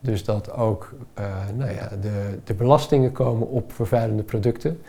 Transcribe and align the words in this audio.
Dus 0.00 0.24
dat 0.24 0.52
ook 0.52 0.94
uh, 1.18 1.24
nou 1.56 1.70
ja, 1.70 1.88
de, 2.00 2.38
de 2.44 2.54
belastingen 2.54 3.12
komen 3.12 3.48
op 3.48 3.72
vervuilende 3.72 4.22
producten. 4.22 4.80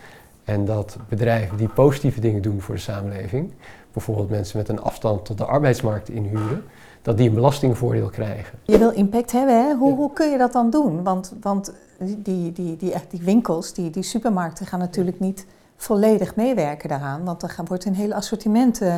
En 0.43 0.65
dat 0.65 0.97
bedrijven 1.09 1.57
die 1.57 1.67
positieve 1.67 2.19
dingen 2.19 2.41
doen 2.41 2.61
voor 2.61 2.75
de 2.75 2.81
samenleving, 2.81 3.53
bijvoorbeeld 3.93 4.29
mensen 4.29 4.57
met 4.57 4.69
een 4.69 4.81
afstand 4.81 5.25
tot 5.25 5.37
de 5.37 5.45
arbeidsmarkt 5.45 6.09
inhuren, 6.09 6.63
dat 7.01 7.17
die 7.17 7.27
een 7.29 7.35
belastingvoordeel 7.35 8.09
krijgen. 8.09 8.59
Je 8.63 8.77
wil 8.77 8.89
impact 8.89 9.31
hebben, 9.31 9.63
hè? 9.63 9.73
Hoe, 9.75 9.95
hoe 9.95 10.13
kun 10.13 10.31
je 10.31 10.37
dat 10.37 10.53
dan 10.53 10.69
doen? 10.69 11.03
Want, 11.03 11.33
want 11.41 11.73
die, 11.99 12.21
die, 12.21 12.51
die, 12.51 12.77
die, 12.77 12.93
die 13.09 13.21
winkels, 13.21 13.73
die, 13.73 13.89
die 13.89 14.03
supermarkten 14.03 14.65
gaan 14.65 14.79
natuurlijk 14.79 15.19
niet 15.19 15.45
volledig 15.75 16.35
meewerken 16.35 16.89
daaraan. 16.89 17.23
Want 17.23 17.39
dan 17.39 17.65
wordt 17.65 17.85
een 17.85 17.95
hele 17.95 18.15
assortiment 18.15 18.81
uh, 18.81 18.95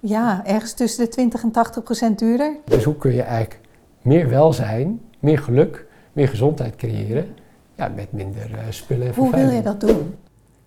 ja, 0.00 0.46
ergens 0.46 0.72
tussen 0.72 1.04
de 1.04 1.10
20 1.10 1.42
en 1.42 1.50
80 1.50 1.82
procent 1.82 2.18
duurder. 2.18 2.56
Dus 2.64 2.84
hoe 2.84 2.96
kun 2.96 3.14
je 3.14 3.22
eigenlijk 3.22 3.60
meer 4.02 4.28
welzijn, 4.28 5.00
meer 5.20 5.38
geluk, 5.38 5.86
meer 6.12 6.28
gezondheid 6.28 6.76
creëren 6.76 7.36
ja, 7.74 7.88
met 7.88 8.12
minder 8.12 8.50
uh, 8.50 8.58
spullen 8.70 9.06
en 9.06 9.14
Hoe 9.14 9.30
wil 9.30 9.48
je 9.50 9.62
dat 9.62 9.80
doen? 9.80 10.14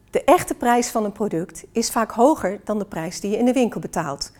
De 0.10 0.23
echte 0.23 0.54
prijs 0.54 0.88
van 0.88 1.05
een 1.05 1.12
product 1.12 1.66
is 1.72 1.91
vaak 1.91 2.12
hoger 2.12 2.60
dan 2.63 2.80
de 2.80 2.86
prijs 2.86 3.20
die 3.20 3.32
je 3.32 3.38
in 3.38 3.46
de 3.46 3.54
winkel 3.54 3.80
betaalt. 3.80 4.32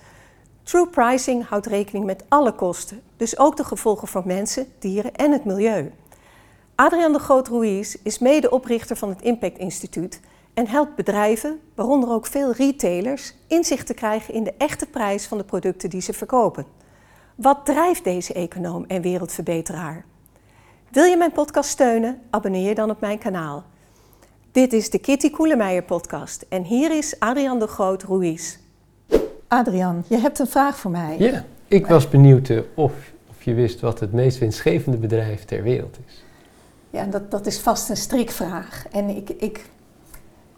True 0.64 0.88
pricing 0.88 1.48
houdt 1.48 1.66
rekening 1.66 2.06
met 2.06 2.24
alle 2.28 2.52
kosten, 2.52 3.02
dus 3.18 3.38
ook 3.38 3.58
de 3.58 3.64
gevolgen 3.64 4.08
voor 4.08 4.24
mensen, 4.26 4.68
dieren 4.80 5.16
en 5.16 5.32
het 5.32 5.46
milieu. 5.46 5.92
Adrian 6.76 7.14
de 7.14 7.20
Groot 7.20 7.48
Ruiz 7.48 7.96
is 8.04 8.20
medeoprichter 8.20 8.96
van 8.96 9.10
het 9.10 9.22
Impact 9.22 9.58
Instituut 9.58 10.20
en 10.54 10.68
helpt 10.68 10.96
bedrijven, 10.96 11.60
waaronder 11.76 12.10
ook 12.10 12.26
veel 12.26 12.52
retailers, 12.52 13.34
inzicht 13.48 13.88
te 13.88 13.94
krijgen 13.94 14.34
in 14.34 14.44
de 14.44 14.54
echte 14.58 14.86
prijs 14.86 15.26
van 15.26 15.38
de 15.38 15.44
producten 15.44 15.90
die 15.90 16.02
ze 16.02 16.14
verkopen. 16.14 16.66
Wat 17.36 17.66
drijft 17.66 18.04
deze 18.04 18.34
econoom 18.34 18.86
en 18.88 19.02
wereldverbeteraar? 19.02 20.06
Wil 20.94 21.04
je 21.04 21.18
mijn 21.18 21.32
podcast 21.32 21.70
steunen? 21.70 22.22
Abonneer 22.30 22.68
je 22.68 22.76
dan 22.76 22.90
op 22.90 23.02
mijn 23.02 23.18
kanaal. 23.18 23.64
Dit 24.52 24.74
is 24.74 24.90
de 24.90 25.00
Kitty 25.00 25.30
Koelemeijer 25.30 25.84
podcast 25.84 26.46
en 26.50 26.64
hier 26.64 26.98
is 26.98 27.20
Adrian 27.20 27.60
de 27.60 27.68
Groot 27.68 28.04
Ruiz. 28.04 28.58
Adrian, 29.48 30.04
je 30.08 30.18
hebt 30.18 30.40
een 30.40 30.48
vraag 30.48 30.78
voor 30.78 30.92
mij. 30.92 31.16
Ja, 31.20 31.46
ik 31.68 31.88
was 31.88 32.10
benieuwd 32.10 32.50
eh, 32.50 32.60
of, 32.74 32.94
of 33.30 33.44
je 33.44 33.54
wist 33.54 33.80
wat 33.80 34.00
het 34.00 34.12
meest 34.12 34.38
winstgevende 34.38 34.98
bedrijf 34.98 35.46
ter 35.46 35.64
wereld 35.64 35.98
is. 36.08 36.24
Ja, 36.90 37.06
dat, 37.06 37.32
dat 37.32 37.46
is 37.46 37.60
vast 37.60 37.90
een 37.90 37.98
strikvraag. 37.98 38.86
En 38.92 39.10
ik, 39.10 39.30
ik, 39.30 39.66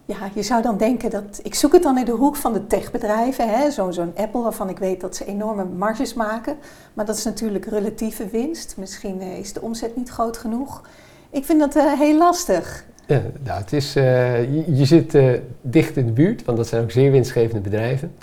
ja, 0.06 0.30
je 0.34 0.44
zou 0.44 0.61
dan 0.61 0.78
denken 0.78 1.09
dat. 1.09 1.39
Ik 1.44 1.56
zoek 1.56 1.73
het 1.73 1.84
dan 1.84 1.98
in 1.98 2.06
de 2.06 2.11
hoek 2.11 2.36
van 2.36 2.53
de 2.53 2.67
techbedrijven. 2.67 3.72
Zo'n 3.72 3.94
zo'n 3.94 4.12
Apple, 4.16 4.42
waarvan 4.42 4.70
ik 4.70 4.78
weet 4.78 5.02
dat 5.02 5.16
ze 5.16 5.25
enorme 5.25 5.66
marges 5.66 6.14
maken. 6.14 6.58
Maar 6.94 7.06
dat 7.06 7.17
is 7.17 7.23
natuurlijk 7.23 7.66
relatieve 7.66 8.28
winst. 8.28 8.75
Misschien 8.78 9.22
eh, 9.22 9.38
is 9.38 9.53
de 9.53 9.62
omzet 9.62 9.95
niet 9.95 10.09
groot 10.09 10.38
genoeg. 10.38 10.81
Ik 11.30 11.45
vind 11.45 11.59
dat 11.59 11.75
uh, 11.75 12.00
heel 12.00 12.17
lastig. 12.17 12.86
Ja, 13.08 13.22
nou, 13.44 13.62
het 13.62 13.73
is, 13.73 13.94
je, 13.94 14.64
je, 14.67 14.86
zit 14.86 15.17
dicht 15.62 15.97
in 15.97 16.06
de 16.06 16.12
buurt, 16.12 16.45
want 16.45 16.58
dat 16.58 16.67
zijn 16.67 16.84
ook 16.84 16.92
zeer 16.92 17.12
winstgevende 17.12 17.62
bedrijven. 17.62 18.16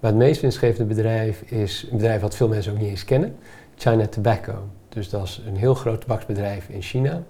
Maar 0.00 0.10
het 0.10 0.20
meest 0.20 0.40
winstgevende 0.40 0.94
bedrijf 0.94 1.40
is 1.40 1.88
een 1.90 1.96
bedrijf 1.96 2.20
wat 2.20 2.34
veel 2.34 2.48
mensen 2.48 2.72
ook 2.72 2.78
niet 2.78 2.88
eens 2.88 3.04
kennen, 3.04 3.36
China 3.74 4.06
Tobacco. 4.06 4.54
Dus 4.88 5.08
dat 5.08 5.22
is 5.22 5.42
een 5.46 5.56
heel 5.56 5.74
groot 5.74 6.00
tabaksbedrijf 6.00 6.68
in 6.68 6.82
China. 6.82 7.22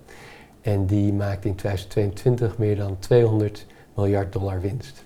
En 0.60 0.86
die 0.86 1.12
maakt 1.12 1.44
in 1.44 1.54
2022 1.54 2.58
meer 2.58 2.76
dan 2.76 2.96
200 2.98 3.66
miljard 3.94 4.32
dollar 4.32 4.60
winst. 4.60 5.04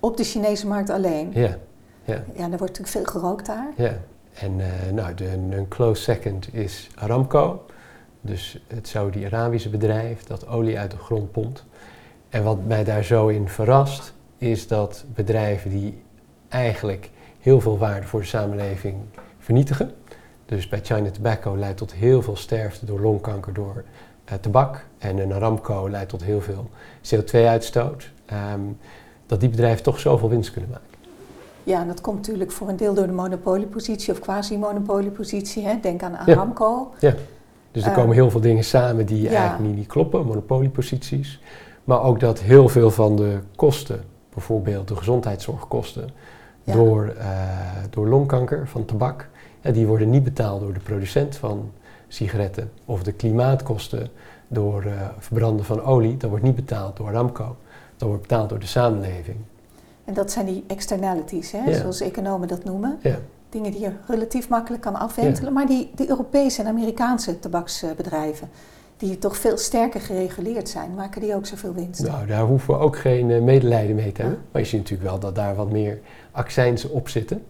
Op 0.00 0.16
de 0.16 0.24
Chinese 0.24 0.66
markt 0.66 0.90
alleen? 0.90 1.30
Ja. 1.32 1.58
Ja, 2.04 2.22
ja 2.34 2.42
er 2.42 2.58
wordt 2.58 2.78
natuurlijk 2.78 2.88
veel 2.88 3.04
gerookt 3.04 3.46
daar. 3.46 3.72
Ja, 3.76 3.98
en 4.34 4.58
uh, 4.58 4.66
nou, 4.92 5.14
de, 5.14 5.32
een 5.32 5.68
close 5.68 6.02
second 6.02 6.54
is 6.54 6.88
Aramco. 6.94 7.64
Dus 8.20 8.64
het 8.66 8.88
Saudi-Arabische 8.88 9.68
bedrijf 9.68 10.24
dat 10.24 10.46
olie 10.46 10.78
uit 10.78 10.90
de 10.90 10.96
grond 10.96 11.32
pompt. 11.32 11.64
En 12.28 12.44
wat 12.44 12.64
mij 12.64 12.84
daar 12.84 13.02
zo 13.02 13.28
in 13.28 13.48
verrast, 13.48 14.12
is 14.38 14.66
dat 14.66 15.04
bedrijven 15.14 15.70
die 15.70 16.02
eigenlijk 16.48 17.10
heel 17.40 17.60
veel 17.60 17.78
waarde 17.78 18.06
voor 18.06 18.20
de 18.20 18.26
samenleving 18.26 18.96
vernietigen. 19.38 19.94
Dus 20.46 20.68
bij 20.68 20.80
China 20.82 21.10
Tobacco 21.10 21.56
leidt 21.56 21.76
tot 21.76 21.92
heel 21.92 22.22
veel 22.22 22.36
sterfte 22.36 22.86
door 22.86 23.00
longkanker 23.00 23.52
door 23.52 23.84
tabak. 24.40 24.84
En 24.98 25.18
een 25.18 25.32
Aramco 25.32 25.90
leidt 25.90 26.08
tot 26.08 26.24
heel 26.24 26.40
veel 26.40 26.68
CO2-uitstoot. 27.02 28.10
Ehm, 28.26 28.60
dat 29.26 29.40
die 29.40 29.48
bedrijven 29.48 29.82
toch 29.82 30.00
zoveel 30.00 30.28
winst 30.28 30.50
kunnen 30.50 30.70
maken. 30.70 30.86
Ja, 31.64 31.80
en 31.80 31.86
dat 31.86 32.00
komt 32.00 32.16
natuurlijk 32.16 32.52
voor 32.52 32.68
een 32.68 32.76
deel 32.76 32.94
door 32.94 33.06
de 33.06 33.12
monopoliepositie 33.12 34.12
of 34.12 34.18
quasi-monopoliepositie. 34.18 35.80
Denk 35.80 36.02
aan 36.02 36.16
Aramco. 36.16 36.92
Ja, 36.98 37.08
ja. 37.08 37.14
dus 37.72 37.84
er 37.84 37.92
komen 37.92 38.14
heel 38.14 38.30
veel 38.30 38.40
dingen 38.40 38.64
samen 38.64 39.06
die 39.06 39.28
eigenlijk 39.28 39.60
niet, 39.60 39.76
niet 39.76 39.86
kloppen, 39.86 40.26
monopolieposities. 40.26 41.40
Maar 41.84 42.02
ook 42.02 42.20
dat 42.20 42.40
heel 42.40 42.68
veel 42.68 42.90
van 42.90 43.16
de 43.16 43.38
kosten, 43.56 44.04
bijvoorbeeld 44.34 44.88
de 44.88 44.96
gezondheidszorgkosten, 44.96 46.10
door, 46.64 47.14
uh, 47.18 47.24
door 47.90 48.08
longkanker 48.08 48.68
van 48.68 48.84
tabak, 48.84 49.28
die 49.60 49.86
worden 49.86 50.10
niet 50.10 50.24
betaald 50.24 50.60
door 50.60 50.72
de 50.72 50.80
producent 50.80 51.36
van 51.36 51.70
sigaretten. 52.08 52.70
Of 52.84 53.02
de 53.02 53.12
klimaatkosten 53.12 54.08
door 54.48 54.84
uh, 54.84 54.92
verbranden 55.18 55.64
van 55.64 55.82
olie, 55.82 56.16
dat 56.16 56.30
wordt 56.30 56.44
niet 56.44 56.54
betaald 56.54 56.96
door 56.96 57.10
Ramco. 57.10 57.56
Dat 57.96 58.08
wordt 58.08 58.22
betaald 58.22 58.48
door 58.48 58.58
de 58.58 58.66
samenleving. 58.66 59.36
En 60.04 60.14
dat 60.14 60.30
zijn 60.30 60.46
die 60.46 60.64
externalities, 60.66 61.52
hè? 61.52 61.74
zoals 61.74 62.00
economen 62.00 62.48
dat 62.48 62.64
noemen. 62.64 62.98
Ja. 63.02 63.18
Dingen 63.48 63.72
die 63.72 63.80
je 63.80 63.90
relatief 64.06 64.48
makkelijk 64.48 64.82
kan 64.82 64.94
afwentelen. 64.94 65.52
Maar 65.52 65.66
die, 65.66 65.90
die 65.94 66.08
Europese 66.08 66.62
en 66.62 66.68
Amerikaanse 66.68 67.38
tabaksbedrijven, 67.38 68.48
die 68.96 69.18
toch 69.18 69.36
veel 69.36 69.58
sterker 69.58 70.00
gereguleerd 70.00 70.68
zijn, 70.68 70.94
maken 70.94 71.20
die 71.20 71.34
ook 71.34 71.46
zoveel 71.46 71.74
winst? 71.74 72.02
Nou, 72.02 72.26
daar 72.26 72.42
hoeven 72.42 72.74
we 72.74 72.80
ook 72.80 72.98
geen 72.98 73.30
uh, 73.30 73.42
medelijden 73.42 73.96
mee 73.96 74.12
te 74.12 74.20
hebben. 74.20 74.40
Maar 74.52 74.62
je 74.62 74.68
ziet 74.68 74.80
natuurlijk 74.80 75.10
wel 75.10 75.18
dat 75.18 75.34
daar 75.34 75.54
wat 75.54 75.70
meer 75.70 76.00
accijnsen 76.30 76.90
op 76.90 77.08
zitten. 77.08 77.44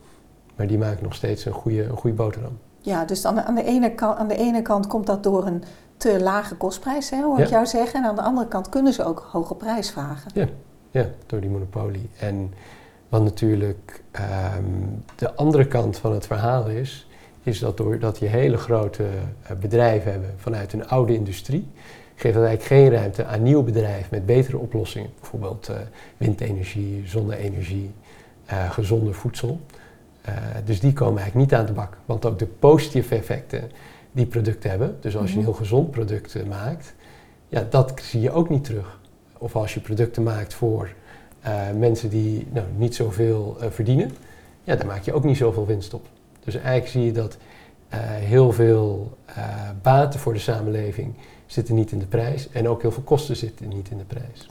Maar 0.56 0.66
die 0.66 0.78
maken 0.78 1.02
nog 1.02 1.14
steeds 1.14 1.44
een 1.44 1.52
goede, 1.52 1.82
een 1.82 1.96
goede 1.96 2.16
boterham. 2.16 2.58
Ja, 2.80 3.04
dus 3.04 3.24
aan 3.24 3.34
de, 3.34 3.44
aan, 3.44 3.54
de 3.54 3.64
ene 3.64 3.94
kant, 3.94 4.18
aan 4.18 4.28
de 4.28 4.36
ene 4.36 4.62
kant 4.62 4.86
komt 4.86 5.06
dat 5.06 5.22
door 5.22 5.46
een 5.46 5.62
te 5.96 6.22
lage 6.22 6.54
kostprijs, 6.54 7.10
hè, 7.10 7.22
hoor 7.22 7.38
ik 7.38 7.48
jou 7.48 7.66
zeggen. 7.66 8.02
En 8.02 8.08
aan 8.08 8.14
de 8.14 8.22
andere 8.22 8.48
kant 8.48 8.68
kunnen 8.68 8.92
ze 8.92 9.04
ook 9.04 9.28
hoge 9.30 9.54
prijs 9.54 9.90
vragen. 9.90 10.30
Ja, 10.34 10.46
ja 10.90 11.06
door 11.26 11.40
die 11.40 11.50
monopolie. 11.50 12.10
En 12.18 12.52
wat 13.08 13.22
natuurlijk 13.22 14.02
um, 14.56 15.04
de 15.16 15.34
andere 15.34 15.66
kant 15.66 15.98
van 15.98 16.12
het 16.12 16.26
verhaal 16.26 16.68
is, 16.68 17.08
is 17.42 17.58
dat 17.58 17.76
doordat 17.76 18.18
je 18.18 18.26
hele 18.26 18.56
grote 18.56 19.02
uh, 19.02 19.56
bedrijven 19.60 20.10
hebben 20.10 20.34
vanuit 20.36 20.72
een 20.72 20.88
oude 20.88 21.14
industrie, 21.14 21.68
geeft 22.14 22.34
dat 22.34 22.44
eigenlijk 22.44 22.82
geen 22.82 22.90
ruimte 22.90 23.24
aan 23.24 23.42
nieuw 23.42 23.62
bedrijf 23.62 24.10
met 24.10 24.26
betere 24.26 24.58
oplossingen. 24.58 25.10
Bijvoorbeeld 25.20 25.68
uh, 25.70 25.76
windenergie, 26.16 27.02
zonne-energie, 27.06 27.94
uh, 28.50 28.70
gezonder 28.70 29.14
voedsel. 29.14 29.60
Uh, 30.28 30.34
dus 30.64 30.80
die 30.80 30.92
komen 30.92 31.20
eigenlijk 31.22 31.50
niet 31.50 31.60
aan 31.60 31.66
de 31.66 31.72
bak. 31.72 31.96
Want 32.04 32.26
ook 32.26 32.38
de 32.38 32.46
positieve 32.46 33.14
effecten 33.14 33.70
die 34.12 34.26
producten 34.26 34.70
hebben, 34.70 34.96
dus 35.00 35.16
als 35.16 35.30
je 35.30 35.36
een 35.36 35.42
mhm. 35.42 35.50
heel 35.50 35.58
gezond 35.58 35.90
product 35.90 36.34
uh, 36.34 36.42
maakt, 36.42 36.94
ja, 37.48 37.66
dat 37.70 38.00
zie 38.02 38.20
je 38.20 38.30
ook 38.30 38.48
niet 38.48 38.64
terug. 38.64 39.00
Of 39.38 39.56
als 39.56 39.74
je 39.74 39.80
producten 39.80 40.22
maakt 40.22 40.54
voor 40.54 40.88
uh, 41.46 41.60
mensen 41.78 42.08
die 42.08 42.46
nou, 42.52 42.66
niet 42.76 42.94
zoveel 42.94 43.56
verdienen, 43.70 44.10
ja, 44.64 44.76
daar 44.76 44.86
maak 44.86 45.02
je 45.02 45.12
ook 45.12 45.24
niet 45.24 45.36
zoveel 45.36 45.66
winst 45.66 45.94
op. 45.94 46.06
Dus 46.44 46.54
eigenlijk 46.54 46.88
zie 46.88 47.04
je 47.04 47.12
dat 47.12 47.36
heel 48.08 48.52
veel 48.52 49.16
baten 49.82 50.20
voor 50.20 50.32
de 50.32 50.38
samenleving 50.38 51.14
zitten 51.46 51.74
niet 51.74 51.92
in 51.92 51.98
de 51.98 52.06
prijs 52.06 52.48
en 52.50 52.68
ook 52.68 52.82
heel 52.82 52.92
veel 52.92 53.02
kosten 53.02 53.36
zitten 53.36 53.68
niet 53.68 53.90
in 53.90 53.98
de 53.98 54.04
prijs. 54.04 54.50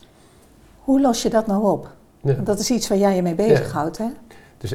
Hoe 0.80 1.02
los 1.02 1.22
je 1.22 1.30
dat 1.30 1.48
nou 1.48 1.64
op? 1.64 1.96
Ja. 2.22 2.34
Dat 2.34 2.60
is 2.60 2.72
iets 2.72 2.88
waar 2.88 2.98
jij 2.98 3.16
je 3.16 3.22
mee 3.22 3.36
bezighoudt, 3.36 3.98
ja. 3.98 4.04
hè? 4.04 4.12
Dus 4.58 4.74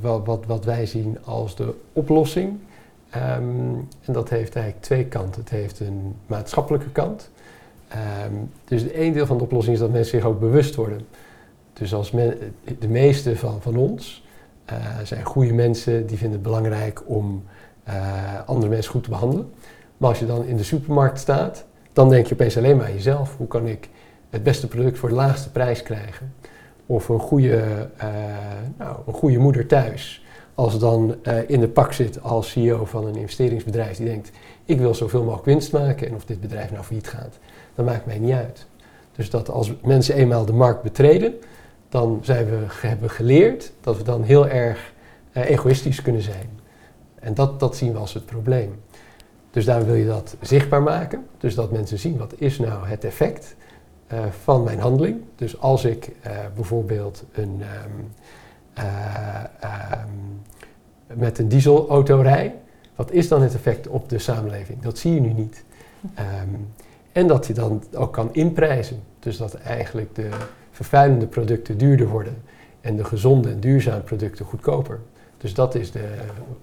wat, 0.00 0.26
wat, 0.26 0.44
wat 0.46 0.64
wij 0.64 0.86
zien 0.86 1.18
als 1.24 1.56
de 1.56 1.74
oplossing, 1.92 2.58
um, 3.16 3.88
en 4.04 4.12
dat 4.12 4.28
heeft 4.28 4.54
eigenlijk 4.54 4.84
twee 4.84 5.04
kanten. 5.04 5.40
Het 5.40 5.50
heeft 5.50 5.80
een 5.80 6.14
maatschappelijke 6.26 6.90
kant. 6.90 7.30
Um, 8.26 8.50
dus 8.64 8.84
een 8.92 9.12
deel 9.12 9.26
van 9.26 9.38
de 9.38 9.44
oplossing 9.44 9.74
is 9.74 9.80
dat 9.80 9.90
mensen 9.90 10.18
zich 10.18 10.28
ook 10.28 10.40
bewust 10.40 10.74
worden. 10.74 11.06
Dus 11.72 11.94
als 11.94 12.10
de 12.78 12.88
meeste 12.88 13.36
van, 13.36 13.62
van 13.62 13.76
ons 13.76 14.24
uh, 14.70 14.98
zijn 15.04 15.24
goede 15.24 15.52
mensen 15.52 16.06
die 16.06 16.16
vinden 16.16 16.38
het 16.38 16.42
belangrijk 16.42 17.02
om 17.06 17.44
uh, 17.88 17.94
andere 18.46 18.70
mensen 18.70 18.90
goed 18.90 19.02
te 19.02 19.10
behandelen. 19.10 19.52
Maar 19.96 20.08
als 20.08 20.18
je 20.18 20.26
dan 20.26 20.44
in 20.44 20.56
de 20.56 20.62
supermarkt 20.62 21.18
staat, 21.18 21.64
dan 21.92 22.08
denk 22.08 22.26
je 22.26 22.34
opeens 22.34 22.56
alleen 22.56 22.76
maar 22.76 22.86
aan 22.86 22.92
jezelf. 22.92 23.36
Hoe 23.36 23.46
kan 23.46 23.66
ik 23.66 23.88
het 24.30 24.42
beste 24.42 24.68
product 24.68 24.98
voor 24.98 25.08
de 25.08 25.14
laagste 25.14 25.50
prijs 25.50 25.82
krijgen? 25.82 26.34
Of 26.90 27.08
een 27.08 27.18
goede, 27.18 27.88
uh, 28.02 28.04
nou, 28.78 28.96
een 29.06 29.12
goede 29.12 29.38
moeder 29.38 29.66
thuis, 29.66 30.24
als 30.54 30.78
dan 30.78 31.16
uh, 31.22 31.38
in 31.46 31.60
de 31.60 31.68
pak 31.68 31.92
zit 31.92 32.22
als 32.22 32.50
CEO 32.50 32.84
van 32.84 33.06
een 33.06 33.16
investeringsbedrijf 33.16 33.96
die 33.96 34.06
denkt, 34.06 34.30
ik 34.64 34.78
wil 34.78 34.94
zoveel 34.94 35.22
mogelijk 35.22 35.44
winst 35.44 35.72
maken 35.72 36.08
en 36.08 36.14
of 36.14 36.24
dit 36.24 36.40
bedrijf 36.40 36.70
nou 36.70 36.84
failliet 36.84 37.08
gaat, 37.08 37.38
dat 37.74 37.86
maakt 37.86 38.06
mij 38.06 38.18
niet 38.18 38.32
uit. 38.32 38.66
Dus 39.16 39.30
dat 39.30 39.50
als 39.50 39.72
mensen 39.82 40.14
eenmaal 40.14 40.44
de 40.44 40.52
markt 40.52 40.82
betreden, 40.82 41.34
dan 41.88 42.20
zijn 42.22 42.46
we, 42.46 42.66
hebben 42.80 43.10
geleerd 43.10 43.72
dat 43.80 43.96
we 43.96 44.02
dan 44.02 44.22
heel 44.22 44.48
erg 44.48 44.92
uh, 45.32 45.50
egoïstisch 45.50 46.02
kunnen 46.02 46.22
zijn. 46.22 46.60
En 47.14 47.34
dat, 47.34 47.60
dat 47.60 47.76
zien 47.76 47.92
we 47.92 47.98
als 47.98 48.14
het 48.14 48.26
probleem. 48.26 48.82
Dus 49.50 49.64
daar 49.64 49.86
wil 49.86 49.94
je 49.94 50.06
dat 50.06 50.36
zichtbaar 50.40 50.82
maken. 50.82 51.26
Dus 51.38 51.54
dat 51.54 51.70
mensen 51.70 51.98
zien 51.98 52.18
wat 52.18 52.34
is 52.36 52.58
nou 52.58 52.86
het 52.86 53.04
effect 53.04 53.56
uh, 54.12 54.26
van 54.42 54.62
mijn 54.62 54.78
handeling. 54.78 55.20
Dus 55.36 55.60
als 55.60 55.84
ik 55.84 56.08
uh, 56.26 56.32
bijvoorbeeld 56.54 57.24
een, 57.32 57.62
um, 57.84 58.12
uh, 58.78 59.44
um, 59.92 60.42
met 61.18 61.38
een 61.38 61.48
dieselauto 61.48 62.20
rij, 62.20 62.54
wat 62.94 63.10
is 63.10 63.28
dan 63.28 63.42
het 63.42 63.54
effect 63.54 63.88
op 63.88 64.08
de 64.08 64.18
samenleving? 64.18 64.82
Dat 64.82 64.98
zie 64.98 65.14
je 65.14 65.20
nu 65.20 65.32
niet. 65.32 65.64
Um, 66.02 66.68
en 67.12 67.26
dat 67.26 67.46
je 67.46 67.52
dan 67.52 67.82
ook 67.94 68.12
kan 68.12 68.28
inprijzen. 68.34 69.02
Dus 69.18 69.36
dat 69.36 69.54
eigenlijk 69.54 70.14
de 70.14 70.28
vervuilende 70.70 71.26
producten 71.26 71.78
duurder 71.78 72.08
worden 72.08 72.42
en 72.80 72.96
de 72.96 73.04
gezonde 73.04 73.50
en 73.50 73.60
duurzame 73.60 74.00
producten 74.00 74.44
goedkoper. 74.44 75.00
Dus 75.36 75.54
dat 75.54 75.74
is 75.74 75.90
de, 75.90 76.08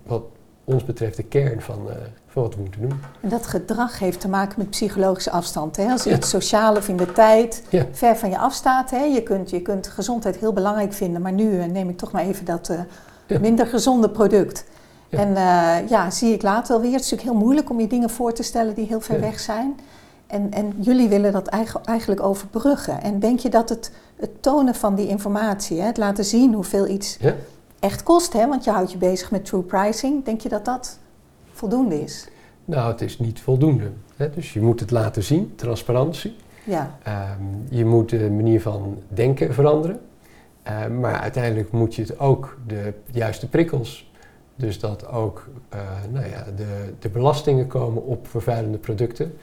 wat 0.03 0.23
ons 0.67 0.85
betreft 0.85 1.17
de 1.17 1.23
kern 1.23 1.61
van, 1.61 1.79
uh, 1.87 1.93
van 2.27 2.43
wat 2.43 2.55
we 2.55 2.61
moeten 2.61 2.81
doen. 2.81 2.99
En 3.21 3.29
dat 3.29 3.47
gedrag 3.47 3.99
heeft 3.99 4.19
te 4.19 4.27
maken 4.27 4.53
met 4.57 4.69
psychologische 4.69 5.31
afstand. 5.31 5.75
Hè? 5.75 5.91
Als 5.91 6.03
ja. 6.03 6.15
iets 6.15 6.29
sociaal 6.29 6.75
of 6.75 6.87
in 6.87 6.97
de 6.97 7.11
tijd 7.11 7.63
ja. 7.69 7.85
ver 7.91 8.15
van 8.15 8.29
je 8.29 8.37
afstaat. 8.37 8.89
Hè? 8.89 9.03
Je, 9.03 9.23
kunt, 9.23 9.49
je 9.49 9.61
kunt 9.61 9.87
gezondheid 9.87 10.37
heel 10.37 10.53
belangrijk 10.53 10.93
vinden, 10.93 11.21
maar 11.21 11.31
nu 11.31 11.51
uh, 11.51 11.65
neem 11.65 11.89
ik 11.89 11.97
toch 11.97 12.11
maar 12.11 12.23
even 12.23 12.45
dat 12.45 12.69
uh, 12.69 12.79
ja. 13.27 13.39
minder 13.39 13.67
gezonde 13.67 14.09
product. 14.09 14.65
En 15.09 15.33
ja, 15.89 16.09
zie 16.09 16.33
ik 16.33 16.41
later 16.41 16.73
wel 16.73 16.81
weer. 16.81 16.91
Het 16.91 17.03
is 17.03 17.11
natuurlijk 17.11 17.37
heel 17.37 17.45
moeilijk 17.45 17.69
om 17.69 17.79
je 17.79 17.87
dingen 17.87 18.09
voor 18.09 18.33
te 18.33 18.43
stellen 18.43 18.73
die 18.73 18.85
heel 18.85 19.01
ver 19.01 19.19
weg 19.19 19.39
zijn. 19.39 19.79
En, 20.27 20.51
en 20.51 20.73
jullie 20.79 21.09
willen 21.09 21.31
dat 21.31 21.47
eigenlijk 21.85 22.21
overbruggen. 22.21 23.01
En 23.01 23.19
denk 23.19 23.39
je 23.39 23.49
dat 23.49 23.69
het, 23.69 23.91
het 24.15 24.43
tonen 24.43 24.75
van 24.75 24.95
die 24.95 25.07
informatie, 25.07 25.79
hè, 25.79 25.85
het 25.85 25.97
laten 25.97 26.25
zien 26.25 26.53
hoeveel 26.53 26.87
iets. 26.87 27.17
Echt 27.79 28.03
kost, 28.03 28.33
hè, 28.33 28.47
want 28.47 28.63
je 28.63 28.71
houdt 28.71 28.91
je 28.91 28.97
bezig 28.97 29.31
met 29.31 29.45
true 29.45 29.61
pricing, 29.61 30.25
denk 30.25 30.41
je 30.41 30.49
dat 30.49 30.65
dat 30.65 30.99
voldoende 31.51 32.01
is? 32.01 32.27
Nou, 32.65 32.91
het 32.91 33.01
is 33.01 33.19
niet 33.19 33.39
voldoende. 33.39 33.91
Hè. 34.15 34.29
Dus 34.29 34.53
je 34.53 34.61
moet 34.61 34.79
het 34.79 34.91
laten 34.91 35.23
zien, 35.23 35.53
transparantie. 35.55 36.35
Ja. 36.63 36.97
Um, 37.39 37.65
je 37.69 37.85
moet 37.85 38.09
de 38.09 38.31
manier 38.31 38.61
van 38.61 38.97
denken 39.07 39.53
veranderen. 39.53 39.99
Uh, 40.67 40.87
maar 40.87 41.19
uiteindelijk 41.19 41.71
moet 41.71 41.95
je 41.95 42.01
het 42.01 42.19
ook 42.19 42.57
de 42.67 42.93
juiste 43.11 43.49
prikkels. 43.49 44.11
Dus 44.55 44.79
dat 44.79 45.07
ook 45.07 45.47
uh, 45.73 45.79
nou 46.11 46.29
ja, 46.29 46.45
de, 46.55 46.93
de 46.99 47.09
belastingen 47.09 47.67
komen 47.67 48.03
op 48.03 48.27
vervuilende 48.27 48.77
producten. 48.77 49.33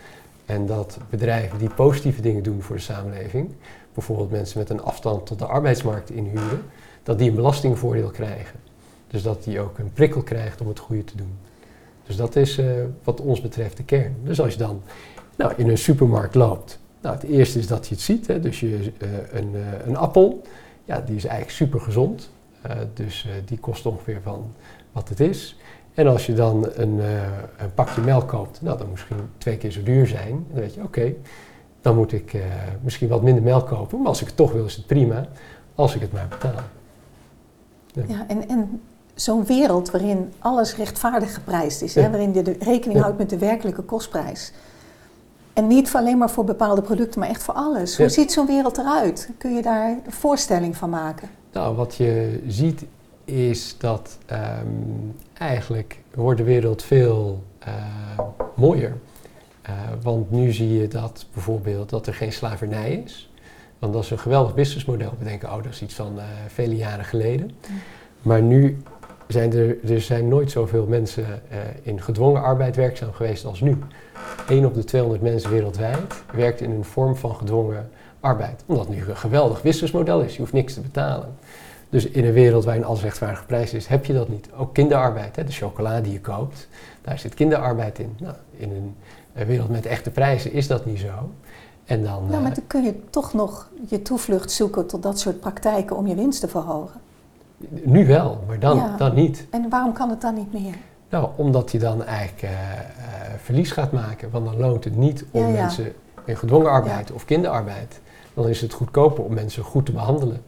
En 0.46 0.66
dat 0.66 0.98
bedrijven 1.10 1.58
die 1.58 1.74
positieve 1.74 2.20
dingen 2.20 2.42
doen 2.42 2.62
voor 2.62 2.76
de 2.76 2.82
samenleving, 2.82 3.50
bijvoorbeeld 3.94 4.30
mensen 4.30 4.58
met 4.58 4.70
een 4.70 4.82
afstand 4.82 5.26
tot 5.26 5.38
de 5.38 5.46
arbeidsmarkt 5.46 6.10
inhuren, 6.10 6.62
dat 7.04 7.18
die 7.18 7.28
een 7.28 7.34
belastingvoordeel 7.36 8.10
krijgen. 8.10 8.60
Dus 9.06 9.22
dat 9.22 9.44
die 9.44 9.60
ook 9.60 9.78
een 9.78 9.92
prikkel 9.92 10.22
krijgt 10.22 10.60
om 10.60 10.68
het 10.68 10.78
goede 10.78 11.04
te 11.04 11.16
doen. 11.16 11.36
Dus 12.06 12.16
dat 12.16 12.36
is 12.36 12.58
uh, 12.58 12.66
wat 13.04 13.20
ons 13.20 13.40
betreft 13.40 13.76
de 13.76 13.84
kern. 13.84 14.16
Dus 14.22 14.40
als 14.40 14.52
je 14.52 14.58
dan 14.58 14.82
nou, 15.36 15.52
in 15.56 15.68
een 15.68 15.78
supermarkt 15.78 16.34
loopt, 16.34 16.78
nou, 17.00 17.14
het 17.14 17.24
eerste 17.24 17.58
is 17.58 17.66
dat 17.66 17.86
je 17.86 17.94
het 17.94 18.04
ziet. 18.04 18.26
Hè, 18.26 18.40
dus 18.40 18.60
je, 18.60 18.66
uh, 18.68 19.08
een, 19.32 19.50
uh, 19.54 19.86
een 19.86 19.96
appel, 19.96 20.42
ja, 20.84 21.00
die 21.00 21.16
is 21.16 21.24
eigenlijk 21.24 21.56
super 21.56 21.80
gezond. 21.80 22.30
dus 22.94 23.28
die 23.44 23.58
kost 23.58 23.86
ongeveer 23.86 24.20
van 24.22 24.52
wat 24.92 25.08
het 25.08 25.20
is. 25.20 25.56
En 25.94 26.06
als 26.06 26.26
je 26.26 26.34
dan 26.34 26.68
een, 26.74 26.98
een, 27.58 27.74
pakje 27.74 28.00
melk 28.00 28.28
koopt, 28.28 28.62
nou 28.62 28.78
dan 28.78 28.90
misschien 28.90 29.16
twee 29.38 29.56
keer 29.56 29.70
zo 29.70 29.82
duur 29.82 30.06
zijn. 30.06 30.46
Dan 30.50 30.60
weet 30.60 30.74
je, 30.74 30.82
oké, 30.82 31.12
dan 31.80 31.96
moet 31.96 32.12
ik 32.12 32.34
misschien 32.82 33.08
wat 33.08 33.22
minder 33.22 33.42
melk 33.42 33.66
kopen. 33.66 33.98
Maar 33.98 34.08
als 34.08 34.20
ik 34.20 34.26
het 34.26 34.36
toch 34.36 34.52
wil, 34.52 34.64
is 34.64 34.76
het 34.76 34.86
prima. 34.86 35.28
Als 35.74 35.94
ik 35.94 36.00
het 36.00 36.12
maar 36.12 36.28
betaal. 36.28 36.62
Ja, 38.06 38.24
en, 38.28 38.48
en 38.48 38.80
zo'n 39.14 39.44
wereld 39.44 39.90
waarin 39.90 40.32
alles 40.38 40.76
rechtvaardig 40.76 41.34
geprijsd 41.34 41.82
is. 41.82 41.94
Hè, 41.94 42.10
waarin 42.10 42.34
je 42.34 42.42
de 42.42 42.56
rekening 42.58 43.00
houdt 43.00 43.18
met 43.18 43.30
de 43.30 43.38
werkelijke 43.38 43.82
kostprijs. 43.82 44.52
En 45.52 45.66
niet 45.66 45.94
alleen 45.94 46.18
maar 46.18 46.30
voor 46.30 46.44
bepaalde 46.44 46.82
producten, 46.82 47.20
maar 47.20 47.28
echt 47.28 47.42
voor 47.42 47.54
alles. 47.54 47.96
Hoe 47.96 48.08
ziet 48.08 48.32
zo'n 48.32 48.46
wereld 48.46 48.78
eruit? 48.78 49.30
Kun 49.38 49.54
je 49.54 49.62
daar 49.62 49.88
een 49.90 50.12
voorstelling 50.12 50.76
van 50.76 50.90
maken? 50.90 51.28
Nou, 51.52 51.76
wat 51.76 51.94
je 51.94 52.42
ziet 52.46 52.84
is 53.24 53.76
dat 53.78 54.18
um, 54.32 55.14
eigenlijk 55.38 55.98
wordt 56.14 56.38
de 56.38 56.44
wereld 56.44 56.82
veel 56.82 57.42
uh, 57.66 57.74
mooier. 58.54 58.96
Uh, 59.68 59.72
want 60.02 60.30
nu 60.30 60.52
zie 60.52 60.72
je 60.80 60.88
dat 60.88 61.26
bijvoorbeeld 61.32 61.90
dat 61.90 62.06
er 62.06 62.14
geen 62.14 62.32
slavernij 62.32 63.02
is. 63.04 63.30
Want 63.84 63.96
dat 63.96 64.04
is 64.04 64.10
een 64.10 64.18
geweldig 64.18 64.54
businessmodel. 64.54 65.12
We 65.18 65.24
denken, 65.24 65.48
oh, 65.48 65.62
dat 65.62 65.72
is 65.72 65.82
iets 65.82 65.94
van 65.94 66.12
uh, 66.16 66.22
vele 66.46 66.76
jaren 66.76 67.04
geleden. 67.04 67.50
Maar 68.22 68.42
nu 68.42 68.82
zijn 69.26 69.52
er, 69.52 69.90
er 69.90 70.00
zijn 70.00 70.28
nooit 70.28 70.50
zoveel 70.50 70.86
mensen 70.86 71.42
in 71.82 72.02
gedwongen 72.02 72.42
arbeid 72.42 72.76
werkzaam 72.76 73.12
geweest 73.12 73.44
als 73.44 73.60
nu. 73.60 73.78
1 74.48 74.64
op 74.64 74.74
de 74.74 74.84
200 74.84 75.22
mensen 75.22 75.50
wereldwijd 75.50 76.22
werkt 76.32 76.60
in 76.60 76.70
een 76.70 76.84
vorm 76.84 77.16
van 77.16 77.34
gedwongen 77.34 77.90
arbeid. 78.20 78.62
Omdat 78.66 78.86
het 78.86 78.96
nu 78.96 79.04
een 79.08 79.16
geweldig 79.16 79.62
businessmodel 79.62 80.20
is. 80.20 80.32
Je 80.32 80.40
hoeft 80.40 80.52
niks 80.52 80.74
te 80.74 80.80
betalen. 80.80 81.28
Dus 81.90 82.06
in 82.06 82.24
een 82.24 82.32
wereld 82.32 82.64
waarin 82.64 82.84
alles 82.84 83.02
rechtvaardig 83.02 83.38
geprijsd 83.38 83.72
is, 83.72 83.86
heb 83.86 84.04
je 84.04 84.12
dat 84.12 84.28
niet. 84.28 84.48
Ook 84.56 84.74
kinderarbeid, 84.74 85.36
hè, 85.36 85.44
de 85.44 85.52
chocola 85.52 86.00
die 86.00 86.12
je 86.12 86.20
koopt, 86.20 86.68
daar 87.02 87.18
zit 87.18 87.34
kinderarbeid 87.34 87.98
in. 87.98 88.16
Nou, 88.18 88.34
in 88.56 88.94
een 89.34 89.46
wereld 89.46 89.68
met 89.68 89.86
echte 89.86 90.10
prijzen 90.10 90.52
is 90.52 90.66
dat 90.66 90.86
niet 90.86 90.98
zo. 90.98 91.30
En 91.84 92.02
dan, 92.02 92.26
nou, 92.28 92.42
maar 92.42 92.50
uh, 92.50 92.56
dan 92.56 92.66
kun 92.66 92.82
je 92.82 93.00
toch 93.10 93.32
nog 93.32 93.70
je 93.88 94.02
toevlucht 94.02 94.50
zoeken 94.50 94.86
tot 94.86 95.02
dat 95.02 95.18
soort 95.18 95.40
praktijken 95.40 95.96
om 95.96 96.06
je 96.06 96.14
winst 96.14 96.40
te 96.40 96.48
verhogen. 96.48 97.00
Nu 97.82 98.06
wel, 98.06 98.44
maar 98.46 98.58
dan, 98.58 98.76
ja. 98.76 98.96
dan 98.96 99.14
niet. 99.14 99.46
En 99.50 99.68
waarom 99.68 99.92
kan 99.92 100.10
het 100.10 100.20
dan 100.20 100.34
niet 100.34 100.52
meer? 100.52 100.74
Nou, 101.08 101.28
omdat 101.36 101.72
je 101.72 101.78
dan 101.78 102.04
eigenlijk 102.04 102.42
uh, 102.42 102.50
uh, 102.50 102.56
verlies 103.36 103.70
gaat 103.70 103.92
maken. 103.92 104.30
Want 104.30 104.44
dan 104.44 104.56
loont 104.56 104.84
het 104.84 104.96
niet 104.96 105.24
om 105.30 105.40
ja, 105.40 105.48
ja. 105.48 105.54
mensen 105.54 105.92
in 106.24 106.36
gedwongen 106.36 106.70
arbeid 106.70 107.12
of 107.12 107.24
kinderarbeid. 107.24 108.00
Dan 108.34 108.48
is 108.48 108.60
het 108.60 108.72
goedkoper 108.72 109.24
om 109.24 109.34
mensen 109.34 109.62
goed 109.62 109.86
te 109.86 109.92
behandelen. 109.92 110.42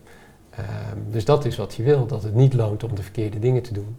Um, 0.58 1.06
dus 1.10 1.24
dat 1.24 1.44
is 1.44 1.56
wat 1.56 1.74
je 1.74 1.82
wil, 1.82 2.06
dat 2.06 2.22
het 2.22 2.34
niet 2.34 2.54
loont 2.54 2.84
om 2.84 2.94
de 2.94 3.02
verkeerde 3.02 3.38
dingen 3.38 3.62
te 3.62 3.72
doen. 3.72 3.96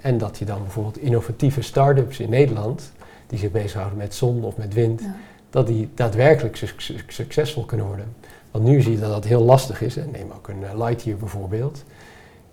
En 0.00 0.18
dat 0.18 0.38
je 0.38 0.44
dan 0.44 0.62
bijvoorbeeld 0.62 0.98
innovatieve 0.98 1.62
start-ups 1.62 2.20
in 2.20 2.30
Nederland, 2.30 2.92
die 3.26 3.38
zich 3.38 3.50
bezighouden 3.50 3.98
met 3.98 4.14
zon 4.14 4.44
of 4.44 4.56
met 4.56 4.74
wind, 4.74 5.00
ja. 5.00 5.14
Dat 5.52 5.66
die 5.66 5.88
daadwerkelijk 5.94 6.56
su 6.56 6.66
su 6.76 6.94
succesvol 7.06 7.64
kunnen 7.64 7.86
worden. 7.86 8.14
Want 8.50 8.64
nu 8.64 8.80
zie 8.80 8.92
je 8.92 8.98
dat 8.98 9.10
dat 9.10 9.24
heel 9.24 9.42
lastig 9.42 9.82
is. 9.82 9.96
En 9.96 10.10
neem 10.10 10.30
ook 10.36 10.48
een 10.48 10.60
uh, 10.60 10.86
Lightyear 10.86 11.18
bijvoorbeeld. 11.18 11.84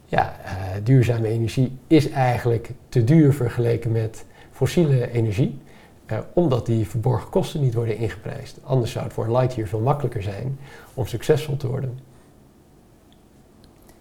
Ja, 0.05 0.35
uh, 0.45 0.51
duurzame 0.83 1.27
energie 1.27 1.77
is 1.87 2.09
eigenlijk 2.09 2.69
te 2.89 3.03
duur 3.03 3.33
vergeleken 3.33 3.91
met 3.91 4.25
fossiele 4.51 5.11
energie. 5.11 5.61
Uh, 6.11 6.17
omdat 6.33 6.65
die 6.65 6.87
verborgen 6.87 7.29
kosten 7.29 7.61
niet 7.61 7.73
worden 7.73 7.97
ingeprijsd. 7.97 8.57
Anders 8.63 8.91
zou 8.91 9.05
het 9.05 9.13
voor 9.13 9.31
Lightyear 9.31 9.67
veel 9.67 9.79
makkelijker 9.79 10.23
zijn 10.23 10.59
om 10.93 11.05
succesvol 11.05 11.57
te 11.57 11.67
worden. 11.67 11.99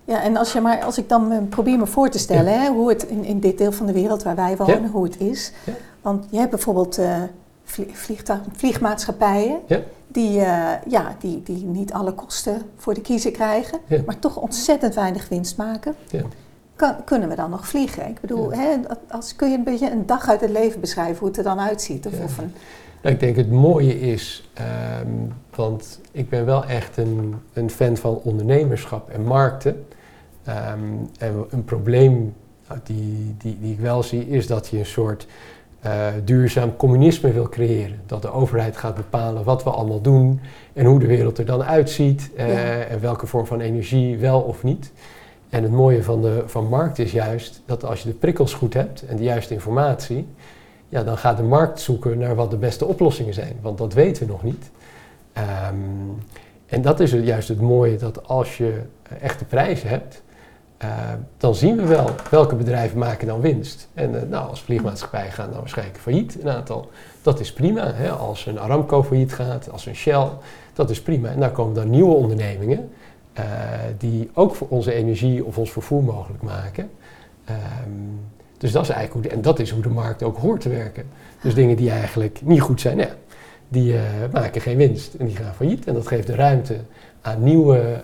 Ja, 0.05 0.23
en 0.23 0.37
als, 0.37 0.53
je 0.53 0.61
maar, 0.61 0.83
als 0.83 0.99
ik 0.99 1.09
dan 1.09 1.47
probeer 1.49 1.79
me 1.79 1.87
voor 1.87 2.09
te 2.09 2.19
stellen 2.19 2.53
ja. 2.53 2.59
hè, 2.59 2.69
hoe 2.69 2.89
het 2.89 3.03
in, 3.03 3.25
in 3.25 3.41
dit 3.41 3.59
deel 3.59 3.73
van 3.73 3.87
de 3.87 3.93
wereld 3.93 4.23
waar 4.23 4.37
wij 4.37 4.57
wonen, 4.57 4.83
ja. 4.83 4.89
hoe 4.89 5.05
het 5.05 5.21
is. 5.21 5.53
Ja. 5.67 5.73
Want 6.01 6.27
je 6.31 6.39
hebt 6.39 6.51
bijvoorbeeld 6.51 6.99
uh, 6.99 7.23
vliegtuig, 7.93 8.41
vliegmaatschappijen 8.53 9.61
die, 10.07 10.39
uh, 10.39 10.73
ja, 10.89 11.17
die, 11.19 11.43
die 11.43 11.65
niet 11.65 11.93
alle 11.93 12.13
kosten 12.13 12.63
voor 12.77 12.95
de 12.95 13.01
kiezer 13.01 13.31
krijgen, 13.31 13.79
maar 14.07 14.19
toch 14.19 14.37
ontzettend 14.37 14.95
weinig 14.95 15.29
winst 15.29 15.57
maken. 15.57 15.95
Kan, 16.77 17.05
kunnen 17.05 17.29
we 17.29 17.35
dan 17.35 17.51
nog 17.51 17.69
vliegen? 17.69 18.09
Ik 18.09 18.21
bedoel, 18.21 18.53
hè, 18.53 18.77
als, 19.09 19.37
kun 19.37 19.51
je 19.51 19.57
een 19.57 19.65
beetje 19.65 19.91
een 19.91 20.07
dag 20.07 20.29
uit 20.29 20.41
het 20.41 20.51
leven 20.51 20.81
beschrijven 20.81 21.19
hoe 21.19 21.29
het 21.29 21.37
er 21.37 21.45
dan 21.45 21.61
uitziet? 21.61 22.07
Of, 22.07 22.21
of 22.25 22.39
een, 22.39 22.53
nou, 23.03 23.15
ik 23.15 23.21
denk 23.21 23.37
het 23.37 23.51
mooie 23.51 24.01
is, 24.01 24.51
um, 25.01 25.33
want 25.55 26.01
ik 26.13 26.29
ben 26.29 26.45
wel 26.45 26.65
echt 26.65 26.97
een, 26.97 27.35
een 27.53 27.71
fan 27.71 27.97
van 27.97 28.21
ondernemerschap 28.25 29.11
en 29.11 29.25
markten. 29.25 29.87
Um, 30.49 31.11
en 31.19 31.47
een 31.51 31.65
probleem 31.65 32.35
nou, 32.69 32.81
die, 32.85 33.35
die, 33.39 33.59
die 33.61 33.73
ik 33.73 33.81
wel 33.81 34.03
zie, 34.03 34.29
is 34.29 34.47
dat 34.47 34.69
je 34.69 34.79
een 34.79 34.87
soort 34.87 35.27
duurzaam 36.25 36.77
communisme 36.77 37.33
wil 37.33 37.49
creëren. 37.49 38.01
Dat 38.07 38.23
de 38.23 38.33
overheid 38.33 38.77
gaat 38.77 38.95
bepalen 38.95 39.45
wat 39.45 39.65
we 39.65 39.71
allemaal 39.71 40.01
doen 40.01 40.41
en 40.73 40.85
hoe 40.85 40.99
de 40.99 41.07
wereld 41.07 41.39
er 41.39 41.47
dan 41.47 41.63
uitziet 41.65 42.31
ja. 42.37 42.45
en 42.83 43.01
welke 43.01 43.27
vorm 43.27 43.47
van 43.47 43.61
energie 43.61 44.19
wel 44.19 44.41
of 44.41 44.63
niet. 44.63 44.93
En 45.49 45.63
het 45.63 45.73
mooie 45.73 46.03
van 46.03 46.23
de 46.23 46.43
van 46.47 46.69
markt 46.69 46.99
is 46.99 47.13
juist 47.13 47.63
dat 47.67 47.85
als 47.85 48.03
je 48.03 48.09
de 48.09 48.15
prikkels 48.15 48.55
goed 48.55 48.75
hebt 48.75 49.07
en 49.07 49.17
de 49.17 49.23
juiste 49.23 49.55
informatie, 49.55 50.27
ja, 50.89 51.03
dan 51.03 51.19
gaat 51.19 51.37
de 51.37 51.43
markt 51.43 51.81
zoeken 51.81 52.19
naar 52.19 52.35
wat 52.35 52.51
de 52.51 52.57
beste 52.57 52.85
oplossingen 52.85 53.35
zijn, 53.35 53.57
want 53.61 53.79
dat 53.79 53.93
weten 53.93 54.27
we 54.27 54.33
nog 54.33 54.43
niet. 54.43 54.71
Um, 55.39 56.19
en 56.67 56.83
dat 56.83 57.01
is 57.01 57.11
juist 57.13 57.49
het 57.49 57.61
mooie, 57.61 57.97
dat 57.97 58.29
als 58.29 58.57
je 58.57 58.81
echte 59.21 59.45
prijzen 59.45 59.89
hebt, 59.89 60.23
uh, 60.85 60.89
dan 61.37 61.55
zien 61.55 61.77
we 61.77 61.87
wel 61.87 62.11
welke 62.31 62.55
bedrijven 62.55 62.99
maken 62.99 63.27
dan 63.27 63.41
winst. 63.41 63.89
En 63.95 64.15
uh, 64.15 64.23
nou, 64.23 64.49
als 64.49 64.61
vliegmaatschappij 64.61 65.31
gaan 65.31 65.51
dan 65.51 65.61
waarschijnlijk 65.61 65.99
failliet, 65.99 66.43
een 66.43 66.51
aantal. 66.51 66.91
Dat 67.23 67.41
is 67.41 67.53
prima. 67.53 67.93
Hè? 67.93 68.11
Als 68.11 68.47
een 68.47 68.61
Aramco 68.61 69.03
failliet 69.03 69.33
gaat, 69.33 69.71
als 69.71 69.87
een 69.87 69.95
Shell, 69.95 70.29
dat 70.73 70.91
is 70.91 71.03
prima. 71.03 71.29
En 71.29 71.41
daar 71.41 71.51
komen 71.51 71.75
dan 71.75 71.91
nieuwe 71.91 72.15
ondernemingen 72.15 72.91
uh, 73.39 73.45
die 73.99 74.31
ook 74.35 74.55
voor 74.55 74.69
onze 74.69 74.93
energie 74.93 75.45
of 75.45 75.59
ons 75.59 75.71
vervoer 75.71 76.03
mogelijk 76.03 76.43
maken. 76.43 76.91
Um, 77.51 78.21
Dus 78.59 78.73
dat 78.73 78.83
is 78.83 78.89
eigenlijk 78.89 79.13
hoe 79.13 79.23
de, 79.23 79.37
en 79.37 79.43
dat 79.43 79.59
is 79.59 79.71
hoe 79.71 79.83
de 79.83 79.89
markt 79.89 80.23
ook 80.23 80.39
hoort 80.39 80.61
te 80.61 80.69
werken. 80.69 81.05
Dus 81.43 81.55
dingen 81.55 81.77
die 81.77 81.91
eigenlijk 81.91 82.41
niet 82.43 82.61
goed 82.61 82.81
zijn, 82.81 83.09
die 83.69 83.95
maken 84.33 84.61
geen 84.61 84.77
winst 84.77 85.15
en 85.15 85.27
die 85.27 85.37
gaan 85.37 85.55
failliet. 85.55 85.87
En 85.87 85.95
dat 85.95 86.07
geeft 86.07 86.27
de 86.27 86.35
ruimte 86.35 86.77
aan 87.21 87.43
nieuwe, 87.43 88.01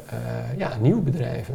ja, 0.56 0.70
nieuwe 0.80 1.00
bedrijven. 1.00 1.54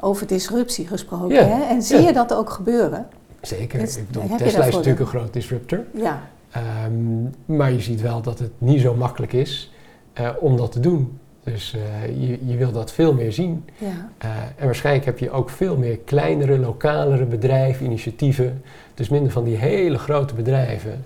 Over 0.00 0.26
disruptie 0.26 0.86
gesproken, 0.86 1.34
ja. 1.36 1.44
hè? 1.44 1.62
En 1.64 1.82
zie 1.82 2.00
Ja. 2.00 2.06
je 2.06 2.12
dat 2.12 2.34
ook 2.34 2.50
gebeuren? 2.50 3.06
Zeker. 3.40 3.80
Is- 3.80 3.96
ik 3.96 4.06
bedoel, 4.06 4.36
Tesla 4.36 4.64
is 4.64 4.74
natuurlijk 4.74 5.00
een 5.00 5.06
groot 5.06 5.32
disruptor. 5.32 5.84
Ja, 5.94 6.22
Ehm, 6.50 7.22
maar 7.56 7.72
je 7.72 7.80
ziet 7.80 8.00
wel 8.00 8.20
dat 8.22 8.38
het 8.38 8.50
niet 8.58 8.80
zo 8.80 8.94
makkelijk 8.94 9.32
is 9.32 9.72
eh, 10.12 10.30
om 10.40 10.56
dat 10.56 10.72
te 10.72 10.80
doen. 10.80 11.18
Dus 11.44 11.74
eh, 11.74 12.28
je, 12.28 12.38
je 12.46 12.56
wil 12.56 12.72
dat 12.72 12.92
veel 12.92 13.14
meer 13.14 13.32
zien. 13.32 13.64
ja. 13.78 14.08
Eh, 14.18 14.30
en 14.56 14.64
waarschijnlijk 14.64 15.04
heb 15.06 15.18
je 15.18 15.30
ook 15.30 15.50
veel 15.50 15.76
meer 15.76 15.98
kleinere, 15.98 16.58
lokalere 16.58 17.24
bedrijven, 17.24 17.86
initiatieven. 17.86 18.62
Dus 18.94 19.08
minder 19.08 19.32
van 19.32 19.44
die 19.44 19.56
hele 19.56 19.98
grote 19.98 20.34
bedrijven, 20.34 21.04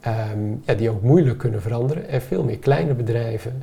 ehm, 0.00 0.38
ja, 0.64 0.74
die 0.74 0.90
ook 0.90 1.02
moeilijk 1.02 1.38
kunnen 1.38 1.62
veranderen. 1.62 2.08
En 2.08 2.22
veel 2.22 2.42
meer 2.44 2.58
kleine 2.58 2.94
bedrijven 2.94 3.62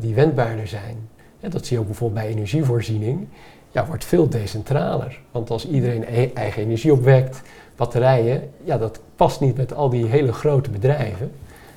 die 0.00 0.14
wendbaarder 0.14 0.68
zijn. 0.68 0.96
Ja, 1.40 1.48
dat 1.48 1.66
zie 1.66 1.76
je 1.76 1.80
ook 1.82 1.88
bijvoorbeeld 1.88 2.20
bij 2.24 2.30
energievoorziening. 2.32 3.26
Ja, 3.74 3.86
wordt 3.86 4.04
veel 4.04 4.28
decentraler. 4.28 5.20
Want 5.30 5.50
als 5.50 5.68
iedereen 5.68 6.04
e- 6.08 6.30
eigen 6.34 6.62
energie 6.62 6.92
opwekt, 6.92 7.42
batterijen, 7.76 8.50
ja, 8.64 8.78
dat 8.78 9.00
past 9.16 9.40
niet 9.40 9.56
met 9.56 9.74
al 9.74 9.88
die 9.90 10.06
hele 10.06 10.32
grote 10.32 10.70
bedrijven. 10.70 11.32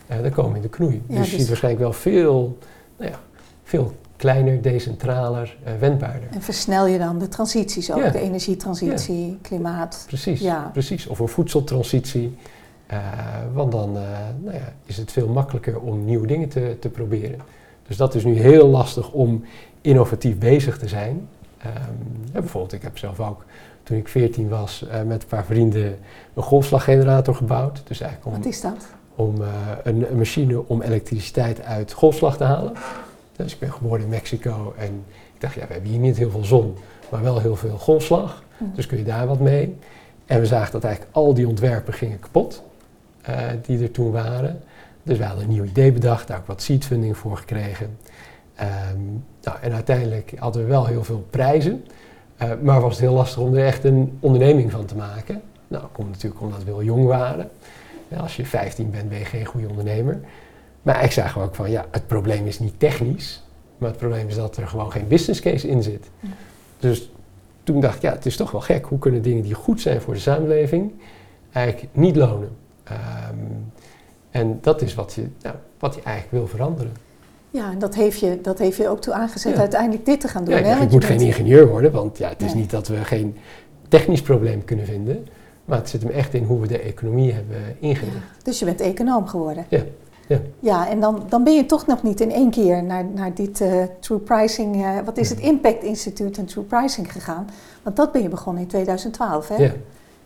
Eh 0.08 0.22
dan 0.22 0.32
komen 0.32 0.52
we 0.52 0.56
in 0.58 0.62
de 0.64 0.70
knoei. 0.70 1.02
Ja, 1.08 1.18
dus 1.18 1.26
je 1.26 1.32
dus- 1.32 1.40
ziet 1.40 1.48
waarschijnlijk 1.48 1.84
wel 1.84 1.94
veel, 1.94 2.58
nou 2.98 3.12
ja, 3.12 3.20
veel 3.64 3.92
kleiner, 4.16 4.62
decentraler, 4.62 5.58
eh, 5.64 5.74
wendbaarder. 5.80 6.30
En 6.32 6.42
versnel 6.42 6.88
je 6.88 6.98
dan 6.98 7.20
de 7.20 7.28
transities 7.28 7.92
ook, 7.92 7.98
Ja. 8.04 8.10
de 8.10 8.20
energietransitie, 8.20 9.38
klimaat. 9.42 10.04
Precies, 10.08 10.40
Ja. 10.42 10.70
precies. 10.74 11.08
Of 11.08 11.20
een 11.20 11.28
voedseltransitie. 11.28 12.36
Eh, 12.88 12.98
want 13.54 13.72
dan 13.72 13.92
nou 14.42 14.56
ja, 14.56 14.74
is 14.86 14.98
het 14.98 15.12
veel 15.12 15.28
makkelijker 15.28 15.80
om 15.80 16.06
nieuwe 16.06 16.28
dingen 16.28 16.50
te, 16.50 16.78
te 16.80 16.90
proberen. 16.90 17.40
Dus 17.88 17.98
dat 17.98 18.16
is 18.16 18.24
nu 18.24 18.40
heel 18.40 18.68
lastig 18.68 19.12
om 19.12 19.44
innovatief 19.82 20.38
bezig 20.38 20.78
te 20.78 20.88
zijn. 20.88 21.28
Ehm, 21.76 22.34
ja, 22.34 22.40
bijvoorbeeld, 22.40 22.74
ik 22.74 22.82
heb 22.82 22.98
zelf 22.98 23.20
ook 23.20 23.46
toen 23.84 23.98
ik 23.98 24.08
14 24.08 24.50
was 24.50 24.88
eh, 24.88 25.02
met 25.02 25.22
een 25.22 25.28
paar 25.28 25.46
vrienden 25.46 25.98
een 26.34 26.44
golfslaggenerator 26.44 27.36
gebouwd. 27.36 27.82
Dus 27.88 28.00
eigenlijk 28.02 28.36
om, 28.36 28.42
Wat 28.42 28.52
is 28.52 28.62
dat? 28.62 28.88
om 29.16 29.42
eh, 29.42 29.48
een, 29.84 30.12
een 30.12 30.18
machine 30.18 30.68
om 30.68 30.82
elektriciteit 30.82 31.62
uit 31.62 31.92
golfslag 31.94 32.38
te 32.38 32.44
halen. 32.44 32.74
Dus 33.36 33.54
ik 33.54 33.60
ben 33.60 33.72
geboren 33.72 34.02
in 34.02 34.10
Mexico 34.10 34.74
en 34.78 35.04
ik 35.34 35.42
dacht, 35.42 35.54
ja, 35.54 35.68
we 35.68 35.74
hebben 35.74 35.92
hier 35.92 36.00
niet 36.00 36.18
heel 36.18 36.30
veel 36.30 36.44
zon, 36.44 36.78
maar 37.12 37.24
wel 37.24 37.40
heel 37.40 37.56
veel 37.56 37.78
golfslag. 37.78 38.44
Hm. 38.58 38.64
Dus 38.76 38.86
kun 38.86 38.98
je 38.98 39.04
daar 39.04 39.28
wat 39.28 39.40
mee. 39.40 39.76
En 40.26 40.40
we 40.40 40.46
zagen 40.46 40.72
dat 40.72 40.84
eigenlijk 40.84 41.16
al 41.16 41.34
die 41.34 41.48
ontwerpen 41.48 41.94
gingen 41.94 42.20
kapot, 42.20 42.64
eh, 43.22 43.38
die 43.66 43.84
er 43.84 43.92
toen 43.92 44.12
waren. 44.12 44.62
Dus 45.04 45.18
we 45.18 45.24
hadden 45.24 45.44
een 45.44 45.50
nieuw 45.50 45.64
idee 45.64 45.92
bedacht, 45.92 46.28
daar 46.28 46.38
ook 46.38 46.48
wat 46.48 46.62
seedfunding 46.62 47.18
voor 47.18 47.38
gekregen. 47.38 47.98
Ehm, 48.58 49.02
nou, 49.44 49.58
en 49.62 49.74
uiteindelijk 49.74 50.34
hadden 50.38 50.62
we 50.62 50.68
wel 50.68 50.86
heel 50.86 51.04
veel 51.04 51.26
prijzen, 51.30 51.86
eh, 52.38 52.52
maar 52.62 52.82
was 52.82 52.92
het 52.92 53.00
heel 53.00 53.14
lastig 53.14 53.42
om 53.42 53.56
er 53.56 53.66
echt 53.66 53.84
een 53.84 54.18
onderneming 54.20 54.72
van 54.72 54.86
te 54.86 54.96
maken. 54.96 55.42
Nou, 55.68 55.82
dat 55.82 55.92
komt 55.92 56.10
natuurlijk 56.10 56.42
omdat 56.42 56.64
we 56.64 56.70
heel 56.70 56.84
jong 56.84 57.06
waren. 57.06 57.50
Als 58.18 58.36
je 58.36 58.46
15 58.46 58.92
bent, 58.92 59.10
ben 59.10 59.20
je 59.20 59.26
geen 59.26 59.46
goede 59.46 59.70
ondernemer. 59.70 60.20
Maar 60.82 61.12
zagen 61.12 61.42
we 61.42 61.48
ook 61.48 61.56
van, 61.56 61.70
ja, 61.72 61.86
het 61.92 62.08
probleem 62.08 62.46
is 62.46 62.60
niet 62.60 62.80
technisch, 62.80 63.44
maar 63.78 63.90
het 63.90 63.98
probleem 63.98 64.28
is 64.28 64.36
dat 64.36 64.58
er 64.58 64.68
gewoon 64.68 64.92
geen 64.92 65.08
business 65.08 65.40
case 65.40 65.68
in 65.68 65.84
zit. 65.84 66.10
Ja. 66.20 66.30
Dus 66.80 67.12
toen 67.64 67.82
dacht 67.82 67.96
ik, 67.96 68.02
ja, 68.02 68.12
het 68.12 68.26
is 68.26 68.36
toch 68.36 68.52
wel 68.52 68.62
gek. 68.62 68.86
Hoe 68.86 69.00
kunnen 69.00 69.22
dingen 69.22 69.44
die 69.44 69.54
goed 69.54 69.82
zijn 69.82 70.02
voor 70.02 70.14
de 70.14 70.20
samenleving 70.20 70.92
eigenlijk 71.52 71.88
niet 71.94 72.16
lonen? 72.16 72.56
Ehm, 72.84 73.36
en 74.32 74.58
dat 74.62 74.82
is 74.82 74.96
wat 74.96 75.14
je, 75.14 75.28
nou, 75.42 75.56
wat 75.80 75.96
je 75.96 76.02
eigenlijk 76.02 76.38
wil 76.38 76.48
veranderen. 76.48 76.92
Ja, 77.58 77.72
en 77.72 77.80
dat 77.80 77.96
heeft 77.96 78.20
je, 78.20 78.42
dat 78.42 78.60
heeft 78.60 78.78
je 78.78 78.88
ook 78.90 79.02
toe 79.02 79.14
aangezet 79.14 79.54
Ja. 79.54 79.60
uiteindelijk 79.60 80.06
dit 80.06 80.22
te 80.22 80.28
gaan 80.28 80.44
doen. 80.44 80.54
Ja, 80.54 80.60
ik, 80.60 80.66
hè? 80.66 80.84
ik 80.84 80.92
moet 80.92 81.06
geen 81.06 81.18
bent- 81.18 81.30
ingenieur 81.30 81.68
worden, 81.68 81.92
want 81.92 82.18
ja, 82.18 82.30
het 82.30 82.42
is 82.42 82.52
Nee. 82.54 82.62
niet 82.62 82.72
dat 82.72 82.88
we 82.88 82.96
geen 83.04 83.38
technisch 83.88 84.22
probleem 84.22 84.64
kunnen 84.66 84.86
vinden. 84.86 85.28
Maar 85.66 85.78
het 85.78 85.90
zit 85.90 86.02
hem 86.02 86.12
echt 86.12 86.34
in 86.34 86.44
hoe 86.44 86.60
we 86.60 86.68
de 86.68 86.80
economie 86.80 87.34
hebben 87.34 87.58
ingericht. 87.80 88.16
Dus 88.44 88.60
je 88.60 88.66
bent 88.66 88.82
econoom 88.82 89.28
geworden. 89.28 89.66
Ja, 89.70 89.82
ja. 90.28 90.40
Ja, 90.60 90.90
en 90.90 91.00
dan, 91.00 91.24
dan 91.30 91.44
ben 91.44 91.54
je 91.56 91.66
toch 91.66 91.86
nog 91.88 92.04
niet 92.04 92.22
in 92.22 92.32
één 92.32 92.50
keer 92.50 92.84
naar, 92.84 93.06
naar 93.06 93.34
dit 93.34 93.62
eh, 93.62 93.84
True 94.00 94.18
Pricing, 94.20 94.84
eh, 94.84 94.90
wat 95.06 95.18
is 95.18 95.30
het, 95.30 95.40
Impact 95.40 95.84
Instituut 95.84 96.38
en 96.38 96.46
True 96.46 96.64
Pricing 96.64 97.12
gegaan. 97.12 97.50
Want 97.84 97.96
dat 97.96 98.12
ben 98.12 98.22
je 98.22 98.30
begonnen 98.30 98.62
in 98.62 98.68
2012, 98.68 99.48
hè? 99.48 99.56
ja. 99.56 99.72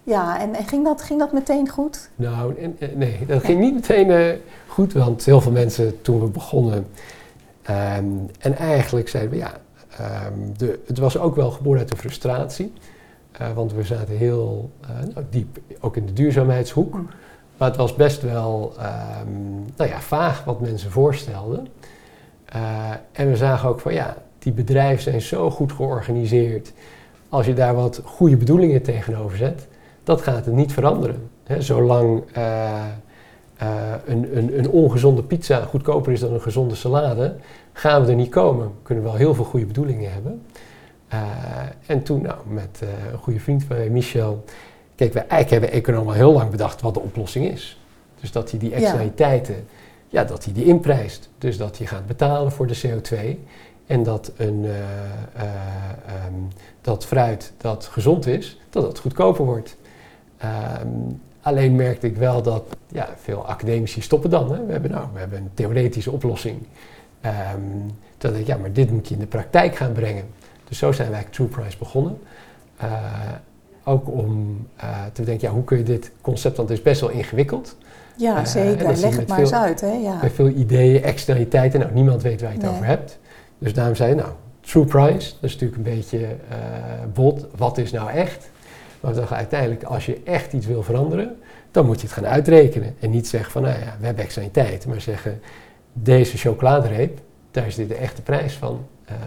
Ja, 0.04 0.40
en, 0.40 0.54
en 0.56 0.66
ging, 0.68 0.86
dat, 0.86 1.02
ging 1.02 1.20
dat 1.20 1.32
meteen 1.34 1.70
goed? 1.70 2.10
Nou, 2.16 2.56
en- 2.56 2.76
en- 2.80 2.90
nee, 2.98 3.20
dat 3.28 3.44
ging 3.44 3.60
niet 3.60 3.74
meteen 3.74 4.10
eh, 4.12 4.26
goed, 4.68 4.94
want 4.94 5.26
heel 5.26 5.42
veel 5.42 5.52
mensen 5.52 6.02
toen 6.02 6.20
we 6.20 6.26
begonnen. 6.28 6.88
Ehm, 7.64 8.06
en 8.40 8.56
eigenlijk 8.56 9.10
zeiden 9.10 9.32
we 9.32 9.38
ja, 9.38 9.52
ehm, 9.98 10.34
de, 10.58 10.80
het 10.88 10.98
was 10.98 11.18
ook 11.18 11.36
wel 11.36 11.52
geboren 11.52 11.80
uit 11.80 11.90
de 11.90 11.98
frustratie. 11.98 12.74
eh, 13.32 13.52
want 13.54 13.74
we 13.74 13.84
zaten 13.84 14.18
heel 14.18 14.72
eh, 14.82 14.90
nou, 15.14 15.26
diep 15.30 15.60
ook 15.80 15.98
in 15.98 16.06
de 16.06 16.14
duurzaamheidshoek. 16.14 16.94
Mm. 16.94 17.10
Maar 17.58 17.68
het 17.68 17.78
was 17.78 17.96
best 17.96 18.22
wel 18.22 18.74
ehm, 18.78 19.54
nou 19.76 19.90
ja, 19.90 20.00
vaag 20.00 20.44
wat 20.44 20.62
mensen 20.62 20.92
voorstelden. 20.92 21.68
Eh, 22.46 22.90
en 23.12 23.30
we 23.30 23.36
zagen 23.36 23.70
ook 23.70 23.80
van 23.80 23.94
ja, 23.94 24.18
die 24.40 24.54
bedrijven 24.54 25.04
zijn 25.04 25.22
zo 25.22 25.50
goed 25.50 25.72
georganiseerd. 25.72 26.74
Als 27.30 27.46
je 27.46 27.54
daar 27.54 27.76
wat 27.76 28.02
goede 28.04 28.38
bedoelingen 28.38 28.82
tegenover 28.82 29.38
zet, 29.38 29.68
dat 30.04 30.22
gaat 30.22 30.46
het 30.46 30.54
niet 30.56 30.74
veranderen. 30.74 31.30
Zolang 31.58 32.24
eh, 33.62 33.68
een, 34.06 34.38
een, 34.38 34.58
een 34.58 34.70
ongezonde 34.70 35.24
pizza 35.24 35.66
goedkoper 35.66 36.12
is 36.12 36.20
dan 36.20 36.34
een 36.34 36.42
gezonde 36.42 36.76
salade, 36.76 37.36
gaan 37.74 38.04
we 38.04 38.10
er 38.10 38.16
niet 38.16 38.30
komen. 38.30 38.66
We 38.66 38.72
kunnen 38.84 39.04
wel 39.04 39.16
heel 39.16 39.34
veel 39.34 39.44
goede 39.44 39.66
bedoelingen 39.66 40.14
hebben. 40.14 40.42
Eh, 41.08 41.20
en 41.86 42.04
toen, 42.04 42.22
nou, 42.22 42.38
met 42.48 42.80
eh, 42.82 43.12
een 43.12 43.18
goede 43.18 43.40
vriend 43.40 43.64
van 43.64 43.76
mij, 43.76 43.90
Michel, 43.90 44.44
kijk, 44.96 45.14
we, 45.14 45.20
eigenlijk 45.20 45.50
hebben 45.50 45.72
economen 45.72 46.08
al 46.08 46.20
heel 46.20 46.34
lang 46.34 46.50
bedacht 46.50 46.82
wat 46.82 46.94
de 46.94 47.00
oplossing 47.00 47.52
is. 47.52 47.80
Dus 48.20 48.32
dat 48.32 48.52
hij 48.52 48.60
die 48.60 48.74
externaliteiten, 48.74 49.56
ja, 50.08 50.24
dat 50.24 50.46
hij 50.46 50.54
die 50.54 50.66
inprijst. 50.66 51.30
Dus 51.38 51.58
dat 51.58 51.78
je 51.78 51.88
gaat 51.88 52.08
betalen 52.08 52.52
voor 52.52 52.68
de 52.68 52.80
CO2 52.82 53.40
en 53.92 54.04
dat, 54.04 54.32
een, 54.38 54.66
eh, 54.66 54.80
eh, 55.34 55.50
ehm, 56.06 56.34
dat 56.82 57.06
fruit 57.06 57.54
dat 57.58 57.86
gezond 57.86 58.28
is, 58.28 58.60
dat 58.70 58.84
het 58.84 59.00
goedkoper 59.00 59.46
wordt. 59.46 59.78
Ehm, 60.38 60.88
alleen 61.42 61.76
merkte 61.76 62.08
ik 62.08 62.18
wel 62.18 62.42
dat 62.42 62.64
ja, 62.88 63.10
veel 63.22 63.46
academici 63.46 64.02
stoppen 64.02 64.30
dan. 64.30 64.52
Hè. 64.54 64.66
We, 64.66 64.72
hebben, 64.72 64.92
nou, 64.92 65.06
we 65.14 65.20
hebben 65.20 65.38
een 65.38 65.50
theoretische 65.54 66.12
oplossing. 66.12 66.58
Toen 68.18 68.30
dacht 68.32 68.36
ik, 68.42 68.48
ja, 68.48 68.58
maar 68.58 68.72
dit 68.74 68.92
moet 68.92 69.08
je 69.08 69.14
in 69.14 69.20
de 69.20 69.26
praktijk 69.26 69.76
gaan 69.76 69.92
brengen. 69.92 70.26
Dus 70.68 70.78
zo 70.78 70.92
zijn 70.92 71.10
wij 71.10 71.18
eigenlijk 71.18 71.52
TruePrice 71.52 71.78
begonnen. 71.78 72.18
Eh, 72.78 72.90
ook 73.84 74.08
om 74.10 74.58
eh, 74.76 74.90
te 75.14 75.24
denken, 75.24 75.48
ja, 75.48 75.54
hoe 75.54 75.64
kun 75.64 75.78
je 75.78 75.84
dit 75.84 76.12
concept, 76.22 76.58
want 76.58 76.70
het 76.70 76.78
is 76.78 76.84
best 76.84 77.02
wel 77.02 77.10
ingewikkeld. 77.10 77.76
Ja, 78.18 78.38
Eh, 78.38 78.46
zeker. 78.46 78.88
dat 78.88 79.00
Leg 79.00 79.16
het 79.16 79.28
maar 79.28 79.40
eens 79.40 79.54
uit, 79.54 79.82
hè? 79.82 79.92
Ja. 79.92 80.20
Met 80.22 80.32
veel 80.34 80.48
ideeën, 80.48 81.04
externaliteiten. 81.04 81.80
Nou, 81.80 81.94
niemand 81.94 82.22
weet 82.22 82.42
waar 82.42 82.50
je 82.50 82.56
het 82.56 82.66
Nee. 82.66 82.74
over 82.76 82.86
hebt. 82.86 83.18
Dus 83.58 83.74
daarom 83.74 83.96
zei 83.96 84.10
je, 84.10 84.16
nou, 84.16 84.30
true 84.62 84.86
price, 84.86 85.32
dat 85.34 85.50
is 85.50 85.52
natuurlijk 85.54 85.76
een 85.76 85.96
beetje 85.96 86.28
bot. 87.14 87.46
Wat 87.56 87.78
is 87.78 87.92
nou 87.92 88.10
echt? 88.12 88.50
Maar 89.02 89.14
we 89.14 89.20
dachten 89.20 89.38
uiteindelijk, 89.38 89.84
als 89.84 90.06
je 90.06 90.22
echt 90.24 90.54
iets 90.54 90.66
wil 90.66 90.84
veranderen, 90.84 91.36
dan 91.72 91.86
moet 91.86 92.02
je 92.02 92.08
het 92.08 92.16
gaan 92.16 92.26
uitrekenen. 92.28 92.96
En 93.00 93.10
niet 93.10 93.28
zeggen 93.28 93.52
van, 93.52 93.62
nou 93.62 93.80
ja, 93.80 93.96
we 94.00 94.06
hebben 94.06 94.24
externaliteit. 94.24 94.88
Maar 94.88 95.02
zeggen, 95.02 95.40
deze 95.94 96.38
chocoladereep, 96.38 97.20
daar 97.52 97.68
is 97.68 97.76
dit 97.76 97.88
de 97.90 97.96
echte 97.96 98.22
prijs 98.22 98.54
van. 98.54 98.86
Ehm, 99.06 99.18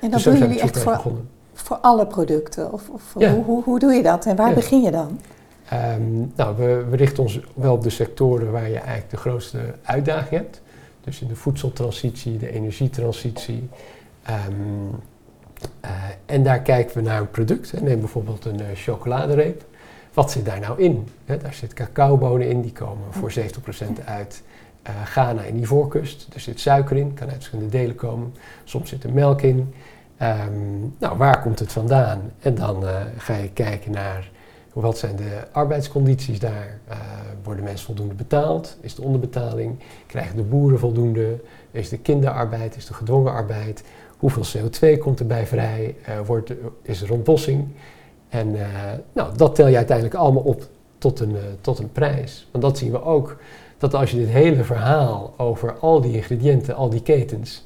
En 0.00 0.10
dat 0.10 0.10
dus 0.10 0.22
doen 0.22 0.38
jullie 0.38 0.60
echt 0.60 0.78
voor, 0.78 0.92
begonnen. 0.92 1.28
voor 1.52 1.76
alle 1.76 2.06
producten? 2.06 2.72
Of, 2.72 2.88
of 2.88 3.14
Ja. 3.18 3.32
hoe, 3.34 3.44
hoe, 3.44 3.62
hoe 3.64 3.78
doe 3.78 3.92
je 3.92 4.02
dat? 4.02 4.26
En 4.26 4.36
waar 4.36 4.48
Ja. 4.48 4.54
begin 4.54 4.82
je 4.82 4.90
dan? 4.90 5.20
Ehm, 5.68 6.18
nou, 6.36 6.56
we, 6.56 6.84
we 6.90 6.96
richten 6.96 7.22
ons 7.22 7.40
wel 7.54 7.72
op 7.74 7.82
de 7.82 7.90
sectoren 7.90 8.50
waar 8.50 8.68
je 8.68 8.74
eigenlijk 8.78 9.10
de 9.10 9.16
grootste 9.16 9.58
uitdaging 9.82 10.30
hebt. 10.30 10.60
Dus 11.04 11.20
in 11.20 11.28
de 11.28 11.36
voedseltransitie, 11.36 12.36
de 12.38 12.52
energietransitie. 12.52 13.68
Ehm, 14.22 14.52
eh, 15.80 15.90
en 16.26 16.42
daar 16.42 16.60
kijken 16.60 16.96
we 16.96 17.02
naar 17.02 17.20
een 17.20 17.30
product. 17.30 17.70
Hè. 17.70 17.80
Neem 17.80 18.00
bijvoorbeeld 18.00 18.44
een 18.44 18.60
eh, 18.60 18.66
chocoladereep. 18.74 19.64
Wat 20.14 20.30
zit 20.30 20.44
daar 20.44 20.60
nou 20.60 20.82
in? 20.82 21.08
Hè, 21.24 21.36
daar 21.36 21.54
zit 21.54 21.74
cacaobonen 21.74 22.48
in, 22.48 22.60
die 22.60 22.72
komen 22.72 23.12
voor 23.12 23.32
70% 23.32 24.04
uit 24.04 24.42
eh, 24.82 24.94
Ghana 25.04 25.44
en 25.44 25.56
Ivoorkust. 25.56 26.28
Er 26.34 26.40
zit 26.40 26.60
suiker 26.60 26.96
in, 26.96 27.14
kan 27.14 27.26
uit 27.26 27.36
verschillende 27.36 27.70
delen 27.70 27.94
komen. 27.94 28.34
Soms 28.64 28.88
zit 28.88 29.04
er 29.04 29.12
melk 29.12 29.42
in. 29.42 29.74
Ehm, 30.16 30.80
nou, 30.98 31.16
waar 31.16 31.42
komt 31.42 31.58
het 31.58 31.72
vandaan? 31.72 32.32
En 32.40 32.54
dan 32.54 32.84
ga 33.16 33.36
je 33.36 33.50
kijken 33.50 33.92
naar 33.92 34.30
wat 34.72 34.98
zijn 34.98 35.16
de 35.16 35.46
arbeidscondities 35.52 36.38
daar? 36.38 36.78
Worden 37.42 37.64
mensen 37.64 37.86
voldoende 37.86 38.14
betaald? 38.14 38.76
Is 38.80 38.94
de 38.94 39.02
onderbetaling? 39.02 39.78
Krijgen 40.06 40.36
de 40.36 40.42
boeren 40.42 40.78
voldoende? 40.78 41.40
Is 41.70 41.88
de 41.88 41.98
kinderarbeid? 41.98 42.76
Is 42.76 42.86
de 42.86 42.94
gedwongen 42.94 43.32
arbeid? 43.32 43.82
Hoeveel 44.18 44.44
CO2 44.44 44.98
komt 44.98 45.20
erbij 45.20 45.46
vrij? 45.46 45.96
Eh, 46.04 46.18
wordt, 46.26 46.52
is 46.82 47.02
er 47.02 47.12
ontbossing? 47.12 47.68
En 48.28 48.48
uh, 48.48 48.66
nou, 49.12 49.36
dat 49.36 49.54
tel 49.54 49.66
je 49.66 49.76
uiteindelijk 49.76 50.16
allemaal 50.16 50.42
op 50.42 50.62
tot 50.98 51.20
een, 51.20 51.30
uh, 51.30 51.38
tot 51.60 51.78
een 51.78 51.92
prijs. 51.92 52.48
Want 52.50 52.64
dat 52.64 52.78
zien 52.78 52.90
we 52.90 53.02
ook, 53.02 53.36
dat 53.78 53.94
als 53.94 54.10
je 54.10 54.16
dit 54.16 54.28
hele 54.28 54.64
verhaal 54.64 55.34
over 55.36 55.72
al 55.78 56.00
die 56.00 56.12
ingrediënten, 56.12 56.74
al 56.74 56.90
die 56.90 57.02
ketens, 57.02 57.64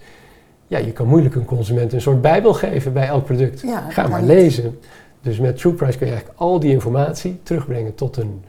ja, 0.67 0.79
je 0.79 0.93
kan 0.93 1.07
moeilijk 1.07 1.35
een 1.35 1.45
consument 1.45 1.93
een 1.93 2.01
soort 2.01 2.21
bijbel 2.21 2.55
geven 2.55 2.93
bij 2.93 3.07
elk 3.07 3.25
product. 3.25 3.61
Ja, 3.61 3.91
Ga 3.91 4.07
maar 4.07 4.23
lezen. 4.23 4.79
Dus 5.21 5.39
met 5.39 5.57
TruePrice 5.57 5.99
kun 5.99 6.07
je 6.07 6.13
eigenlijk 6.13 6.41
al 6.41 6.61
die 6.61 6.71
informatie 6.71 7.41
terugbrengen 7.43 7.95
tot 7.95 8.17
een 8.17 8.43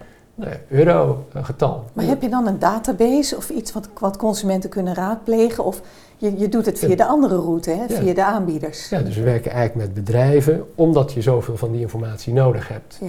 euro-getal. 0.70 1.86
Maar 1.94 2.06
heb 2.06 2.22
je 2.22 2.30
dan 2.30 2.48
een 2.48 2.60
database 2.60 3.38
of 3.38 3.50
iets 3.50 3.74
wat, 3.74 3.90
wat 4.00 4.18
consumenten 4.18 4.70
kunnen 4.70 4.94
raadplegen? 4.94 5.64
Of 5.64 5.82
je, 6.18 6.38
je 6.38 6.50
doet 6.50 6.66
het 6.66 6.80
via 6.80 6.90
Ja. 6.90 6.96
de 6.96 7.06
andere 7.06 7.36
route, 7.36 7.70
hè? 7.70 7.84
Ja. 7.94 8.00
via 8.02 8.14
de 8.14 8.24
aanbieders? 8.24 8.90
Ja, 8.90 9.02
dus 9.02 9.16
we 9.16 9.24
werken 9.24 9.52
eigenlijk 9.52 9.88
met 9.88 10.06
bedrijven, 10.06 10.66
omdat 10.76 11.14
je 11.14 11.22
zoveel 11.22 11.58
van 11.58 11.72
die 11.72 11.82
informatie 11.82 12.34
nodig 12.34 12.68
hebt. 12.68 13.00
Ja. 13.02 13.08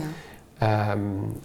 Ehm, 0.58 0.98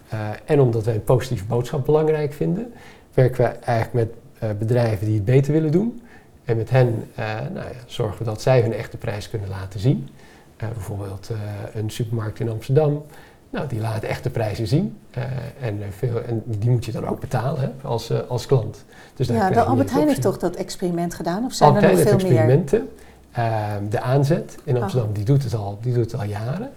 eh, 0.09 0.19
en 0.45 0.59
omdat 0.59 0.85
wij 0.85 0.93
een 0.95 1.03
positieve 1.03 1.45
boodschap 1.45 1.85
belangrijk 1.85 2.33
vinden, 2.33 2.73
werken 3.13 3.43
we 3.43 3.49
eigenlijk 3.49 3.93
met 3.93 4.19
eh, 4.39 4.57
bedrijven 4.57 5.05
die 5.05 5.15
het 5.15 5.25
beter 5.25 5.53
willen 5.53 5.71
doen. 5.71 6.01
En 6.45 6.57
met 6.57 6.69
hen 6.69 7.07
eh, 7.15 7.25
nou 7.53 7.65
ja, 7.65 7.79
zorgen 7.85 8.17
we 8.17 8.23
dat 8.23 8.41
zij 8.41 8.61
hun 8.61 8.73
echte 8.73 8.97
prijs 8.97 9.29
kunnen 9.29 9.49
laten 9.49 9.79
zien. 9.79 10.09
Bijvoorbeeld 10.57 11.29
een 11.73 11.89
supermarkt 11.89 12.39
in 12.39 12.49
Amsterdam. 12.49 13.03
Nou, 13.51 13.67
die 13.67 13.79
laat 13.79 14.03
echte 14.03 14.29
prijzen 14.29 14.67
zien. 14.67 14.97
Eh, 15.11 15.23
en, 15.61 15.81
eh, 15.83 15.87
veel, 15.89 16.21
en 16.23 16.43
die 16.45 16.69
moet 16.69 16.85
je 16.85 16.91
dan 16.91 17.07
ook 17.07 17.19
betalen 17.19 17.61
hè, 17.61 17.87
als, 17.87 18.09
eh, 18.09 18.19
als 18.27 18.45
klant. 18.45 18.85
Dus 19.15 19.27
Ja, 19.27 19.49
de 19.49 19.61
Albert 19.63 19.91
Heijn 19.91 20.07
heeft 20.07 20.21
toch 20.21 20.37
dat 20.37 20.55
experiment 20.55 21.13
gedaan? 21.15 21.45
Of 21.45 21.53
zijn 21.53 21.69
Albert 21.69 21.85
er 21.85 21.91
nog 21.91 22.03
Heijn 22.03 22.19
veel 22.19 22.29
heeft 22.29 22.47
meer? 22.47 22.55
experimenten. 22.57 22.89
Ehm, 23.31 23.89
de 23.89 24.01
aanzet 24.01 24.57
in 24.63 24.75
Ah. 24.75 24.81
Amsterdam, 24.81 25.13
die, 25.13 25.23
doet 25.25 25.43
het 25.43 25.53
al, 25.55 25.77
die 25.81 25.93
doet 25.93 26.11
het 26.11 26.21
al 26.21 26.27
jaren. 26.27 26.69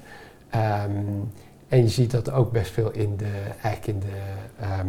Ehm, 0.50 0.90
en 1.68 1.82
je 1.82 1.88
ziet 1.88 2.10
dat 2.10 2.30
ook 2.30 2.52
best 2.52 2.70
veel 2.70 2.90
in 2.90 3.16
de, 3.16 3.30
eigenlijk 3.62 3.86
in 3.86 3.98
de 4.00 4.20
ehm, 4.60 4.88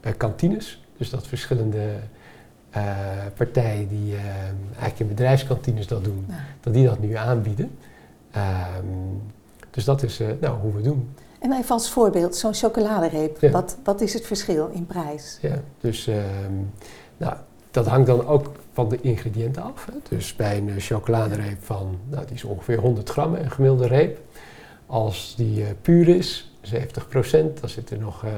eh, 0.00 0.12
kantines. 0.16 0.82
Dus 0.96 1.10
dat 1.10 1.26
verschillende 1.26 1.92
partijen 3.36 3.88
die 3.88 4.14
eigenlijk 4.70 4.98
in 5.00 5.08
bedrijfskantines 5.08 5.86
dat 5.86 6.04
doen, 6.04 6.24
Ja. 6.28 6.34
dat 6.60 6.72
die 6.74 6.86
dat 6.86 7.00
nu 7.00 7.14
aanbieden. 7.16 7.70
Ehm, 8.30 8.84
dus 9.78 9.86
dat 9.86 10.02
is 10.02 10.20
eh, 10.20 10.28
nou, 10.40 10.58
hoe 10.60 10.72
we 10.72 10.80
doen. 10.80 11.14
En 11.38 11.52
even 11.52 11.70
als 11.70 11.90
voorbeeld, 11.90 12.36
zo'n 12.36 12.54
chocoladereep. 12.54 13.40
Ja. 13.40 13.50
Wat, 13.50 13.76
wat 13.84 14.00
is 14.00 14.12
het 14.14 14.26
verschil 14.26 14.68
in 14.72 14.86
prijs? 14.86 15.38
Ja, 15.42 15.60
dus 15.80 16.06
ehm, 16.06 16.52
nou, 17.16 17.34
dat 17.70 17.86
hangt 17.86 18.06
dan 18.06 18.26
ook 18.26 18.46
van 18.72 18.88
de 18.88 18.98
ingrediënten 19.00 19.62
af. 19.62 19.86
Hè. 19.86 19.98
Dus 20.08 20.36
bij 20.36 20.56
een 20.56 20.68
eh, 20.68 20.74
chocoladereep 20.78 21.64
van, 21.64 21.98
nou, 22.08 22.26
die 22.26 22.34
is 22.34 22.44
ongeveer 22.44 22.78
100 22.78 23.10
gram, 23.10 23.34
een 23.34 23.50
gemiddelde 23.50 23.86
reep. 23.86 24.18
Als 24.86 25.34
die 25.36 25.64
eh, 25.64 25.70
puur 25.82 26.08
is, 26.08 26.52
70 26.60 27.08
procent, 27.08 27.60
dan 27.60 27.68
zit 27.68 27.90
er 27.90 27.98
nog 27.98 28.24
eh, 28.24 28.30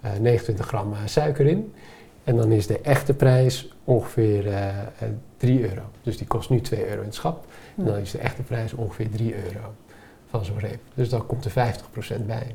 eh, 0.00 0.20
29 0.20 0.66
gram 0.66 0.94
suiker 1.04 1.46
in. 1.46 1.72
En 2.24 2.36
dan 2.36 2.52
is 2.52 2.66
de 2.66 2.80
echte 2.80 3.14
prijs 3.14 3.72
ongeveer 3.84 4.46
eh, 4.46 4.68
3 5.36 5.68
euro. 5.68 5.82
Dus 6.02 6.18
die 6.18 6.26
kost 6.26 6.50
nu 6.50 6.60
2 6.60 6.88
euro 6.88 7.00
in 7.00 7.06
het 7.06 7.14
schap. 7.14 7.46
En 7.76 7.84
dan 7.84 7.96
is 7.96 8.10
de 8.10 8.18
echte 8.18 8.42
prijs 8.42 8.72
ongeveer 8.72 9.10
3 9.10 9.34
euro 9.34 9.74
van 10.36 10.46
zo'n 10.46 10.58
reep. 10.58 10.80
Dus 10.94 11.08
dan 11.08 11.26
komt 11.26 11.44
er 11.44 11.50
50 11.50 11.90
procent 11.90 12.26
bij. 12.26 12.54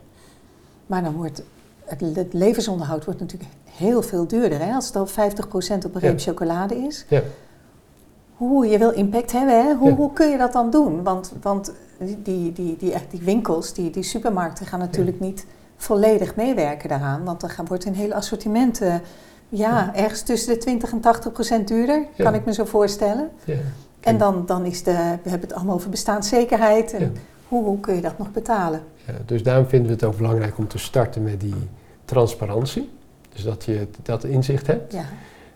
Maar 0.85 1.03
dan 1.03 1.13
wordt 1.13 1.43
het, 1.85 2.01
het 2.15 2.33
levensonderhoud 2.33 3.05
wordt 3.05 3.19
natuurlijk 3.19 3.51
heel 3.71 4.01
veel 4.01 4.27
duurder. 4.27 4.59
Hè? 4.59 4.73
Als 4.73 4.85
het 4.88 4.95
al 4.95 5.07
50% 5.07 5.11
op 5.85 5.95
een 5.95 6.01
Ja. 6.01 6.07
reep 6.07 6.19
chocolade 6.19 6.75
is. 6.75 7.05
Ja. 7.09 7.21
Hoe, 8.35 8.67
je 8.67 8.77
wil 8.77 8.89
impact 8.91 9.31
hebben, 9.31 9.63
hè? 9.65 9.73
Hoe, 9.75 9.89
Ja. 9.89 9.95
hoe 9.95 10.13
kun 10.13 10.29
je 10.29 10.38
dat 10.38 10.53
dan 10.53 10.69
doen? 10.69 11.03
Want, 11.03 11.31
want 11.41 11.71
die, 11.97 12.21
die, 12.21 12.53
die, 12.53 12.77
die, 13.09 13.21
winkels, 13.21 13.73
die, 13.73 13.89
die 13.89 14.03
supermarkten 14.03 14.65
gaan 14.65 14.79
natuurlijk 14.79 15.19
niet 15.19 15.45
volledig 15.77 16.35
meewerken 16.35 16.89
daaraan. 16.89 17.23
Want 17.23 17.41
dan 17.41 17.50
gaan, 17.50 17.65
wordt 17.65 17.85
een 17.85 17.95
hele 17.95 18.13
assortiment, 18.15 18.81
eh, 18.81 18.95
ja, 19.50 19.95
ergens 19.95 20.21
tussen 20.21 20.53
de 20.53 20.59
20 20.59 20.91
en 20.91 21.00
80 21.00 21.31
procent 21.31 21.67
duurder, 21.67 22.05
kan 22.17 22.33
ik 22.33 22.45
me 22.45 22.53
zo 22.53 22.65
voorstellen. 22.65 23.29
Ja. 23.43 23.55
En 24.00 24.17
dan, 24.17 24.46
dan 24.46 24.65
is 24.65 24.83
de, 24.83 24.91
we 25.24 25.29
hebben 25.29 25.48
het 25.48 25.53
allemaal 25.53 25.75
over 25.75 25.89
bestaanszekerheid. 25.89 26.94
En 26.94 27.00
Ja. 27.00 27.09
Hoe, 27.51 27.64
hoe 27.64 27.79
kun 27.79 27.96
je 27.96 28.01
dat 28.01 28.18
nog 28.18 28.31
betalen? 28.31 28.81
Ja, 29.05 29.14
dus 29.25 29.44
daarom 29.44 29.66
vinden 29.66 29.87
we 29.87 29.94
het 29.94 30.03
ook 30.03 30.18
belangrijk 30.18 30.57
om 30.57 30.68
te 30.68 30.77
starten 30.77 31.24
met 31.24 31.40
die 31.40 31.55
transparantie. 32.05 32.90
Dus 33.29 33.44
dat 33.44 33.64
je 33.66 33.87
dat 34.03 34.24
inzicht 34.24 34.68
hebt. 34.68 34.94
Ja, 34.94 35.05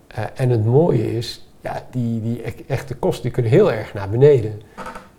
Eh, 0.07 0.23
en 0.35 0.49
het 0.49 0.65
mooie 0.65 1.17
is, 1.17 1.47
ja, 1.61 1.83
die, 1.91 2.21
die 2.21 2.47
e- 2.47 2.53
echte 2.67 2.95
kosten 2.95 3.21
die 3.23 3.31
kunnen 3.31 3.51
heel 3.51 3.71
erg 3.71 3.93
naar 3.93 4.09
beneden. 4.09 4.61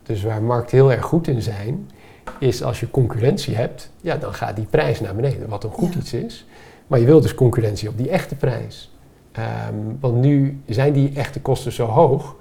Dus 0.03 0.23
waar 0.23 0.43
markten 0.43 0.77
heel 0.77 0.93
erg 0.93 1.05
goed 1.05 1.29
in 1.29 1.43
zijn, 1.43 1.91
is 2.39 2.63
als 2.63 2.81
je 2.81 2.91
concurrentie 2.91 3.55
hebt, 3.57 3.91
ja, 4.01 4.17
dan 4.17 4.35
gaat 4.35 4.57
die 4.57 4.67
prijs 4.71 5.01
naar 5.01 5.15
beneden, 5.15 5.49
wat 5.49 5.65
een 5.65 5.71
goed 5.71 5.93
Ja. 5.93 5.99
iets 5.99 6.13
is. 6.13 6.47
Maar 6.87 6.99
je 7.01 7.07
wil 7.07 7.21
dus 7.21 7.35
concurrentie 7.35 7.89
op 7.89 7.97
die 7.99 8.09
echte 8.11 8.35
prijs. 8.35 8.95
Ehm, 9.33 9.75
want 10.01 10.15
nu 10.17 10.61
zijn 10.67 10.93
die 10.93 11.13
echte 11.15 11.41
kosten 11.41 11.73
zo 11.73 11.87
hoog, 11.87 12.37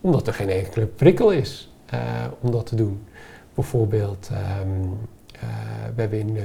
omdat 0.00 0.26
er 0.26 0.34
geen 0.34 0.50
enkele 0.50 0.86
prikkel 0.86 1.30
is 1.30 1.72
eh, 1.86 1.98
om 2.40 2.50
dat 2.50 2.66
te 2.66 2.74
doen. 2.74 3.02
Bijvoorbeeld, 3.58 4.30
ehm, 4.32 4.68
eh, 5.32 5.48
we 5.94 6.00
hebben 6.00 6.20
een 6.20 6.36
eh, 6.36 6.42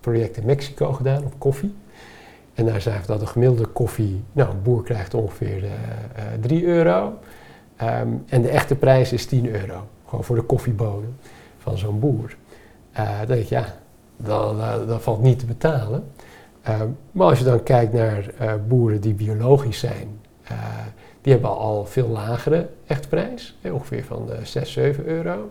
project 0.00 0.36
in 0.36 0.46
Mexico 0.46 0.92
gedaan 0.92 1.24
op 1.24 1.34
koffie. 1.38 1.74
En 2.54 2.66
daar 2.66 2.80
zagen 2.80 3.00
we 3.00 3.06
dat 3.06 3.20
een 3.20 3.28
gemiddelde 3.28 3.66
koffie, 3.66 4.24
nou, 4.32 4.50
een 4.50 4.62
boer 4.62 4.82
krijgt 4.82 5.14
ongeveer 5.14 5.64
eh, 5.64 5.72
eh, 5.72 6.40
3 6.40 6.64
euro. 6.64 7.18
Ehm, 7.76 8.08
en 8.26 8.42
de 8.42 8.48
echte 8.48 8.74
prijs 8.74 9.12
is 9.12 9.26
10 9.26 9.48
euro. 9.48 9.86
Gewoon 10.08 10.24
voor 10.24 10.36
de 10.36 10.42
koffiebonen 10.42 11.16
van 11.58 11.78
zo'n 11.78 12.00
boer. 12.00 12.36
Eh, 12.92 13.18
dan 13.18 13.26
denk 13.26 13.46
je, 13.46 13.54
ja, 13.54 13.74
dat, 14.86 15.02
valt 15.02 15.22
niet 15.22 15.38
te 15.38 15.46
betalen. 15.46 16.04
Ehm, 16.62 16.88
maar 17.12 17.26
als 17.26 17.38
je 17.38 17.44
dan 17.44 17.62
kijkt 17.62 17.92
naar 17.92 18.30
boeren 18.68 19.00
die 19.00 19.14
biologisch 19.14 19.78
zijn, 19.78 20.18
die 21.20 21.32
hebben 21.32 21.56
al 21.56 21.86
veel 21.86 22.08
lagere 22.08 22.68
echtprijs, 22.86 23.58
ongeveer 23.72 24.04
van 24.04 24.26
de 24.26 24.38
6, 24.42 24.72
7 24.72 25.06
euro. 25.06 25.50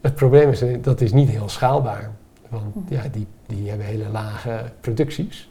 Het 0.00 0.14
probleem 0.14 0.50
is, 0.50 0.62
eh, 0.62 0.76
dat 0.82 1.00
is 1.00 1.12
niet 1.12 1.28
heel 1.28 1.48
schaalbaar. 1.48 2.10
Want 2.48 2.74
Mhm. 2.74 2.94
ja, 2.94 3.02
die, 3.12 3.26
die 3.46 3.68
hebben 3.68 3.86
hele 3.86 4.08
lage 4.12 4.60
producties. 4.80 5.48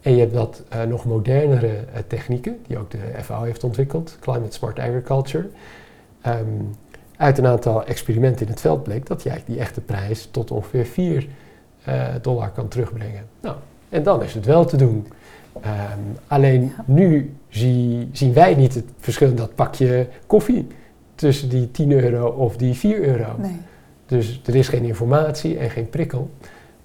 En 0.00 0.12
je 0.12 0.20
hebt 0.20 0.34
dat 0.34 0.62
eh, 0.68 0.82
nog 0.82 1.04
modernere 1.04 1.66
eh, 1.68 2.00
technieken, 2.06 2.58
die 2.66 2.78
ook 2.78 2.90
de 2.90 2.98
FAO 3.22 3.42
heeft 3.42 3.64
ontwikkeld, 3.64 4.16
Climate 4.20 4.52
Smart 4.54 4.78
Agriculture. 4.78 5.48
Ehm, 6.22 6.36
uit 7.16 7.38
een 7.38 7.46
aantal 7.46 7.84
experimenten 7.84 8.46
in 8.46 8.52
het 8.52 8.60
veld 8.60 8.82
bleek 8.82 9.06
dat 9.06 9.22
je 9.22 9.30
die 9.44 9.58
echte 9.58 9.80
prijs 9.80 10.28
tot 10.30 10.50
ongeveer 10.50 10.84
4 10.84 11.28
eh, 11.84 12.06
dollar 12.22 12.50
kan 12.50 12.68
terugbrengen. 12.68 13.24
Nou, 13.40 13.56
en 13.88 14.02
dan 14.02 14.22
is 14.22 14.34
het 14.34 14.44
wel 14.46 14.64
te 14.64 14.76
doen. 14.76 15.06
Ehm, 15.60 15.98
alleen 16.26 16.62
Ja. 16.62 16.84
nu 16.86 17.34
zie, 17.48 18.08
zien 18.12 18.32
wij 18.32 18.54
niet 18.54 18.74
het 18.74 18.84
verschil 18.98 19.28
in 19.28 19.36
dat 19.36 19.54
pakje 19.54 20.08
koffie 20.26 20.66
tussen 21.14 21.48
die 21.48 21.70
10 21.70 21.92
euro 21.92 22.28
of 22.28 22.56
die 22.56 22.74
4 22.74 23.02
euro. 23.02 23.34
nee. 23.38 23.56
Dus 24.10 24.40
er 24.44 24.56
is 24.56 24.68
geen 24.68 24.84
informatie 24.84 25.58
en 25.58 25.70
geen 25.70 25.88
prikkel. 25.88 26.30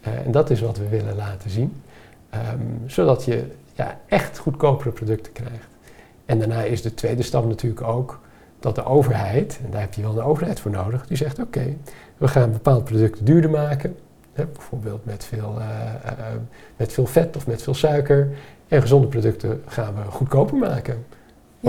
Eh, 0.01 0.25
en 0.25 0.31
dat 0.31 0.49
is 0.49 0.61
wat 0.61 0.77
we 0.77 0.89
willen 0.89 1.15
laten 1.15 1.49
zien. 1.49 1.81
Ehm, 2.29 2.41
zodat 2.85 3.25
je 3.25 3.43
ja, 3.73 3.99
echt 4.07 4.38
goedkopere 4.38 4.91
producten 4.91 5.31
krijgt. 5.31 5.67
En 6.25 6.39
daarna 6.39 6.63
is 6.63 6.81
de 6.81 6.93
tweede 6.93 7.23
stap 7.23 7.47
natuurlijk 7.47 7.88
ook 7.88 8.19
dat 8.59 8.75
de 8.75 8.85
overheid, 8.85 9.59
en 9.63 9.71
daar 9.71 9.81
heb 9.81 9.93
je 9.93 10.01
wel 10.01 10.11
een 10.11 10.23
overheid 10.23 10.59
voor 10.59 10.71
nodig, 10.71 11.07
die 11.07 11.17
zegt 11.17 11.39
oké, 11.39 11.75
we 12.17 12.27
gaan 12.27 12.51
bepaalde 12.51 12.83
producten 12.83 13.25
duurder 13.25 13.49
maken. 13.49 13.95
Hè, 14.33 14.45
bijvoorbeeld 14.45 15.05
met 15.05 15.25
veel, 15.25 15.55
eh, 15.59 15.93
eh, 16.11 16.35
met 16.75 16.93
veel 16.93 17.05
vet 17.05 17.35
of 17.35 17.47
met 17.47 17.61
veel 17.61 17.73
suiker. 17.73 18.29
En 18.67 18.81
gezonde 18.81 19.07
producten 19.07 19.63
gaan 19.67 19.95
we 19.95 20.11
goedkoper 20.11 20.57
maken. 20.57 21.05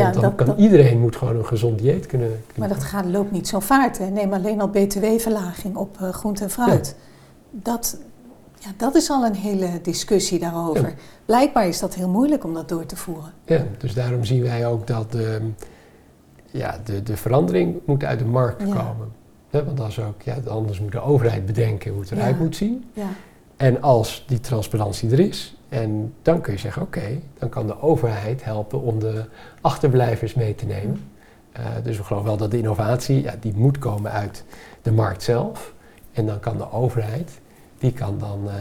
Want 0.02 0.14
Ja, 0.14 0.20
dan 0.20 0.22
dat- 0.30 0.34
kan 0.34 0.46
dat- 0.46 0.58
iedereen 0.58 1.00
moet 1.00 1.16
gewoon 1.16 1.36
een 1.36 1.46
gezond 1.46 1.78
dieet 1.78 2.06
kunnen. 2.06 2.28
kunnen 2.28 2.42
Maar 2.56 2.68
dat 2.68 2.84
gaat, 2.84 3.04
loopt 3.04 3.30
niet 3.30 3.48
zo 3.48 3.60
vaart. 3.60 3.98
Hè. 3.98 4.06
Neem 4.06 4.32
alleen 4.32 4.60
al 4.60 4.68
btw-verlaging 4.68 5.76
op 5.76 5.96
eh, 6.00 6.08
groente 6.08 6.42
en 6.44 6.50
fruit. 6.50 6.96
Dat, 7.50 7.98
ja, 8.58 8.68
dat 8.76 8.94
is 8.94 9.10
al 9.10 9.24
een 9.24 9.34
hele 9.34 9.68
discussie 9.82 10.38
daarover. 10.38 10.88
Ja. 10.88 10.94
Blijkbaar 11.24 11.68
is 11.68 11.78
dat 11.80 11.94
heel 11.94 12.08
moeilijk 12.08 12.44
om 12.44 12.54
dat 12.54 12.68
door 12.68 12.86
te 12.86 12.96
voeren. 12.96 13.32
Ja, 13.44 13.64
dus 13.78 13.94
daarom 13.94 14.24
zien 14.24 14.42
wij 14.42 14.66
ook 14.66 14.86
dat 14.86 15.12
de, 15.12 15.40
ja, 16.50 16.80
de, 16.84 17.02
de 17.02 17.16
verandering 17.16 17.76
moet 17.86 18.04
uit 18.04 18.18
de 18.18 18.24
markt 18.24 18.62
komen. 18.62 19.12
Want 19.50 19.80
als 19.80 20.00
ook, 20.00 20.22
ja, 20.22 20.36
anders 20.48 20.80
moet 20.80 20.92
de 20.92 21.00
overheid 21.00 21.46
bedenken 21.46 21.90
hoe 21.92 22.00
het 22.00 22.10
eruit 22.10 22.38
moet 22.38 22.56
zien. 22.56 22.84
Ja, 22.92 23.08
En 23.56 23.82
als 23.82 24.24
die 24.26 24.40
transparantie 24.40 25.10
er 25.10 25.20
is, 25.20 25.55
en 25.68 26.14
dan 26.22 26.40
kun 26.40 26.52
je 26.52 26.58
zeggen, 26.58 26.82
oké, 26.82 27.20
dan 27.38 27.48
kan 27.48 27.66
de 27.66 27.80
overheid 27.80 28.44
helpen 28.44 28.80
om 28.80 28.98
de 28.98 29.24
achterblijvers 29.60 30.34
mee 30.34 30.54
te 30.54 30.66
nemen. 30.66 31.00
Eh, 31.52 31.64
dus 31.82 31.96
we 31.96 32.04
geloven 32.04 32.28
wel 32.28 32.36
dat 32.36 32.50
de 32.50 32.58
innovatie, 32.58 33.22
ja, 33.22 33.34
die 33.40 33.52
moet 33.56 33.78
komen 33.78 34.10
uit 34.12 34.44
de 34.82 34.92
markt 34.92 35.22
zelf. 35.22 35.74
En 36.12 36.26
dan 36.26 36.40
kan 36.40 36.56
de 36.56 36.72
overheid, 36.72 37.40
die 37.78 37.92
kan 37.92 38.18
dan 38.18 38.40
eh, 38.48 38.54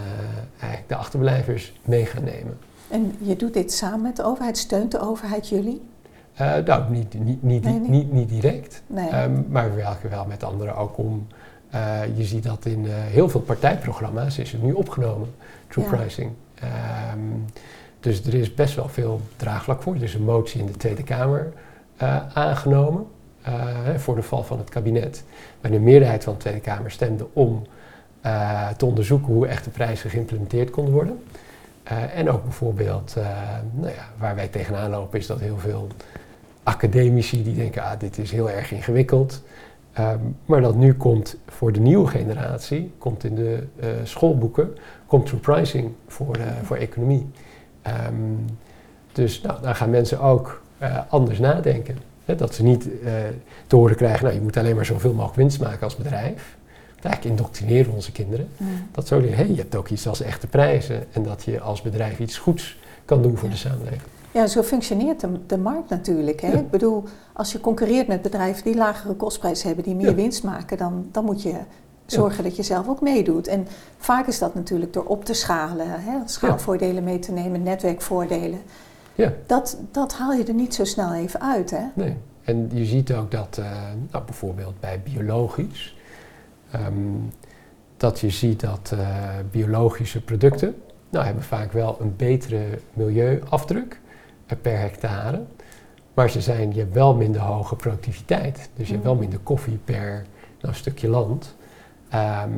eigenlijk 0.60 0.90
de 0.90 0.96
achterblijvers 0.96 1.74
mee 1.84 2.06
gaan 2.06 2.24
nemen. 2.24 2.58
En 2.90 3.16
je 3.20 3.36
doet 3.36 3.54
dit 3.54 3.74
samen 3.74 4.02
met 4.02 4.16
de 4.16 4.24
overheid. 4.24 4.58
Steunt 4.58 4.92
de 4.92 5.00
overheid 5.00 5.50
jullie? 5.50 5.82
Eh, 6.34 6.56
nou, 6.66 6.92
niet, 6.92 7.14
niet, 7.14 7.44
niet, 7.44 7.64
Nee, 7.64 7.80
niet. 7.80 7.90
niet, 7.90 8.12
niet 8.12 8.30
direct. 8.30 8.82
Nee. 8.88 9.10
Ehm, 9.10 9.42
maar 9.50 9.70
we 9.70 9.76
werken 9.76 10.10
wel 10.10 10.26
met 10.26 10.44
anderen 10.44 10.76
ook 10.76 10.98
om 10.98 11.28
je 12.16 12.24
ziet 12.24 12.44
dat 12.44 12.66
in 12.66 12.86
heel 12.88 13.30
veel 13.30 13.42
partijprogramma's 13.42 14.38
is 14.38 14.52
het 14.52 14.64
nu 14.64 14.72
opgenomen, 14.72 15.34
true 15.68 15.86
Ja. 15.86 15.96
pricing. 15.96 16.32
Ehm, 16.60 17.20
dus 18.06 18.26
er 18.26 18.34
is 18.34 18.54
best 18.54 18.76
wel 18.76 18.88
veel 18.88 19.22
draagvlak 19.36 19.82
voor. 19.82 19.96
Er 19.96 20.04
is 20.04 20.14
een 20.14 20.24
motie 20.24 20.60
in 20.60 20.66
de 20.66 20.78
Tweede 20.78 21.04
Kamer 21.04 21.54
eh, 21.98 22.18
aangenomen 22.34 23.06
eh, 23.42 23.54
voor 23.96 24.16
de 24.16 24.22
val 24.22 24.44
van 24.44 24.58
het 24.58 24.70
kabinet. 24.70 25.24
Waarin 25.62 25.80
de 25.80 25.86
meerderheid 25.86 26.24
van 26.24 26.34
de 26.34 26.40
Tweede 26.40 26.60
Kamer 26.60 26.92
stemde 26.92 27.28
om 27.34 27.62
eh, 28.22 28.68
te 28.70 28.86
onderzoeken 28.86 29.34
hoe 29.34 29.48
echte 29.48 29.70
prijzen 29.70 30.10
geïmplementeerd 30.10 30.70
konden 30.70 30.94
worden. 30.94 31.24
En 32.16 32.30
ook 32.30 32.44
bijvoorbeeld, 32.44 33.16
nou 33.72 33.94
ja, 33.94 34.10
waar 34.18 34.36
wij 34.36 34.48
tegenaan 34.48 34.90
lopen, 34.90 35.20
is 35.20 35.28
dat 35.28 35.40
heel 35.40 35.58
veel 35.58 35.88
academici 36.64 37.44
die 37.44 37.56
denken, 37.56 37.84
ah, 37.84 38.00
dit 38.00 38.18
is 38.18 38.32
heel 38.32 38.50
erg 38.50 38.72
ingewikkeld. 38.72 39.44
Ehm, 39.94 40.20
maar 40.46 40.62
dat 40.62 40.76
nu 40.76 40.94
komt 40.94 41.38
voor 41.48 41.72
de 41.72 41.80
nieuwe 41.80 42.08
generatie, 42.08 42.94
komt 42.98 43.24
in 43.24 43.36
de 43.36 43.64
schoolboeken, 44.04 44.78
komt 45.06 45.42
pricing 45.42 45.92
voor, 46.08 46.36
eh, 46.36 46.46
voor 46.64 46.76
economie. 46.78 47.30
Ehm, 47.82 48.14
dus 49.12 49.42
nou, 49.42 49.62
dan 49.62 49.76
gaan 49.76 49.90
mensen 49.90 50.20
ook 50.20 50.62
eh, 50.78 50.98
anders 51.10 51.40
nadenken. 51.40 51.98
Hè, 52.26 52.36
dat 52.36 52.54
ze 52.54 52.64
niet 52.64 53.02
eh, 53.04 53.14
te 53.68 53.76
horen 53.76 53.96
krijgen, 53.96 54.24
nou, 54.24 54.36
je 54.36 54.42
moet 54.42 54.58
alleen 54.58 54.76
maar 54.76 54.86
zoveel 54.86 55.14
mogelijk 55.14 55.36
winst 55.36 55.60
maken 55.62 55.82
als 55.84 55.96
bedrijf. 55.96 56.58
Want 56.92 57.06
eigenlijk 57.06 57.36
indoctrineren 57.36 57.94
onze 57.94 58.12
kinderen. 58.12 58.48
Dat 58.92 59.08
zo 59.08 59.22
hey, 59.22 59.48
je 59.48 59.56
hebt 59.56 59.76
ook 59.76 59.90
iets 59.90 60.08
als 60.08 60.22
echte 60.22 60.48
prijzen 60.48 61.04
en 61.12 61.24
dat 61.24 61.44
je 61.44 61.60
als 61.62 61.82
bedrijf 61.82 62.20
iets 62.20 62.38
goeds 62.38 62.78
kan 63.06 63.22
doen 63.22 63.38
voor 63.38 63.48
Ja. 63.48 63.54
de 63.54 63.60
samenleving. 63.60 64.02
Ja, 64.32 64.48
zo 64.48 64.62
functioneert 64.64 65.20
de, 65.20 65.28
de 65.48 65.58
markt 65.58 65.90
natuurlijk. 65.90 66.42
Hè? 66.42 66.48
Ja. 66.48 66.58
Ik 66.58 66.70
bedoel, 66.70 67.04
als 67.34 67.52
je 67.52 67.60
concurreert 67.60 68.08
met 68.08 68.22
bedrijven 68.22 68.64
die 68.64 68.76
lagere 68.76 69.14
kostprijzen 69.14 69.68
hebben, 69.68 69.86
die 69.86 69.96
meer 69.96 70.10
Ja. 70.10 70.16
winst 70.16 70.44
maken, 70.44 70.78
dan, 70.78 71.08
dan 71.12 71.26
moet 71.26 71.42
je 71.42 71.56
zorgen 72.06 72.44
dat 72.44 72.56
je 72.56 72.64
zelf 72.64 72.88
ook 72.88 73.02
meedoet. 73.02 73.48
En 73.48 73.68
vaak 73.98 74.28
is 74.28 74.40
dat 74.40 74.56
natuurlijk 74.56 74.94
door 74.94 75.06
op 75.06 75.26
te 75.26 75.34
schalen, 75.34 75.88
hè? 75.90 76.18
schaalvoordelen 76.26 77.04
mee 77.04 77.20
te 77.20 77.32
nemen, 77.32 77.64
netwerkvoordelen. 77.64 78.60
Ja. 79.16 79.34
Dat, 79.46 79.78
dat 79.92 80.14
haal 80.14 80.34
je 80.34 80.44
er 80.44 80.54
niet 80.54 80.74
zo 80.76 80.84
snel 80.84 81.14
even 81.14 81.42
uit. 81.42 81.72
Hè? 81.72 81.84
Nee. 81.94 82.18
En 82.44 82.70
je 82.74 82.86
ziet 82.86 83.14
ook 83.14 83.32
dat, 83.32 83.58
eh, 83.58 83.72
nou, 84.12 84.26
bijvoorbeeld 84.26 84.80
bij 84.80 85.02
biologisch, 85.04 85.98
ehm, 86.72 86.94
dat 87.98 88.20
je 88.20 88.30
ziet 88.30 88.60
dat 88.60 88.94
eh, 88.94 89.18
biologische 89.52 90.22
producten, 90.22 90.76
nou, 91.10 91.26
hebben 91.26 91.44
vaak 91.44 91.72
wel 91.72 91.98
een 92.00 92.16
betere 92.16 92.64
milieuafdruk 92.94 94.00
eh, 94.46 94.58
per 94.62 94.80
hectare. 94.80 95.44
Maar 96.14 96.30
ze 96.30 96.42
zijn, 96.42 96.74
je 96.74 96.80
hebt 96.80 96.94
wel 96.94 97.16
minder 97.16 97.42
hoge 97.42 97.76
productiviteit. 97.76 98.70
Dus 98.76 98.88
je 98.88 98.94
hebt 98.94 99.06
wel 99.06 99.14
Mm. 99.14 99.20
minder 99.20 99.40
koffie 99.40 99.78
per 99.86 100.26
nou, 100.62 100.76
stukje 100.76 101.10
land. 101.10 101.56
Ehm, 102.10 102.50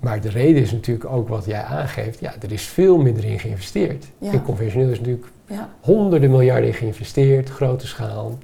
maar 0.00 0.20
de 0.20 0.28
reden 0.28 0.62
is 0.62 0.72
natuurlijk 0.72 1.10
ook 1.10 1.28
wat 1.28 1.44
jij 1.44 1.62
aangeeft. 1.62 2.20
Ja, 2.20 2.32
er 2.42 2.52
is 2.52 2.62
veel 2.62 2.98
minder 2.98 3.24
in 3.24 3.38
geïnvesteerd. 3.38 4.04
Ja. 4.18 4.32
In 4.32 4.42
conventioneel 4.42 4.90
is 4.90 4.98
natuurlijk 4.98 5.26
Ja. 5.46 5.68
honderden 5.80 6.30
miljarden 6.30 6.66
in 6.68 6.74
geïnvesteerd, 6.74 7.48
grote 7.50 7.86
schaal. 7.86 8.38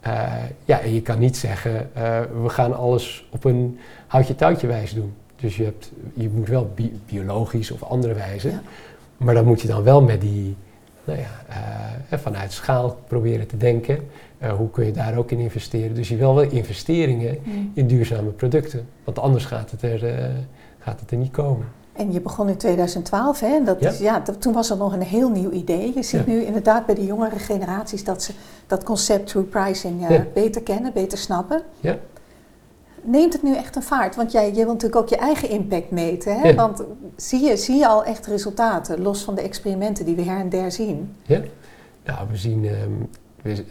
Eh, 0.00 0.32
ja, 0.64 0.80
en 0.80 0.94
je 0.94 1.02
kan 1.02 1.18
niet 1.18 1.36
zeggen, 1.36 1.90
eh, 1.94 2.20
we 2.42 2.48
gaan 2.48 2.76
alles 2.76 3.28
op 3.30 3.44
een 3.44 3.78
houtje-touwtje 4.06 4.66
wijze 4.66 4.94
doen. 4.94 5.12
Dus 5.36 5.56
je, 5.56 5.64
hebt, 5.64 5.90
je 6.14 6.28
moet 6.28 6.48
wel 6.48 6.70
bi- 6.74 7.00
biologisch 7.06 7.70
of 7.70 7.82
andere 7.82 8.14
wijze. 8.14 8.48
Ja. 8.48 8.62
Maar 9.16 9.34
dan 9.34 9.44
moet 9.44 9.60
je 9.60 9.68
dan 9.68 9.82
wel 9.82 10.02
met 10.02 10.20
die, 10.20 10.56
nou 11.04 11.18
ja, 11.18 11.44
eh, 12.08 12.18
vanuit 12.18 12.52
schaal 12.52 12.98
proberen 13.06 13.46
te 13.46 13.56
denken. 13.56 13.98
Eh, 14.38 14.52
hoe 14.52 14.70
kun 14.70 14.84
je 14.86 14.92
daar 14.92 15.16
ook 15.16 15.30
in 15.30 15.38
investeren? 15.38 15.94
Dus 15.94 16.08
je 16.08 16.16
wil 16.16 16.34
wel 16.34 16.50
investeringen 16.50 17.38
Mm. 17.44 17.70
in 17.74 17.86
duurzame 17.86 18.30
producten. 18.30 18.86
Want 19.04 19.18
anders 19.18 19.44
gaat 19.44 19.70
het 19.70 19.82
er, 19.82 20.06
eh, 20.18 20.24
gaat 20.78 21.00
het 21.00 21.10
er 21.10 21.16
niet 21.16 21.30
komen. 21.30 21.66
En 21.92 22.12
je 22.12 22.20
begon 22.20 22.48
in 22.48 22.56
2012, 22.56 23.40
hè? 23.40 23.64
Dat 23.64 23.80
Ja. 23.80 23.90
Is, 23.90 23.98
ja, 23.98 24.20
dat- 24.20 24.40
toen 24.40 24.52
was 24.52 24.68
dat 24.68 24.78
nog 24.78 24.92
een 24.92 25.02
heel 25.02 25.30
nieuw 25.30 25.50
idee. 25.50 25.92
Je 25.94 26.02
ziet 26.02 26.20
Ja. 26.26 26.32
nu 26.32 26.42
inderdaad 26.42 26.86
bij 26.86 26.94
de 26.94 27.04
jongere 27.04 27.38
generaties 27.38 28.04
dat 28.04 28.22
ze 28.22 28.32
dat 28.66 28.84
concept 28.84 29.26
true 29.26 29.42
pricing 29.42 30.04
eh, 30.04 30.10
Ja. 30.16 30.24
beter 30.34 30.62
kennen, 30.62 30.92
beter 30.92 31.18
snappen. 31.18 31.62
Ja. 31.80 31.96
Neemt 33.02 33.32
het 33.32 33.42
nu 33.42 33.54
echt 33.56 33.76
een 33.76 33.82
vaart? 33.82 34.16
Want 34.16 34.32
jij, 34.32 34.46
je 34.48 34.54
wil 34.54 34.66
natuurlijk 34.66 34.96
ook 34.96 35.08
je 35.08 35.16
eigen 35.16 35.48
impact 35.50 35.90
meten. 35.90 36.40
Hè? 36.40 36.48
Ja. 36.48 36.54
Want 36.54 36.82
zie 37.16 37.40
je, 37.44 37.56
zie 37.56 37.76
je 37.76 37.86
al 37.88 38.04
echt 38.04 38.26
resultaten, 38.26 39.00
los 39.02 39.22
van 39.22 39.34
de 39.34 39.40
experimenten 39.42 40.04
die 40.04 40.16
we 40.16 40.22
her 40.22 40.38
en 40.40 40.48
der 40.48 40.72
zien? 40.72 41.14
Nou, 42.04 42.28
we 42.30 42.36
zien, 42.36 42.64
ehm, 42.64 42.90
we, 43.42 43.64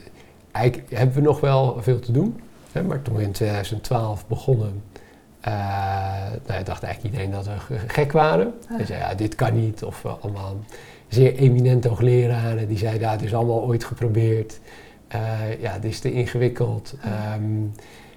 eigenlijk 0.58 0.92
hebben 0.94 1.16
we 1.16 1.22
nog 1.22 1.40
wel 1.40 1.78
veel 1.82 2.00
te 2.00 2.12
doen. 2.12 2.40
Hè, 2.72 2.84
maar 2.84 3.02
toen 3.02 3.16
we 3.16 3.22
in 3.24 3.32
2012 3.32 4.28
begonnen, 4.28 4.84
eh 5.40 5.52
nou, 6.48 6.60
ja, 6.60 6.64
dacht 6.64 6.84
eigenlijk 6.84 7.04
iedereen 7.14 7.32
dat 7.32 7.46
we 7.46 7.60
ge- 7.60 7.88
gek 7.88 8.12
waren. 8.12 8.54
Ah. 8.70 8.86
Zei, 8.86 9.00
ja, 9.00 9.14
dit 9.14 9.36
kan 9.36 9.54
niet. 9.54 9.84
Of 9.84 10.06
eh, 10.06 10.14
allemaal 10.22 10.56
zeer 11.08 11.36
eminente 11.36 11.88
hoogleraren 11.88 12.68
die 12.68 12.78
zeiden, 12.78 13.02
ja, 13.02 13.12
het 13.12 13.22
is 13.22 13.34
allemaal 13.34 13.64
ooit 13.64 13.84
geprobeerd. 13.84 14.60
Eh, 15.08 15.62
ja, 15.62 15.80
dit 15.80 15.92
is 15.92 16.00
te 16.00 16.12
ingewikkeld. 16.14 16.96
Ah. 17.02 17.12
Ehm, 17.12 17.44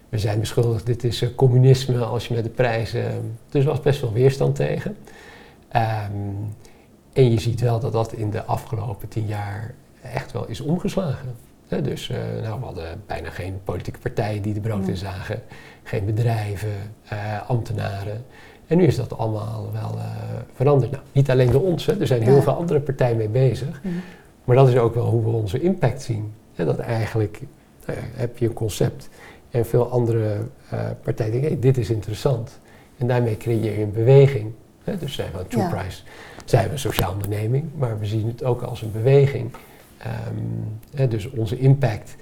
we 0.08 0.18
zijn 0.18 0.40
beschuldigd, 0.40 0.86
dit 0.86 1.04
is 1.04 1.34
communisme 1.34 2.04
als 2.04 2.28
je 2.28 2.34
met 2.34 2.44
de 2.44 2.50
prijzen... 2.50 3.36
Dus 3.48 3.62
er 3.64 3.70
was 3.70 3.80
best 3.80 4.00
wel 4.00 4.12
weerstand 4.12 4.54
tegen. 4.56 4.96
Ehm, 5.68 6.10
en 7.12 7.30
je 7.30 7.40
ziet 7.40 7.60
wel 7.60 7.80
dat 7.80 7.92
dat 7.92 8.12
in 8.12 8.30
de 8.30 8.44
afgelopen 8.44 9.08
tien 9.08 9.26
jaar 9.26 9.74
echt 10.02 10.32
wel 10.32 10.46
is 10.46 10.60
omgeslagen. 10.60 11.34
Dus 11.78 12.08
eh, 12.10 12.16
nou, 12.42 12.58
we 12.60 12.64
hadden 12.64 13.02
bijna 13.06 13.30
geen 13.30 13.60
politieke 13.64 13.98
partijen 13.98 14.42
die 14.42 14.54
de 14.54 14.60
brood 14.60 14.88
in 14.88 14.96
zagen. 14.96 15.42
Geen 15.82 16.04
bedrijven, 16.04 16.68
eh, 17.08 17.48
ambtenaren. 17.50 18.24
En 18.66 18.76
nu 18.76 18.84
is 18.84 18.96
dat 18.96 19.18
allemaal 19.18 19.70
wel 19.72 19.98
eh, 19.98 20.04
veranderd. 20.54 20.90
Nou, 20.90 21.02
niet 21.12 21.30
alleen 21.30 21.50
door 21.50 21.62
ons, 21.62 21.86
hè. 21.86 22.00
er 22.00 22.06
zijn 22.06 22.22
heel 22.22 22.34
Ja. 22.34 22.42
veel 22.42 22.52
andere 22.52 22.80
partijen 22.80 23.16
mee 23.16 23.28
bezig. 23.28 23.80
Maar 24.44 24.56
dat 24.56 24.68
is 24.68 24.76
ook 24.76 24.94
wel 24.94 25.06
hoe 25.06 25.22
we 25.22 25.28
onze 25.30 25.60
impact 25.60 26.02
zien. 26.02 26.32
Dat 26.54 26.78
eigenlijk 26.78 27.40
nou 27.86 27.98
ja, 27.98 28.04
heb 28.14 28.38
je 28.38 28.46
een 28.46 28.52
concept 28.52 29.08
en 29.50 29.66
veel 29.66 29.90
andere 29.90 30.36
partijen 31.02 31.32
denken, 31.32 31.50
hey, 31.50 31.60
dit 31.60 31.78
is 31.78 31.90
interessant. 31.90 32.58
En 32.98 33.06
daarmee 33.06 33.36
creëer 33.36 33.78
je 33.78 33.82
een 33.82 33.92
beweging. 33.92 34.52
Hè, 34.84 34.96
dus 34.98 35.14
zijn 35.14 35.28
we 35.32 35.38
een 35.38 35.46
True 35.46 35.62
Ja. 35.62 35.68
Price, 35.68 36.02
zijn 36.44 36.66
we 36.66 36.72
een 36.72 36.78
sociale 36.78 37.12
onderneming, 37.12 37.64
maar 37.76 37.98
we 37.98 38.06
zien 38.06 38.26
het 38.26 38.44
ook 38.44 38.62
als 38.62 38.82
een 38.82 38.92
beweging. 38.92 39.50
Ehm, 40.02 40.34
hè, 40.94 41.08
dus 41.08 41.30
onze 41.30 41.58
impact 41.58 42.16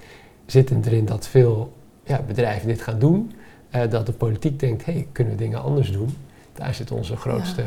zit 0.45 0.71
erin 0.85 1.05
dat 1.05 1.27
veel 1.27 1.73
ja, 2.03 2.21
bedrijven 2.27 2.67
dit 2.67 2.81
gaan 2.81 2.99
doen. 2.99 3.31
Eh, 3.69 3.89
dat 3.89 4.05
de 4.05 4.11
politiek 4.11 4.59
denkt, 4.59 4.85
hey, 4.85 5.07
kunnen 5.11 5.33
we 5.33 5.39
dingen 5.39 5.61
anders 5.63 5.91
doen? 5.91 6.09
Daar 6.53 6.73
zit 6.73 6.91
onze 6.91 7.15
grootste, 7.15 7.63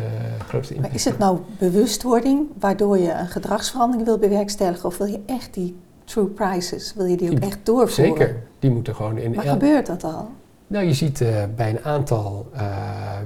grootste 0.48 0.74
impact. 0.74 0.92
Maar 0.92 1.00
is 1.00 1.04
het 1.04 1.18
nou 1.18 1.38
bewustwording 1.58 2.46
waardoor 2.58 2.98
je 2.98 3.12
een 3.12 3.28
gedragsverandering 3.28 4.06
wil 4.06 4.18
bewerkstelligen? 4.18 4.84
Of 4.88 4.98
wil 4.98 5.06
je 5.06 5.20
echt 5.26 5.54
die 5.54 5.76
true 6.04 6.24
prices, 6.26 6.94
wil 6.96 7.04
je 7.06 7.16
die 7.16 7.30
ook 7.30 7.40
Die- 7.40 7.48
echt 7.50 7.58
doorvoeren? 7.62 8.16
Zeker, 8.16 8.42
die 8.58 8.70
moeten 8.70 8.94
gewoon 8.94 9.18
in 9.18 9.30
Maar 9.34 9.44
elk- 9.44 9.52
gebeurt 9.52 9.86
dat 9.86 10.04
al? 10.04 10.28
Nou, 10.72 10.84
je 10.84 10.94
ziet 10.94 11.20
eh, 11.20 11.44
bij 11.56 11.70
een 11.70 11.84
aantal 11.84 12.46
eh, 12.52 12.66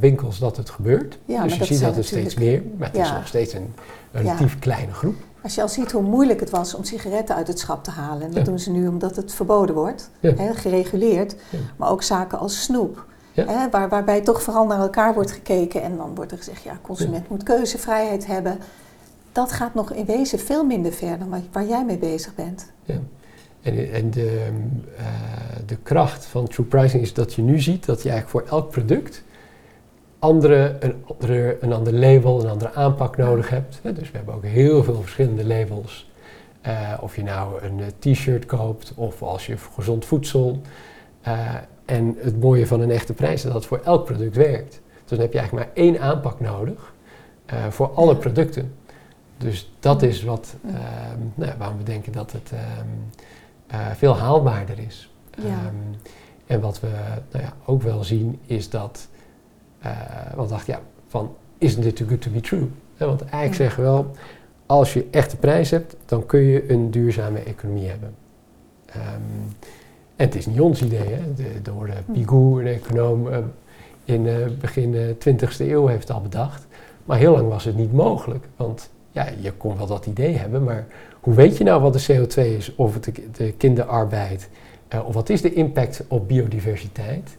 winkels 0.00 0.38
dat 0.38 0.56
het 0.56 0.70
gebeurt. 0.70 1.18
Ja, 1.24 1.42
dus 1.42 1.52
je 1.52 1.58
dat 1.58 1.68
ziet 1.68 1.80
dat 1.80 1.96
het 1.96 2.06
steeds 2.06 2.34
meer, 2.34 2.62
maar 2.78 2.88
het 2.88 2.96
is 2.96 3.12
nog 3.12 3.26
steeds 3.26 3.52
een 3.52 3.74
relatief 4.12 4.58
kleine 4.58 4.92
groep. 4.92 5.14
Als 5.42 5.54
je 5.54 5.62
al 5.62 5.68
ziet 5.68 5.92
hoe 5.92 6.02
moeilijk 6.02 6.40
het 6.40 6.50
was 6.50 6.74
om 6.74 6.84
sigaretten 6.84 7.34
uit 7.34 7.48
het 7.48 7.58
schap 7.58 7.84
te 7.84 7.90
halen. 7.90 8.22
En 8.22 8.30
dat 8.30 8.44
doen 8.44 8.58
ze 8.58 8.70
nu 8.70 8.88
omdat 8.88 9.16
het 9.16 9.34
verboden 9.34 9.74
wordt, 9.74 10.10
hè, 10.20 10.54
gereguleerd. 10.54 11.36
Maar 11.76 11.90
ook 11.90 12.02
zaken 12.02 12.38
als 12.38 12.62
snoep. 12.62 13.04
Hè, 13.34 13.70
waar, 13.70 13.88
waarbij 13.88 14.20
toch 14.20 14.42
vooral 14.42 14.66
naar 14.66 14.80
elkaar 14.80 15.14
wordt 15.14 15.32
gekeken. 15.32 15.82
En 15.82 15.96
dan 15.96 16.14
wordt 16.14 16.32
er 16.32 16.38
gezegd, 16.38 16.62
ja, 16.62 16.78
consument 16.82 17.28
moet 17.28 17.42
keuzevrijheid 17.42 18.26
hebben. 18.26 18.58
Dat 19.32 19.52
gaat 19.52 19.74
nog 19.74 19.92
in 19.92 20.04
wezen 20.04 20.38
veel 20.38 20.64
minder 20.64 20.92
ver 20.92 21.18
dan 21.18 21.28
waar, 21.28 21.42
waar 21.52 21.66
jij 21.66 21.84
mee 21.84 21.98
bezig 21.98 22.34
bent. 22.34 22.72
En, 23.66 23.92
en 23.92 24.10
de, 24.10 24.48
eh, 24.96 25.04
de 25.66 25.76
kracht 25.82 26.26
van 26.26 26.48
true 26.48 26.66
pricing 26.66 27.02
is 27.02 27.14
dat 27.14 27.34
je 27.34 27.42
nu 27.42 27.60
ziet 27.60 27.86
dat 27.86 28.02
je 28.02 28.10
eigenlijk 28.10 28.46
voor 28.46 28.58
elk 28.58 28.70
product 28.70 29.22
andere, 30.18 30.76
een, 30.80 30.94
andere, 31.06 31.56
een 31.60 31.72
ander 31.72 31.92
label, 31.92 32.40
een 32.40 32.50
andere 32.50 32.72
aanpak 32.72 33.16
nodig 33.16 33.48
hebt. 33.48 33.80
Dus 33.82 34.10
we 34.10 34.16
hebben 34.16 34.34
ook 34.34 34.44
heel 34.44 34.84
veel 34.84 35.00
verschillende 35.00 35.46
labels. 35.46 36.10
Eh, 36.60 36.92
of 37.00 37.16
je 37.16 37.22
nou 37.22 37.62
een 37.62 37.80
eh, 37.80 38.12
t-shirt 38.12 38.46
koopt 38.46 38.92
of 38.94 39.22
als 39.22 39.46
je 39.46 39.56
gezond 39.74 40.04
voedsel. 40.04 40.60
En 41.84 42.16
het 42.18 42.40
mooie 42.40 42.66
van 42.66 42.80
een 42.80 42.90
echte 42.90 43.12
prijs 43.12 43.34
is 43.34 43.42
dat 43.42 43.52
het 43.52 43.66
voor 43.66 43.80
elk 43.84 44.04
product 44.04 44.36
werkt. 44.36 44.80
Dus 45.00 45.10
dan 45.10 45.18
heb 45.18 45.32
je 45.32 45.38
eigenlijk 45.38 45.66
maar 45.66 45.84
één 45.84 46.00
aanpak 46.00 46.40
nodig 46.40 46.94
voor 47.68 47.90
alle 47.90 48.16
producten. 48.16 48.72
Dus 49.38 49.72
dat 49.80 50.02
is 50.02 50.22
wat, 50.22 50.54
ehm, 50.66 51.18
nou, 51.34 51.52
waarom 51.58 51.76
we 51.76 51.82
denken 51.82 52.12
dat 52.12 52.32
het 52.32 52.52
eh, 53.66 53.78
veel 53.96 54.16
haalbaarder 54.16 54.78
is. 54.78 55.10
Ja. 55.36 55.44
Ehm, 55.44 55.74
en 56.46 56.60
wat 56.60 56.80
we 56.80 56.88
nou 57.30 57.44
ja, 57.44 57.52
ook 57.64 57.82
wel 57.82 58.04
zien 58.04 58.38
is 58.46 58.70
dat, 58.70 59.08
eh 59.78 59.90
want 60.34 60.48
we 60.48 60.54
dachten 60.54 60.72
ja, 60.74 60.80
van 61.06 61.34
isn't 61.58 61.84
it 61.84 61.96
too 61.96 62.08
good 62.08 62.20
to 62.20 62.30
be 62.30 62.40
true? 62.40 62.68
Want 62.96 63.20
eigenlijk 63.20 63.52
Ja. 63.52 63.56
zeggen 63.58 63.82
we 63.82 63.88
wel, 63.88 64.10
als 64.66 64.92
je 64.92 65.06
echte 65.10 65.36
prijs 65.36 65.70
hebt, 65.70 65.96
dan 66.04 66.26
kun 66.26 66.40
je 66.40 66.70
een 66.70 66.90
duurzame 66.90 67.38
economie 67.38 67.88
hebben. 67.88 68.14
Ehm, 68.86 69.20
En 70.16 70.24
het 70.26 70.34
is 70.34 70.46
niet 70.46 70.60
ons 70.60 70.82
idee, 70.82 71.08
hè. 71.08 71.34
De, 71.34 71.62
door 71.62 71.86
de 71.86 72.12
Pigou, 72.12 72.60
een 72.60 72.66
econoom, 72.66 73.26
uh, 73.26 73.36
in 74.04 74.24
uh, 74.26 74.46
begin 74.60 74.92
uh, 74.94 75.08
20e 75.08 75.58
eeuw 75.58 75.86
heeft 75.86 76.08
het 76.08 76.16
al 76.16 76.22
bedacht. 76.22 76.66
Maar 77.04 77.18
heel 77.18 77.32
lang 77.32 77.48
was 77.48 77.64
het 77.64 77.76
niet 77.76 77.92
mogelijk, 77.92 78.44
want 78.56 78.90
ja, 79.10 79.26
je 79.40 79.52
kon 79.52 79.76
wel 79.76 79.86
dat 79.86 80.06
idee 80.06 80.36
hebben, 80.36 80.64
maar 80.64 80.86
hoe 81.26 81.34
weet 81.34 81.56
je 81.56 81.64
nou 81.64 81.82
wat 81.82 81.92
de 81.92 82.06
CO2 82.12 82.56
is, 82.56 82.74
of 82.74 82.94
het 82.94 83.04
de, 83.04 83.12
de 83.32 83.52
kinderarbeid, 83.52 84.48
of 85.04 85.14
wat 85.14 85.28
is 85.28 85.42
de 85.42 85.52
impact 85.52 86.04
op 86.08 86.28
biodiversiteit? 86.28 87.36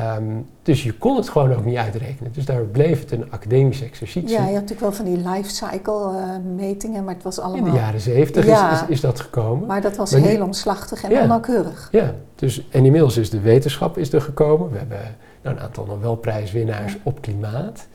Um, 0.00 0.46
dus 0.62 0.82
je 0.82 0.92
kon 0.92 1.16
het 1.16 1.28
gewoon 1.28 1.54
ook 1.54 1.64
niet 1.64 1.76
uitrekenen. 1.76 2.32
Dus 2.32 2.44
daar 2.44 2.62
bleef 2.62 3.00
het 3.00 3.10
een 3.10 3.30
academisch 3.30 3.82
exercitie. 3.82 4.30
Ja, 4.30 4.36
je 4.36 4.42
had 4.42 4.52
natuurlijk 4.52 4.80
wel 4.80 4.92
van 4.92 5.04
die 5.04 5.16
life 5.16 5.50
cycle 5.50 6.12
uh, 6.12 6.56
metingen, 6.56 7.04
maar 7.04 7.14
het 7.14 7.22
was 7.22 7.38
allemaal... 7.38 7.66
In 7.66 7.72
de 7.72 7.78
jaren 7.78 8.00
zeventig 8.00 8.46
ja, 8.46 8.72
is, 8.72 8.82
is, 8.82 8.88
is, 8.88 9.00
dat 9.00 9.20
gekomen. 9.20 9.66
Maar 9.66 9.80
dat 9.80 9.96
was 9.96 10.12
maar 10.12 10.20
heel 10.20 10.42
omslachtig 10.42 11.02
en 11.02 11.10
ja, 11.10 11.22
onnauwkeurig. 11.22 11.88
Ja, 11.92 12.14
dus, 12.34 12.68
en 12.70 12.84
inmiddels 12.84 13.16
is 13.16 13.30
de 13.30 13.40
wetenschap 13.40 13.98
is 13.98 14.12
er 14.12 14.20
gekomen. 14.20 14.70
We 14.70 14.78
hebben 14.78 15.16
nou, 15.42 15.56
een 15.56 15.62
aantal 15.62 15.86
Nobelprijswinnaars 15.86 16.92
ja. 16.92 16.98
op 17.02 17.20
klimaat. 17.20 17.86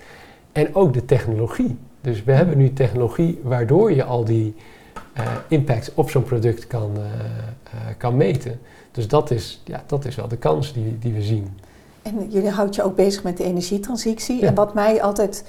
En 0.51 0.75
ook 0.75 0.93
de 0.93 1.05
technologie. 1.05 1.77
Dus 2.01 2.23
we 2.23 2.31
hebben 2.31 2.57
nu 2.57 2.73
technologie 2.73 3.39
waardoor 3.43 3.91
je 3.91 4.03
al 4.03 4.25
die 4.25 4.55
impact 5.47 5.91
op 5.93 6.09
zo'n 6.09 6.23
product 6.23 6.67
kan, 6.67 6.91
uh, 6.97 7.03
kan 7.97 8.17
meten. 8.17 8.59
Dus 8.91 9.07
dat 9.07 9.31
is, 9.31 9.61
ja, 9.65 9.83
dat 9.85 10.05
is 10.05 10.15
wel 10.15 10.27
de 10.27 10.37
kans 10.37 10.73
die, 10.73 10.97
die 10.99 11.13
we 11.13 11.21
zien. 11.21 11.59
En 12.01 12.29
jullie 12.29 12.49
houdt 12.49 12.75
je 12.75 12.83
ook 12.83 12.95
bezig 12.95 13.23
met 13.23 13.37
de 13.37 13.43
energietransitie. 13.43 14.41
Ja. 14.41 14.47
En 14.47 14.55
wat 14.55 14.73
mij 14.73 15.01
altijd 15.01 15.43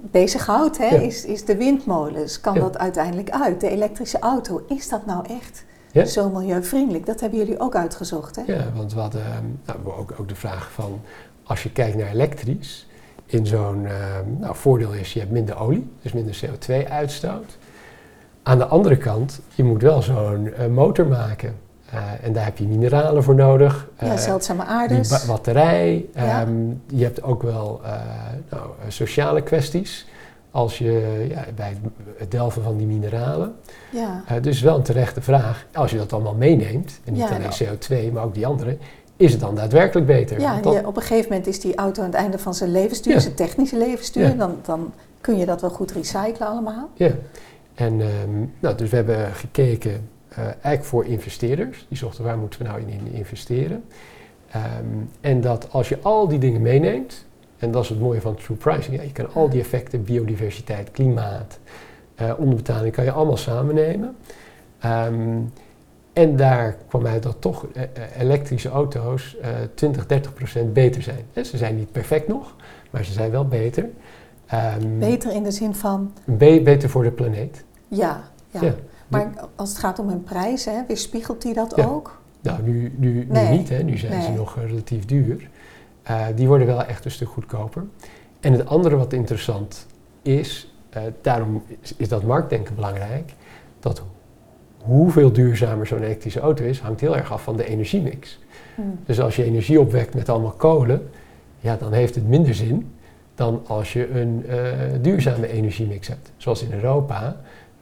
bezighoudt, 0.00 0.78
hè, 0.78 0.86
ja. 0.86 1.00
is, 1.00 1.24
is 1.24 1.44
de 1.44 1.56
windmolens. 1.56 2.40
Kan 2.40 2.54
ja. 2.54 2.60
dat 2.60 2.78
uiteindelijk 2.78 3.30
uit? 3.30 3.60
De 3.60 3.68
elektrische 3.68 4.18
auto, 4.18 4.64
is 4.68 4.88
dat 4.88 5.06
nou 5.06 5.24
echt 5.28 5.64
zo 6.10 6.30
milieuvriendelijk? 6.30 7.06
Dat 7.06 7.20
hebben 7.20 7.38
jullie 7.38 7.60
ook 7.60 7.74
uitgezocht, 7.74 8.36
hè? 8.36 8.42
Ja, 8.46 8.72
want 8.74 8.94
we 8.94 9.00
hadden 9.00 9.22
nou, 9.66 9.78
ook, 9.98 10.14
ook 10.20 10.28
de 10.28 10.34
vraag 10.34 10.72
van... 10.72 11.00
als 11.42 11.62
je 11.62 11.72
kijkt 11.72 11.96
naar 11.96 12.10
elektrisch... 12.10 12.86
in 13.26 13.46
zo'n... 13.46 13.82
Uh, 13.82 13.92
nou, 14.38 14.56
voordeel 14.56 14.92
is, 14.92 15.12
je 15.12 15.18
hebt 15.18 15.32
minder 15.32 15.58
olie, 15.58 15.90
dus 16.02 16.12
minder 16.12 16.40
CO2-uitstoot. 16.44 17.56
Aan 18.42 18.58
de 18.58 18.66
andere 18.66 18.96
kant, 18.96 19.40
je 19.54 19.64
moet 19.64 19.82
wel 19.82 20.02
zo'n 20.02 20.52
uh, 20.58 20.66
motor 20.66 21.06
maken... 21.06 21.54
Uh, 21.94 22.00
en 22.22 22.32
daar 22.32 22.44
heb 22.44 22.58
je 22.58 22.66
mineralen 22.66 23.22
voor 23.22 23.34
nodig. 23.34 23.88
Ja, 23.98 24.16
zeldzame 24.16 24.64
aardes. 24.64 25.08
Die 25.08 25.26
batterij. 25.26 26.06
Ja. 26.14 26.42
Um, 26.42 26.82
je 26.86 27.04
hebt 27.04 27.22
ook 27.22 27.42
wel 27.42 27.80
nou, 28.50 28.70
sociale 28.88 29.42
kwesties. 29.42 30.06
Als 30.50 30.78
je 30.78 31.26
ja, 31.28 31.44
bij 31.56 31.76
het 32.16 32.30
delven 32.30 32.62
van 32.62 32.76
die 32.76 32.86
mineralen. 32.86 33.54
Ja. 33.90 34.40
Dus 34.40 34.60
wel 34.60 34.76
een 34.76 34.82
terechte 34.82 35.20
vraag. 35.20 35.66
Als 35.72 35.90
je 35.90 35.96
dat 35.96 36.12
allemaal 36.12 36.34
meeneemt, 36.34 37.00
en 37.04 37.12
niet 37.12 37.22
ja, 37.22 37.28
alleen 37.28 37.40
nou. 37.40 38.08
CO2, 38.08 38.12
maar 38.12 38.24
ook 38.24 38.34
die 38.34 38.46
andere, 38.46 38.76
is 39.16 39.32
het 39.32 39.40
dan 39.40 39.54
daadwerkelijk 39.54 40.06
beter? 40.06 40.40
Ja, 40.40 40.60
je, 40.62 40.86
op 40.86 40.96
een 40.96 41.02
gegeven 41.02 41.30
moment 41.30 41.46
is 41.46 41.60
die 41.60 41.76
auto 41.76 42.02
aan 42.02 42.08
het 42.08 42.16
einde 42.16 42.38
van 42.38 42.54
zijn 42.54 42.70
levensduur, 42.70 43.20
zijn 43.20 43.34
technische 43.34 43.78
levensduur. 43.78 44.36
Dan, 44.36 44.56
dan 44.62 44.92
kun 45.20 45.38
je 45.38 45.46
dat 45.46 45.60
wel 45.60 45.70
goed 45.70 45.92
recyclen 45.92 46.48
allemaal. 46.48 46.88
Ja, 46.94 47.10
en 47.74 48.00
um, 48.00 48.52
nou, 48.60 48.76
dus 48.76 48.90
we 48.90 48.96
hebben 48.96 49.32
gekeken 49.32 50.08
uh, 50.32 50.38
eigenlijk 50.38 50.84
voor 50.84 51.04
investeerders. 51.04 51.86
Die 51.88 51.98
zochten 51.98 52.24
waar 52.24 52.38
moeten 52.38 52.62
we 52.62 52.68
nou 52.68 52.80
in 52.80 53.12
investeren. 53.12 53.84
Um, 54.56 55.10
en 55.20 55.40
dat 55.40 55.72
als 55.72 55.88
je 55.88 55.98
al 56.02 56.28
die 56.28 56.38
dingen 56.38 56.62
meeneemt, 56.62 57.24
en 57.58 57.70
dat 57.70 57.82
is 57.82 57.88
het 57.88 58.00
mooie 58.00 58.20
van 58.20 58.34
true 58.34 58.56
pricing, 58.56 58.96
ja, 58.96 59.02
je 59.02 59.12
kan 59.12 59.32
al 59.32 59.48
die 59.48 59.60
effecten, 59.60 60.04
biodiversiteit, 60.04 60.90
klimaat, 60.90 61.58
uh, 62.20 62.32
onderbetaling, 62.38 62.94
kan 62.94 63.04
je 63.04 63.12
allemaal 63.12 63.36
samen 63.36 63.74
nemen. 63.74 64.16
Um, 64.84 65.52
en 66.12 66.36
daar 66.36 66.76
kwam 66.88 67.06
uit 67.06 67.22
dat 67.22 67.36
toch 67.38 67.66
uh, 67.74 67.82
elektrische 68.18 68.68
auto's 68.68 69.36
20, 69.74 70.06
30 70.06 70.34
procent 70.34 70.72
beter 70.72 71.02
zijn. 71.02 71.24
En 71.32 71.46
ze 71.46 71.56
zijn 71.56 71.76
niet 71.76 71.92
perfect 71.92 72.28
nog, 72.28 72.54
maar 72.90 73.04
ze 73.04 73.12
zijn 73.12 73.30
wel 73.30 73.46
beter. 73.48 73.88
Um, 74.52 74.98
beter 74.98 75.32
in 75.32 75.42
de 75.42 75.50
zin 75.50 75.74
van? 75.74 76.12
Be 76.24 76.60
beter 76.64 76.88
voor 76.88 77.02
de 77.02 77.10
planeet. 77.10 77.64
Ja, 77.88 78.22
ja. 78.50 78.62
ja. 78.62 78.74
Maar 79.08 79.32
als 79.56 79.68
het 79.68 79.78
gaat 79.78 79.98
om 79.98 80.08
hun 80.08 80.22
prijs, 80.22 80.64
hè, 80.64 80.86
weerspiegelt 80.86 81.42
die 81.42 81.54
dat 81.54 81.72
ja. 81.76 81.84
ook? 81.84 82.20
Nou, 82.40 82.62
nu, 82.62 82.92
nu, 82.96 83.26
nee. 83.28 83.58
niet. 83.58 83.68
Hè. 83.68 83.82
Nu 83.82 83.98
zijn 83.98 84.12
nee. 84.12 84.22
ze 84.22 84.30
nog 84.30 84.56
uh, 84.56 84.64
relatief 84.64 85.04
duur. 85.04 85.50
Uh, 86.10 86.26
die 86.34 86.46
worden 86.46 86.66
wel 86.66 86.84
echt 86.84 87.04
een 87.04 87.10
stuk 87.10 87.28
goedkoper. 87.28 87.84
En 88.40 88.52
het 88.52 88.66
andere 88.66 88.96
wat 88.96 89.12
interessant 89.12 89.86
is, 90.22 90.74
uh, 90.96 91.02
daarom 91.20 91.62
is, 91.80 91.94
is, 91.96 92.08
dat 92.08 92.22
marktdenken 92.22 92.74
belangrijk, 92.74 93.34
dat 93.80 94.02
hoeveel 94.82 95.32
duurzamer 95.32 95.86
zo'n 95.86 96.02
elektrische 96.02 96.40
auto 96.40 96.64
is, 96.64 96.80
hangt 96.80 97.00
heel 97.00 97.16
erg 97.16 97.32
af 97.32 97.42
van 97.42 97.56
de 97.56 97.64
energiemix. 97.64 98.38
Hmm. 98.74 98.98
Dus 99.06 99.20
als 99.20 99.36
je 99.36 99.44
energie 99.44 99.80
opwekt 99.80 100.14
met 100.14 100.28
allemaal 100.28 100.50
kolen, 100.50 101.08
ja, 101.60 101.76
dan 101.76 101.92
heeft 101.92 102.14
het 102.14 102.28
minder 102.28 102.54
zin 102.54 102.92
dan 103.42 103.62
als 103.66 103.92
je 103.92 104.10
een 104.10 104.44
duurzame 105.02 105.48
energiemix 105.48 106.08
hebt. 106.08 106.32
Zoals 106.36 106.62
in 106.62 106.72
Europa 106.72 107.36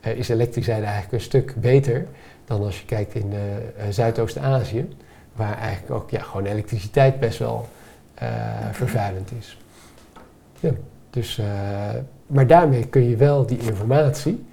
uh, 0.06 0.16
is 0.16 0.28
elektriciteit 0.28 0.82
eigenlijk 0.82 1.12
een 1.12 1.20
stuk 1.20 1.54
beter 1.56 2.06
dan 2.44 2.62
als 2.64 2.80
je 2.80 2.86
kijkt 2.86 3.14
in 3.14 3.32
uh, 3.32 3.38
Zuidoost-Azië, 3.90 4.88
waar 5.32 5.58
eigenlijk 5.58 5.92
ook 5.92 6.10
ja, 6.10 6.22
gewoon 6.22 6.46
elektriciteit 6.46 7.20
best 7.20 7.38
wel 7.38 7.68
uh, 8.22 8.28
vervuilend 8.72 9.30
is. 9.38 9.58
Ja, 10.60 10.70
dus, 11.10 11.40
maar 12.26 12.46
daarmee 12.46 12.86
kun 12.86 13.08
je 13.08 13.16
wel 13.16 13.46
die 13.46 13.58
informatie 13.58 14.44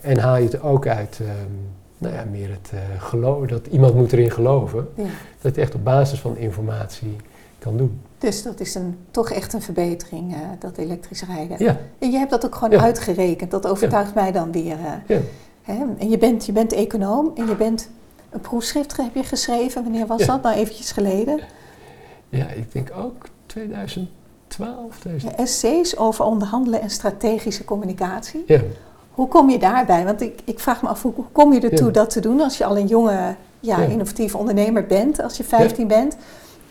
en 0.00 0.18
haal 0.18 0.36
je 0.36 0.44
het 0.44 0.62
ook 0.62 0.86
uit 0.86 1.18
um, 1.20 1.28
nou 1.98 2.14
ja, 2.14 2.24
meer 2.30 2.50
het 2.50 2.72
geloof, 2.98 3.46
dat 3.46 3.66
iemand 3.66 3.94
moet 3.94 4.12
erin 4.12 4.30
geloven, 4.30 4.88
ja. 4.94 5.04
dat 5.40 5.54
je 5.54 5.60
echt 5.60 5.74
op 5.74 5.84
basis 5.84 6.20
van 6.20 6.36
informatie 6.36 7.16
kan 7.58 7.76
doen. 7.76 8.00
Dus 8.18 8.42
dat 8.42 8.60
is 8.60 8.74
een, 8.74 8.98
toch 9.10 9.30
echt 9.30 9.52
een 9.52 9.62
verbetering, 9.62 10.34
uh, 10.34 10.38
dat 10.58 10.76
elektrisch 10.76 11.22
rijden. 11.22 11.64
Ja. 11.64 11.76
En 11.98 12.10
je 12.10 12.18
hebt 12.18 12.30
dat 12.30 12.46
ook 12.46 12.54
gewoon 12.54 12.70
ja. 12.70 12.84
uitgerekend. 12.84 13.50
Dat 13.50 13.66
overtuigt 13.66 14.14
ja. 14.14 14.20
mij 14.20 14.32
dan 14.32 14.52
weer. 14.52 14.76
Uh, 14.78 14.92
ja. 15.06 15.20
hè? 15.62 15.84
En 15.98 16.10
je 16.10 16.18
bent, 16.18 16.46
je 16.46 16.52
bent 16.52 16.72
econoom 16.72 17.32
en 17.34 17.46
je 17.46 17.56
bent 17.56 17.90
een 18.30 18.40
proefschrift 18.40 18.96
heb 18.96 19.14
je 19.14 19.22
geschreven. 19.22 19.82
Wanneer 19.82 20.06
was 20.06 20.26
dat? 20.26 20.42
Nou, 20.42 20.56
eventjes 20.56 20.92
geleden. 20.92 21.40
Ja, 22.28 22.48
ik 22.48 22.72
denk 22.72 22.90
ook 22.96 23.26
2012. 23.46 24.16
2012. 24.98 25.34
essays 25.34 25.96
over 25.96 26.24
onderhandelen 26.24 26.80
en 26.80 26.90
strategische 26.90 27.64
communicatie. 27.64 28.44
Ja. 28.46 28.60
Hoe 29.10 29.28
kom 29.28 29.50
je 29.50 29.58
daarbij? 29.58 30.04
Want 30.04 30.20
ik, 30.20 30.40
ik 30.44 30.58
vraag 30.60 30.82
me 30.82 30.88
af, 30.88 31.02
hoe 31.02 31.12
kom 31.32 31.52
je 31.52 31.60
ertoe 31.60 31.90
dat 31.90 32.10
te 32.10 32.20
doen 32.20 32.40
als 32.40 32.58
je 32.58 32.64
al 32.64 32.76
een 32.76 32.86
jonge, 32.86 33.34
ja, 33.60 33.78
innovatief 33.78 34.34
ondernemer 34.34 34.86
bent, 34.86 35.22
als 35.22 35.36
je 35.36 35.44
15 35.44 35.86
bent? 35.86 36.16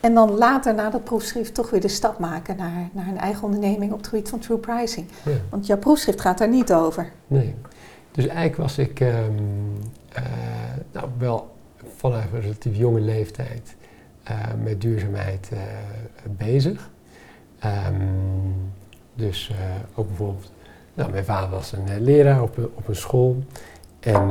En 0.07 0.13
dan 0.13 0.31
later 0.31 0.73
na 0.73 0.89
dat 0.89 1.03
proefschrift 1.03 1.53
toch 1.53 1.69
weer 1.69 1.81
de 1.81 1.87
stap 1.87 2.19
maken 2.19 2.57
naar, 2.57 2.89
naar 2.91 3.07
een 3.07 3.17
eigen 3.17 3.43
onderneming 3.43 3.91
op 3.91 3.97
het 3.97 4.07
gebied 4.07 4.29
van 4.29 4.39
true 4.39 4.57
pricing. 4.57 5.07
Ja. 5.25 5.31
Want 5.49 5.65
jouw 5.65 5.77
proefschrift 5.77 6.21
gaat 6.21 6.37
daar 6.37 6.49
niet 6.49 6.73
over. 6.73 7.11
Nee. 7.27 7.55
Dus 8.11 8.27
eigenlijk 8.27 8.57
was 8.57 8.77
ik 8.77 8.99
um, 8.99 9.09
uh, 10.17 10.23
nou, 10.91 11.07
wel 11.17 11.55
vanaf 11.95 12.31
een 12.33 12.41
relatief 12.41 12.75
jonge 12.75 12.99
leeftijd 12.99 13.75
uh, 14.29 14.37
met 14.63 14.81
duurzaamheid 14.81 15.49
uh, 15.53 15.59
bezig. 16.37 16.89
Um, 17.65 18.71
dus 19.13 19.51
ook 19.95 20.07
bijvoorbeeld, 20.07 20.51
nou, 20.93 21.11
mijn 21.11 21.25
vader 21.25 21.49
was 21.49 21.71
een 21.71 22.01
leraar 22.01 22.41
op, 22.41 22.57
op 22.75 22.87
een 22.87 22.95
school. 22.95 23.43
En 23.99 24.29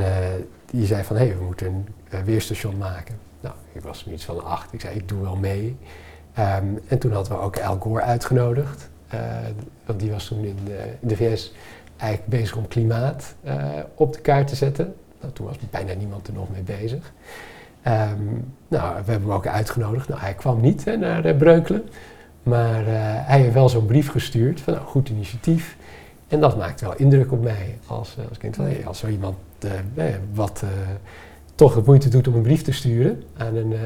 die 0.71 0.87
zei 0.87 1.05
van, 1.05 1.17
hé, 1.17 1.27
hey, 1.27 1.37
we 1.37 1.45
moeten 1.45 1.87
een 2.09 2.25
weerstation 2.25 2.77
maken. 2.77 3.26
Ik 3.77 3.83
was 3.83 4.07
iets 4.11 4.25
van 4.25 4.45
acht. 4.45 4.73
Ik 4.73 4.81
zei, 4.81 4.95
ik 4.95 5.09
doe 5.09 5.23
wel 5.23 5.37
mee. 5.37 5.77
Um, 6.39 6.81
en 6.89 6.99
toen 6.99 7.13
hadden 7.13 7.33
we 7.33 7.39
ook 7.39 7.59
Al 7.59 7.77
Gore 7.77 8.03
uitgenodigd. 8.03 8.89
Uh, 9.15 9.21
want 9.87 10.01
die 10.01 10.11
was 10.11 10.27
toen 10.27 10.45
in 10.45 10.57
de, 10.65 10.93
in 11.01 11.09
de, 11.09 11.17
VS 11.17 11.53
eigenlijk 11.97 12.31
bezig 12.31 12.57
om 12.57 12.69
klimaat 12.69 13.35
uh, 13.45 13.55
op 13.95 14.13
de 14.13 14.21
kaart 14.21 14.49
te 14.49 14.55
zetten. 14.55 14.95
Nou, 15.21 15.33
toen 15.33 15.47
was 15.47 15.57
bijna 15.71 15.93
niemand 15.93 16.27
er 16.27 16.33
nog 16.33 16.51
mee 16.51 16.63
bezig. 16.63 17.13
Um, 17.87 18.53
nou, 18.69 18.89
we 19.05 19.11
hebben 19.11 19.29
hem 19.29 19.33
ook 19.33 19.47
uitgenodigd. 19.47 20.09
Nou, 20.09 20.21
hij 20.21 20.35
kwam 20.35 20.61
niet 20.61 20.85
naar 20.99 21.27
uh, 21.27 21.37
Breukelen. 21.37 21.89
Maar 22.43 22.85
hij 23.27 23.41
heeft 23.41 23.55
wel 23.55 23.69
zo'n 23.69 23.87
brief 23.87 24.11
gestuurd 24.11 24.61
van, 24.61 24.73
nou, 24.73 24.87
goed 24.87 25.09
initiatief. 25.09 25.77
En 26.29 26.41
dat 26.41 26.57
maakte 26.57 26.85
wel 26.85 26.97
indruk 26.97 27.33
op 27.33 27.43
mij 27.43 27.79
als, 27.87 28.17
als 28.29 28.39
kind 28.39 28.57
van, 28.57 28.65
hey, 28.65 28.87
als 28.87 28.99
zo 28.99 29.07
iemand 29.07 29.37
wat 30.35 30.63
toch 31.57 31.75
de 31.75 31.83
moeite 31.85 32.09
doet 32.09 32.29
om 32.29 32.35
een 32.35 32.43
brief 32.43 32.63
te 32.63 32.73
sturen 32.73 33.23
aan 33.37 33.57
een, 33.57 33.71
uh, 33.71 33.81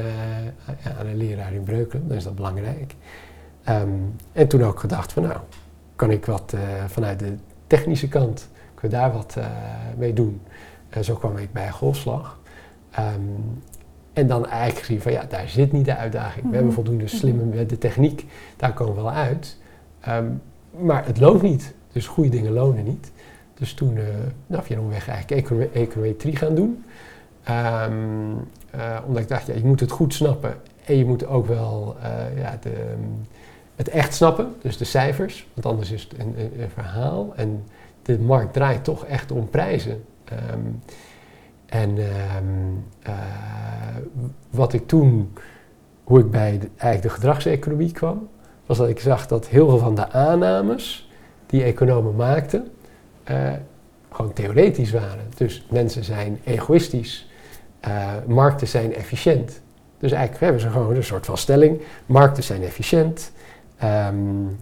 aan 0.99 1.05
een 1.05 1.17
leraar 1.17 1.53
in 1.53 1.63
Breukelen, 1.63 2.07
dan 2.07 2.17
is 2.17 2.23
dat 2.23 2.35
belangrijk. 2.35 2.95
Um, 3.69 4.15
en 4.31 4.47
toen 4.47 4.63
ook 4.63 4.79
gedacht 4.79 5.13
van 5.13 5.23
nou, 5.23 5.37
kan 5.95 6.11
ik 6.11 6.25
wat 6.25 6.53
uh, 6.55 6.61
vanuit 6.87 7.19
de 7.19 7.35
technische 7.67 8.07
kant, 8.07 8.49
kunnen 8.75 8.97
we 8.97 9.03
daar 9.03 9.13
wat 9.13 9.35
uh, 9.37 9.45
mee 9.97 10.13
doen. 10.13 10.41
En 10.89 11.03
zo 11.03 11.15
kwam 11.15 11.37
ik 11.37 11.53
bij 11.53 11.71
golfslag. 11.71 12.39
Um, 12.99 13.61
en 14.13 14.27
dan 14.27 14.47
eigenlijk 14.47 14.79
gezien 14.85 15.01
van 15.01 15.11
ja, 15.11 15.23
daar 15.29 15.49
zit 15.49 15.71
niet 15.71 15.85
de 15.85 15.95
uitdaging. 15.95 16.35
Mm 16.35 16.41
-hmm. 16.41 16.49
We 16.49 16.55
hebben 16.55 16.73
voldoende 16.73 17.07
slimme 17.07 17.43
met 17.43 17.69
de 17.69 17.77
techniek, 17.77 18.25
daar 18.57 18.73
komen 18.73 18.95
we 18.95 19.01
wel 19.01 19.11
uit. 19.11 19.57
Um, 20.09 20.41
maar 20.79 21.05
het 21.05 21.19
loont 21.19 21.41
niet. 21.41 21.73
Dus 21.91 22.07
goede 22.07 22.29
dingen 22.29 22.51
lonen 22.51 22.83
niet. 22.83 23.11
Dus 23.53 23.73
toen, 23.73 23.95
uh, 23.95 24.03
nou, 24.47 24.63
via 24.63 24.77
een 24.77 24.89
weg 24.89 25.07
eigenlijk 25.07 25.47
econometrie 25.73 26.35
gaan 26.35 26.55
doen. 26.55 26.83
Ehm, 27.43 28.33
eh, 28.71 28.97
omdat 29.05 29.21
ik 29.21 29.27
dacht, 29.27 29.47
ja, 29.47 29.53
je 29.53 29.65
moet 29.65 29.79
het 29.79 29.91
goed 29.91 30.13
snappen 30.13 30.55
en 30.85 30.97
je 30.97 31.05
moet 31.05 31.25
ook 31.25 31.45
wel 31.45 31.95
eh, 32.01 32.37
ja, 32.37 32.57
de, 32.61 32.95
het 33.75 33.89
echt 33.89 34.13
snappen, 34.13 34.55
dus 34.61 34.77
de 34.77 34.85
cijfers, 34.85 35.47
want 35.53 35.65
anders 35.65 35.91
is 35.91 36.03
het 36.03 36.19
een, 36.19 36.35
een, 36.37 36.69
verhaal. 36.69 37.33
En 37.35 37.63
de 38.01 38.19
markt 38.19 38.53
draait 38.53 38.83
toch 38.83 39.05
echt 39.05 39.31
om 39.31 39.49
prijzen. 39.49 40.03
Ehm, 40.23 40.59
en 41.65 41.97
ehm, 41.97 42.45
eh, 43.01 43.13
wat 44.49 44.73
ik 44.73 44.87
toen, 44.87 45.33
hoe 46.03 46.19
ik 46.19 46.31
bij 46.31 46.59
de, 46.59 46.67
eigenlijk 46.77 47.01
de 47.01 47.09
gedragseconomie 47.09 47.91
kwam, 47.91 48.29
was 48.65 48.77
dat 48.77 48.89
ik 48.89 48.99
zag 48.99 49.27
dat 49.27 49.47
heel 49.47 49.69
veel 49.69 49.77
van 49.77 49.95
de 49.95 50.09
aannames 50.09 51.09
die 51.45 51.63
economen 51.63 52.15
maakten, 52.15 52.71
gewoon 54.11 54.33
theoretisch 54.33 54.91
waren. 54.91 55.25
Dus 55.37 55.65
mensen 55.69 56.03
zijn 56.03 56.39
egoïstisch, 56.43 57.30
uh, 57.87 58.11
markten 58.27 58.67
zijn 58.67 58.95
efficiënt. 58.95 59.61
Dus 59.99 60.11
eigenlijk 60.11 60.43
hebben 60.43 60.61
ze 60.61 60.69
gewoon 60.69 60.95
een 60.95 61.03
soort 61.03 61.25
van 61.25 61.37
stelling: 61.37 61.81
markten 62.05 62.43
zijn 62.43 62.63
efficiënt, 62.63 63.31
um, 63.83 64.57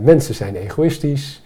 mensen 0.00 0.34
zijn 0.34 0.56
egoïstisch. 0.56 1.42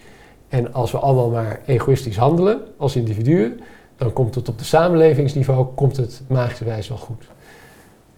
En 0.49 0.73
als 0.73 0.93
we 0.93 0.99
allemaal 0.99 1.31
maar 1.31 1.61
egoïstisch 1.67 2.17
handelen 2.17 2.61
als 2.77 2.97
individuen, 2.97 3.61
dan 3.97 4.13
komt 4.13 4.35
het 4.35 4.49
op 4.49 4.59
de 4.59 4.65
samenlevingsniveau 4.65 5.67
komt 5.75 5.97
het 5.97 6.23
magischerwijs 6.29 6.89
wel 6.89 6.99
goed. 6.99 7.25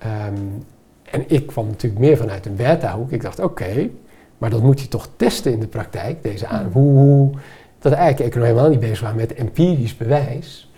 Um, 0.04 0.64
en 1.10 1.24
ik 1.26 1.46
kwam 1.46 1.66
natuurlijk 1.66 2.00
meer 2.00 2.16
vanuit 2.16 2.46
een 2.46 2.56
beta-hoek. 2.56 3.10
Ik 3.10 3.22
dacht, 3.22 3.38
oké, 3.38 3.62
okay, 3.62 3.90
maar 4.38 4.50
dat 4.50 4.62
moet 4.62 4.80
je 4.80 4.88
toch 4.88 5.08
testen 5.16 5.52
in 5.52 5.60
de 5.60 5.66
praktijk, 5.66 6.22
deze 6.22 6.46
aan. 6.46 6.66
Mm. 6.66 6.72
Hoe, 6.72 6.98
hoe, 6.98 7.30
dat 7.78 7.92
eigenlijk 7.92 8.30
economen 8.30 8.48
helemaal 8.48 8.70
niet 8.70 8.80
bezig 8.80 9.00
waren 9.00 9.16
met 9.16 9.34
empirisch 9.34 9.96
bewijs. 9.96 10.69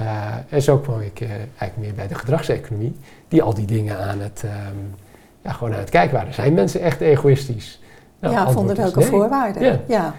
Uh, 0.00 0.34
en 0.48 0.62
zo 0.62 0.78
kwam 0.78 1.00
ik 1.00 1.20
uh, 1.20 1.30
eigenlijk 1.30 1.76
meer 1.76 1.94
bij 1.94 2.08
de 2.08 2.14
gedragseconomie, 2.14 2.96
die 3.28 3.42
al 3.42 3.54
die 3.54 3.66
dingen 3.66 3.98
aan 3.98 4.20
het, 4.20 4.42
um, 4.44 4.94
ja, 5.42 5.52
gewoon 5.52 5.72
aan 5.72 5.78
het 5.78 5.90
kijken 5.90 6.16
waren. 6.16 6.34
Zijn 6.34 6.54
mensen 6.54 6.80
echt 6.80 7.00
egoïstisch? 7.00 7.80
Nou, 8.18 8.34
ja, 8.34 8.54
onder 8.54 8.76
welke 8.76 8.98
nee. 8.98 9.08
voorwaarden? 9.08 9.62
Ja. 9.62 9.80
ja. 9.88 10.14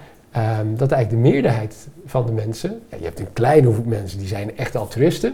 Um, 0.60 0.78
dat 0.78 0.92
eigenlijk 0.92 1.24
de 1.24 1.30
meerderheid 1.30 1.88
van 2.06 2.26
de 2.26 2.32
mensen, 2.32 2.82
ja, 2.90 2.98
je 2.98 3.04
hebt 3.04 3.20
een 3.20 3.34
kleine 3.34 3.66
hoeveelheid 3.68 4.00
mensen 4.00 4.20
die 4.20 4.28
zijn 4.28 4.58
echt 4.58 4.76
altruïsten. 4.76 5.34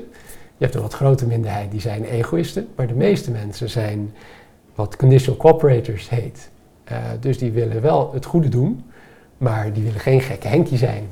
Je 0.58 0.64
hebt 0.64 0.76
een 0.76 0.82
wat 0.82 0.94
grote 0.94 1.26
minderheid 1.26 1.72
die 1.72 1.82
zijn 1.82 2.04
egoïsten, 2.04 2.68
maar 2.76 2.88
de 2.88 2.94
meeste 2.94 3.32
mensen 3.32 3.70
zijn 3.70 4.14
wat 4.76 4.96
conditional 4.96 5.40
cooperators 5.40 6.10
heet. 6.10 6.50
Uh, 6.92 6.98
dus 7.20 7.38
die 7.38 7.52
willen 7.52 7.82
wel 7.82 8.14
het 8.14 8.26
goede 8.26 8.50
doen, 8.50 8.84
maar 9.38 9.74
die 9.74 9.84
willen 9.84 10.00
geen 10.00 10.22
gekke 10.22 10.48
Henkie 10.48 10.78
zijn. 10.78 11.08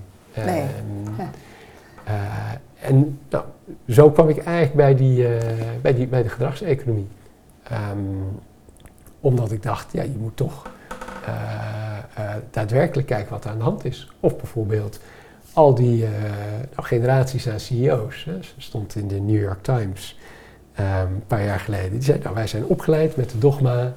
Nee. 0.46 0.64
Ja. 1.18 1.30
En 2.84 3.20
nou, 3.30 3.44
zo 3.88 4.12
kwam 4.12 4.30
ik 4.30 4.38
eigenlijk 4.38 4.76
bij, 4.76 4.96
die, 4.96 5.28
bij, 5.82 5.94
die, 5.94 6.08
bij 6.08 6.24
de 6.24 6.30
gedragseconomie. 6.30 7.08
Um, 7.72 8.40
omdat 9.20 9.52
ik 9.52 9.64
dacht, 9.64 9.92
ja, 9.92 10.04
je 10.04 10.18
moet 10.20 10.38
toch 10.38 10.72
daadwerkelijk 12.52 13.08
kijken 13.08 13.32
wat 13.32 13.44
er 13.46 13.52
aan 13.52 13.58
de 13.58 13.64
hand 13.64 13.86
is. 13.86 14.12
Of 14.20 14.38
bijvoorbeeld 14.38 15.00
al 15.54 15.76
die 15.76 16.06
nou, 16.76 16.88
generaties 16.88 17.50
aan 17.50 17.60
CEO's. 17.60 18.24
Hè, 18.26 18.38
stond 18.58 18.96
in 18.96 19.08
de 19.08 19.20
New 19.20 19.42
York 19.42 19.64
Times 19.64 20.20
um, 20.80 20.86
een 20.86 21.24
paar 21.28 21.44
jaar 21.44 21.60
geleden. 21.60 21.92
Die 21.92 22.02
zeiden, 22.02 22.24
nou, 22.24 22.36
wij 22.36 22.48
zijn 22.48 22.66
opgeleid 22.66 23.16
met 23.16 23.30
de 23.30 23.38
dogma... 23.38 23.94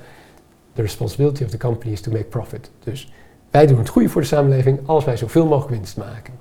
The 0.72 0.82
responsibility 0.82 1.44
of 1.44 1.50
the 1.50 1.56
company 1.56 1.92
is 1.92 2.00
to 2.00 2.10
make 2.10 2.24
profit. 2.24 2.70
Dus 2.84 3.12
wij 3.50 3.66
doen 3.66 3.78
het 3.78 3.88
goede 3.88 4.08
voor 4.08 4.20
de 4.20 4.26
samenleving 4.26 4.80
als 4.86 5.04
wij 5.04 5.16
zoveel 5.16 5.46
mogelijk 5.46 5.76
winst 5.76 5.96
maken. 5.96 6.34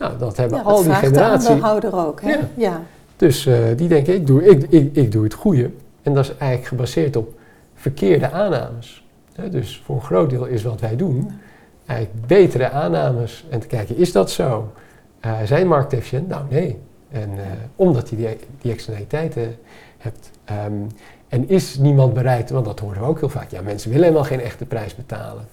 Nou, 0.00 0.18
dat 0.18 0.36
hebben 0.36 0.58
ja, 0.58 0.64
al 0.64 0.74
dat 0.74 0.84
die 0.84 0.92
vraagt 0.92 1.06
generaties. 1.06 1.46
de 1.46 1.52
aandeelhouder 1.52 2.06
ook. 2.06 2.20
Hè? 2.20 2.30
Ja. 2.30 2.48
Ja. 2.54 2.82
Dus 3.16 3.46
uh, 3.46 3.56
die 3.76 3.88
denken, 3.88 4.14
ik 4.14 4.26
doe, 4.26 4.44
ik, 4.44 4.62
ik, 4.68 4.96
ik 4.96 5.12
doe 5.12 5.24
het 5.24 5.34
goede. 5.34 5.70
En 6.02 6.14
dat 6.14 6.24
is 6.24 6.36
eigenlijk 6.36 6.68
gebaseerd 6.68 7.16
op 7.16 7.38
verkeerde 7.74 8.30
aannames. 8.30 9.04
Dus 9.50 9.82
voor 9.84 9.96
een 9.96 10.02
groot 10.02 10.30
deel 10.30 10.44
is 10.44 10.62
wat 10.62 10.80
wij 10.80 10.96
doen 10.96 11.30
eigenlijk 11.86 12.26
betere 12.26 12.70
aannames 12.70 13.44
en 13.50 13.60
te 13.60 13.66
kijken, 13.66 13.96
is 13.96 14.12
dat 14.12 14.30
zo? 14.30 14.72
Uh, 15.26 15.32
zijn 15.44 15.66
markten 15.66 15.98
efficiënt? 15.98 16.28
Nou, 16.28 16.44
nee. 16.48 16.78
En 17.10 17.30
uh, 17.30 17.40
omdat 17.76 18.08
je 18.08 18.16
die, 18.16 18.28
die 18.60 18.72
externaliteiten 18.72 19.56
hebt. 19.98 20.30
Um, 20.66 20.86
en 21.28 21.48
is 21.48 21.76
niemand 21.78 22.14
bereid, 22.14 22.50
want 22.50 22.64
dat 22.64 22.80
horen 22.80 23.00
we 23.00 23.06
ook 23.06 23.18
heel 23.18 23.28
vaak, 23.28 23.50
ja, 23.50 23.62
mensen 23.62 23.90
willen 23.90 24.04
helemaal 24.04 24.26
geen 24.26 24.40
echte 24.40 24.64
prijs 24.64 24.94
betalen. 24.94 25.44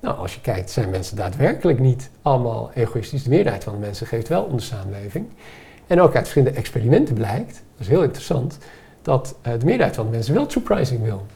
Nou, 0.00 0.18
als 0.18 0.34
je 0.34 0.40
kijkt, 0.40 0.70
zijn 0.70 0.90
mensen 0.90 1.16
daadwerkelijk 1.16 1.78
niet 1.78 2.10
allemaal 2.22 2.70
egoïstisch. 2.74 3.22
De 3.22 3.30
meerderheid 3.30 3.64
van 3.64 3.72
de 3.72 3.78
mensen 3.78 4.06
geeft 4.06 4.28
wel 4.28 4.42
om 4.42 4.56
de 4.56 4.62
samenleving. 4.62 5.26
En 5.86 6.00
ook 6.00 6.14
uit 6.14 6.28
verschillende 6.28 6.58
experimenten 6.58 7.14
blijkt, 7.14 7.52
dat 7.52 7.80
is 7.80 7.88
heel 7.88 8.02
interessant, 8.02 8.58
dat 9.02 9.34
uh, 9.46 9.52
de 9.58 9.64
meerderheid 9.64 9.96
van 9.96 10.04
de 10.04 10.10
mensen 10.10 10.34
wel 10.34 10.46
true 10.46 10.62
pricing 10.62 11.02
wil. 11.02 11.26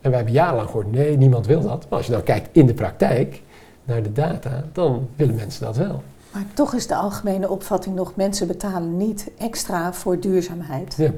En 0.00 0.10
wij 0.10 0.16
hebben 0.16 0.32
jarenlang 0.32 0.66
gehoord, 0.66 0.92
nee, 0.92 1.16
niemand 1.16 1.46
wil 1.46 1.60
dat. 1.60 1.86
Maar 1.88 1.98
als 1.98 2.06
je 2.06 2.12
dan 2.12 2.22
kijkt 2.22 2.48
in 2.52 2.66
de 2.66 2.74
praktijk, 2.74 3.42
naar 3.88 4.02
de 4.02 4.12
data, 4.12 4.64
dan 4.72 5.08
willen 5.16 5.34
mensen 5.34 5.64
dat 5.64 5.76
wel. 5.76 6.02
Maar 6.32 6.44
toch 6.54 6.74
is 6.74 6.86
de 6.86 6.94
algemene 6.94 7.48
opvatting 7.48 7.94
nog: 7.94 8.16
mensen 8.16 8.46
betalen 8.46 8.96
niet 8.96 9.30
extra 9.38 9.92
voor 9.92 10.20
duurzaamheid. 10.20 10.94
Ja. 10.96 11.10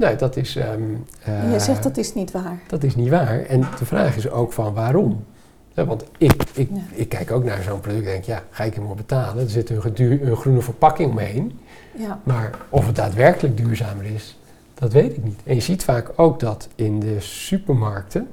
Nee, 0.00 0.16
dat 0.16 0.36
is. 0.36 0.56
Um, 0.56 1.04
uh, 1.28 1.52
je 1.52 1.60
zegt 1.60 1.82
dat 1.82 1.96
is 1.96 2.14
niet 2.14 2.30
waar. 2.30 2.60
Dat 2.66 2.82
is 2.82 2.96
niet 2.96 3.08
waar. 3.08 3.40
En 3.40 3.60
de 3.78 3.84
vraag 3.84 4.16
is 4.16 4.30
ook 4.30 4.52
van 4.52 4.74
waarom. 4.74 5.24
Ja, 5.72 5.84
want 5.84 6.04
ik, 6.18 6.32
ik, 6.54 6.68
ja. 6.72 6.80
ik 6.92 7.08
kijk 7.08 7.30
ook 7.30 7.44
naar 7.44 7.62
zo'n 7.62 7.80
product 7.80 8.04
en 8.04 8.10
denk, 8.10 8.24
ja, 8.24 8.42
ga 8.50 8.64
ik 8.64 8.74
hem 8.74 8.84
maar 8.84 8.94
betalen? 8.94 9.44
Er 9.44 9.50
zit 9.50 9.70
een, 9.70 10.36
groene 10.36 10.60
verpakking 10.60 11.10
omheen. 11.10 11.58
Ja. 11.92 12.20
Maar 12.22 12.50
of 12.68 12.86
het 12.86 12.96
daadwerkelijk 12.96 13.56
duurzamer 13.56 14.04
is, 14.04 14.38
dat 14.74 14.92
weet 14.92 15.16
ik 15.16 15.24
niet. 15.24 15.40
En 15.44 15.54
je 15.54 15.60
ziet 15.60 15.84
vaak 15.84 16.12
ook 16.16 16.40
dat 16.40 16.68
in 16.74 17.00
de 17.00 17.16
supermarkten 17.18 18.28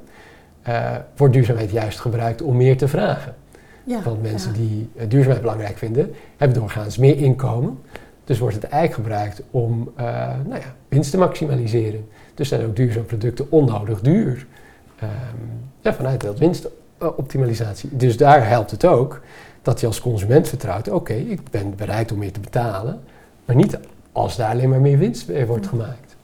uh, 0.67 0.95
wordt 1.15 1.33
duurzaamheid 1.33 1.71
juist 1.71 1.99
gebruikt 1.99 2.41
om 2.41 2.57
meer 2.57 2.77
te 2.77 2.87
vragen. 2.87 3.35
Ja, 3.83 4.01
Want 4.01 4.21
mensen 4.21 4.51
ja. 4.51 4.57
die 4.57 4.89
uh, 4.95 5.01
duurzaamheid 5.07 5.41
belangrijk 5.41 5.77
vinden, 5.77 6.13
hebben 6.37 6.57
doorgaans 6.57 6.97
meer 6.97 7.17
inkomen. 7.17 7.79
Dus 8.27 8.39
wordt 8.39 8.55
het 8.55 8.63
eigenlijk 8.63 8.93
gebruikt 8.93 9.41
om 9.51 9.91
uh, 9.99 10.05
nou 10.45 10.61
ja, 10.61 10.75
winst 10.87 11.11
te 11.11 11.17
maximaliseren. 11.17 12.07
Dus 12.33 12.47
zijn 12.47 12.65
ook 12.65 12.75
duurzame 12.75 13.05
producten 13.05 13.51
onnodig 13.51 14.01
duur. 14.01 14.47
Um, 15.03 15.09
ja, 15.81 15.93
vanuit 15.93 16.21
dat 16.21 16.39
winstoptimalisatie. 16.39 17.89
Dus 17.91 18.17
daar 18.17 18.47
helpt 18.47 18.71
het 18.71 18.85
ook 18.85 19.21
dat 19.61 19.79
je 19.79 19.87
als 19.87 20.01
consument 20.01 20.47
vertrouwt: 20.47 20.87
oké, 20.87 20.95
okay, 20.95 21.19
ik 21.19 21.49
ben 21.51 21.75
bereid 21.75 22.11
om 22.11 22.17
meer 22.17 22.31
te 22.31 22.39
betalen, 22.39 22.99
maar 23.45 23.55
niet 23.55 23.77
als 24.11 24.35
daar 24.35 24.51
alleen 24.51 24.69
maar 24.69 24.81
meer 24.81 24.97
winst 24.97 25.27
mee 25.27 25.45
wordt 25.45 25.67
gemaakt. 25.67 26.15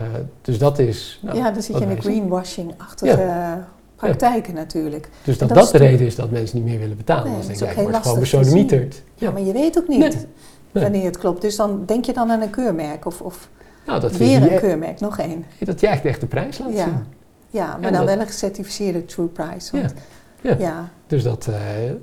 Uh, 0.00 0.06
dus 0.42 0.58
dat 0.58 0.78
is. 0.78 1.20
Nou, 1.22 1.36
ja, 1.36 1.50
dan 1.50 1.62
zit 1.62 1.78
je 1.78 1.82
in 1.82 1.94
de 1.94 2.00
greenwashing-achtige 2.00 3.20
ja. 3.20 3.68
praktijken 3.96 4.52
ja. 4.52 4.58
natuurlijk. 4.58 5.08
Dus 5.24 5.38
dat 5.38 5.48
dat, 5.48 5.58
dat 5.58 5.70
de 5.70 5.78
reden 5.78 6.06
is 6.06 6.14
dat 6.14 6.30
mensen 6.30 6.56
niet 6.56 6.66
meer 6.66 6.78
willen 6.78 6.96
betalen. 6.96 7.24
Nee, 7.24 7.38
dan 7.38 7.46
denk 7.46 7.60
ik, 7.60 7.76
ik, 7.76 7.88
word 7.88 7.96
gewoon 7.96 8.20
besodemieterd. 8.20 8.94
Ja. 8.94 9.26
ja, 9.26 9.32
maar 9.32 9.42
je 9.42 9.52
weet 9.52 9.78
ook 9.78 9.88
niet 9.88 9.98
nee. 9.98 10.26
Nee. 10.72 10.82
wanneer 10.82 11.04
het 11.04 11.18
klopt. 11.18 11.40
Dus 11.42 11.56
dan 11.56 11.82
denk 11.86 12.04
je 12.04 12.12
dan 12.12 12.30
aan 12.30 12.40
een 12.40 12.50
keurmerk 12.50 13.06
of, 13.06 13.20
of 13.20 13.48
nou, 13.86 14.00
dat 14.00 14.16
weer 14.16 14.40
je, 14.42 14.52
een 14.52 14.58
keurmerk, 14.60 15.00
nog 15.00 15.18
één. 15.18 15.44
Dat 15.58 15.80
je 15.80 15.86
eigenlijk 15.86 16.16
echt 16.16 16.20
de 16.20 16.26
prijs 16.36 16.58
laat 16.58 16.72
ja. 16.72 16.84
zien. 16.84 17.04
Ja, 17.50 17.66
maar 17.66 17.74
En 17.76 17.82
dan 17.82 17.92
dat- 17.92 18.04
wel 18.14 18.20
een 18.20 18.26
gecertificeerde 18.26 19.04
true 19.04 19.26
price. 19.26 19.80
Want, 19.80 19.94
Ja. 20.40 20.56
ja. 20.58 20.88
Dus 21.06 21.22
dat, 21.22 21.46
uh, 21.50 21.56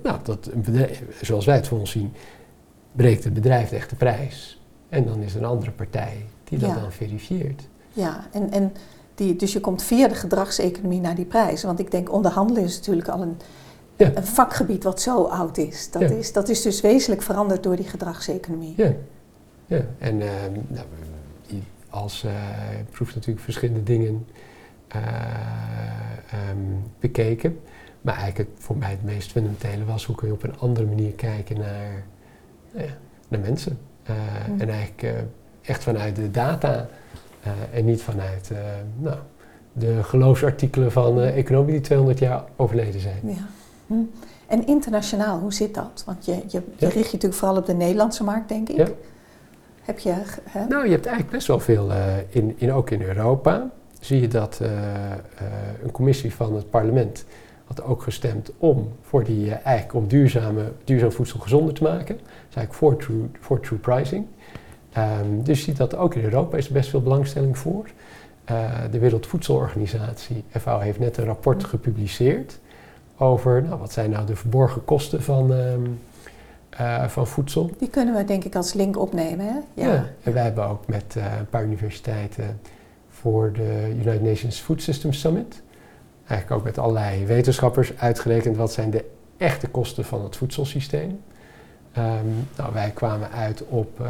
nou, 0.03 0.17
dat 0.23 0.49
bedrijf, 0.53 1.03
zoals 1.21 1.45
wij 1.45 1.55
het 1.55 1.67
voor 1.67 1.79
ons 1.79 1.91
zien, 1.91 2.13
breekt 2.91 3.23
het 3.23 3.33
bedrijf 3.33 3.69
de 3.69 3.75
echte 3.75 3.95
prijs. 3.95 4.61
En 4.89 5.05
dan 5.05 5.21
is 5.21 5.33
er 5.33 5.39
een 5.39 5.47
andere 5.47 5.71
partij 5.71 6.25
die 6.43 6.59
dat 6.59 6.73
dan 6.73 6.91
verifieert. 6.91 7.67
Ja, 7.93 8.27
en, 8.31 8.51
en 8.51 8.73
die, 9.15 9.35
dus 9.35 9.53
je 9.53 9.59
komt 9.59 9.83
via 9.83 10.07
de 10.07 10.15
gedragseconomie 10.15 11.01
naar 11.01 11.15
die 11.15 11.25
prijzen. 11.25 11.67
Want 11.67 11.79
ik 11.79 11.91
denk, 11.91 12.11
onderhandelen 12.11 12.63
is 12.63 12.75
natuurlijk 12.77 13.07
al 13.07 13.21
een, 13.21 13.37
Ja. 13.97 14.11
een 14.15 14.25
vakgebied 14.25 14.83
wat 14.83 15.01
zo 15.01 15.23
oud 15.23 15.57
is. 15.57 15.91
Dat, 15.91 16.01
Ja. 16.01 16.09
is. 16.09 16.33
dat 16.33 16.49
is 16.49 16.61
dus 16.61 16.81
wezenlijk 16.81 17.21
veranderd 17.21 17.63
door 17.63 17.75
die 17.75 17.85
gedragseconomie. 17.87 18.73
Ja, 18.77 18.91
ja. 19.65 19.81
en 19.97 20.17
nou, 20.17 20.85
je- 21.45 21.59
als 21.89 22.21
je 22.21 22.29
proeft 22.91 23.15
natuurlijk 23.15 23.43
verschillende 23.43 23.83
dingen 23.83 24.25
eh, 24.87 24.99
ehm, 26.31 26.57
bekeken. 26.99 27.59
Maar 28.01 28.15
eigenlijk 28.17 28.49
voor 28.57 28.77
mij 28.77 28.89
het 28.89 29.03
meest 29.03 29.31
fundamentele 29.31 29.85
was 29.85 30.05
hoe 30.05 30.15
kun 30.15 30.27
je 30.27 30.33
op 30.33 30.43
een 30.43 30.59
andere 30.59 30.85
manier 30.87 31.11
kijken 31.11 31.57
naar, 31.57 32.03
nou 32.71 32.85
ja, 32.85 32.93
naar 33.27 33.39
mensen. 33.39 33.77
Eh, 34.03 34.15
Mm. 34.49 34.61
En 34.61 34.69
eigenlijk 34.69 35.13
echt 35.61 35.83
vanuit 35.83 36.15
de 36.15 36.31
data 36.31 36.87
en 37.73 37.85
niet 37.85 38.01
vanuit 38.01 38.51
nou, 38.97 39.17
de 39.73 40.03
geloofsartikelen 40.03 40.91
van 40.91 41.19
economen 41.21 41.71
die 41.71 41.81
200 41.81 42.19
jaar 42.19 42.43
overleden 42.55 43.01
zijn. 43.01 43.19
Ja. 43.23 43.47
Hm. 43.87 43.93
En 44.47 44.67
internationaal, 44.67 45.39
hoe 45.39 45.53
zit 45.53 45.73
dat? 45.73 46.03
Want 46.05 46.25
je, 46.25 46.41
je, 46.47 46.61
richt 46.77 46.93
je 46.93 46.99
natuurlijk 46.99 47.33
vooral 47.33 47.57
op 47.57 47.65
de 47.65 47.73
Nederlandse 47.73 48.23
markt, 48.23 48.49
denk 48.49 48.69
ik. 48.69 48.93
Heb 49.81 49.99
je... 49.99 50.13
Hè? 50.43 50.65
Nou, 50.65 50.85
je 50.85 50.91
hebt 50.91 51.05
eigenlijk 51.05 51.35
best 51.35 51.47
wel 51.47 51.59
veel, 51.59 51.91
eh, 51.91 52.05
in, 52.29 52.53
in, 52.57 52.73
ook 52.73 52.89
in 52.89 53.01
Europa, 53.01 53.69
zie 53.99 54.21
je 54.21 54.27
dat 54.27 54.59
eh, 54.61 55.11
eh, 55.11 55.17
een 55.83 55.91
commissie 55.91 56.33
van 56.33 56.55
het 56.55 56.69
parlement 56.69 57.25
had 57.65 57.83
ook 57.83 58.01
gestemd 58.01 58.51
om, 58.57 58.91
voor 59.01 59.23
die, 59.23 59.51
eigenlijk 59.51 59.93
om 59.93 60.07
duurzame, 60.07 60.71
duurzaam 60.83 61.11
voedsel 61.11 61.39
gezonder 61.39 61.73
te 61.73 61.83
maken. 61.83 62.15
Dat 62.15 62.25
is 62.49 62.55
eigenlijk 62.55 62.73
voor 62.73 62.97
true, 62.97 63.29
voor 63.39 63.59
true 63.59 63.79
pricing. 63.79 64.25
Ehm, 64.91 65.41
dus 65.43 65.57
je 65.57 65.63
ziet 65.63 65.77
dat 65.77 65.95
ook 65.95 66.15
in 66.15 66.23
Europa 66.23 66.57
is 66.57 66.67
er 66.67 66.73
best 66.73 66.89
veel 66.89 67.01
belangstelling 67.01 67.57
voor. 67.57 67.89
De 68.91 68.99
Wereldvoedselorganisatie, 68.99 70.43
FAO, 70.49 70.79
heeft 70.79 70.99
net 70.99 71.17
een 71.17 71.25
rapport 71.25 71.63
gepubliceerd 71.63 72.59
over 73.17 73.63
nou, 73.63 73.79
wat 73.79 73.91
zijn 73.91 74.09
nou 74.09 74.25
de 74.25 74.35
verborgen 74.35 74.85
kosten 74.85 75.23
van, 75.23 75.51
um, 75.51 75.99
uh, 76.79 77.07
van 77.07 77.27
voedsel. 77.27 77.71
Die 77.77 77.89
kunnen 77.89 78.15
we 78.15 78.23
denk 78.23 78.43
ik 78.43 78.55
als 78.55 78.73
link 78.73 78.97
opnemen. 78.99 79.45
Hè? 79.45 79.83
Ja. 79.83 79.93
ja 79.93 80.05
en 80.23 80.33
wij 80.33 80.43
hebben 80.43 80.67
ook 80.67 80.87
met 80.87 81.15
uh, 81.17 81.23
een 81.39 81.49
paar 81.49 81.63
universiteiten 81.63 82.59
voor 83.09 83.51
de 83.53 83.93
United 83.95 84.21
Nations 84.21 84.59
Food 84.59 84.81
System 84.81 85.13
Summit, 85.13 85.61
eigenlijk 86.27 86.59
ook 86.59 86.65
met 86.65 86.77
allerlei 86.77 87.25
wetenschappers 87.25 87.97
uitgerekend 87.97 88.57
wat 88.57 88.71
zijn 88.71 88.89
de 88.89 89.05
echte 89.37 89.67
kosten 89.67 90.05
van 90.05 90.23
het 90.23 90.35
voedselsysteem. 90.35 91.21
Um, 91.97 92.47
nou, 92.57 92.73
wij 92.73 92.91
kwamen 92.91 93.31
uit 93.31 93.63
op 93.67 93.99
uh, 94.01 94.07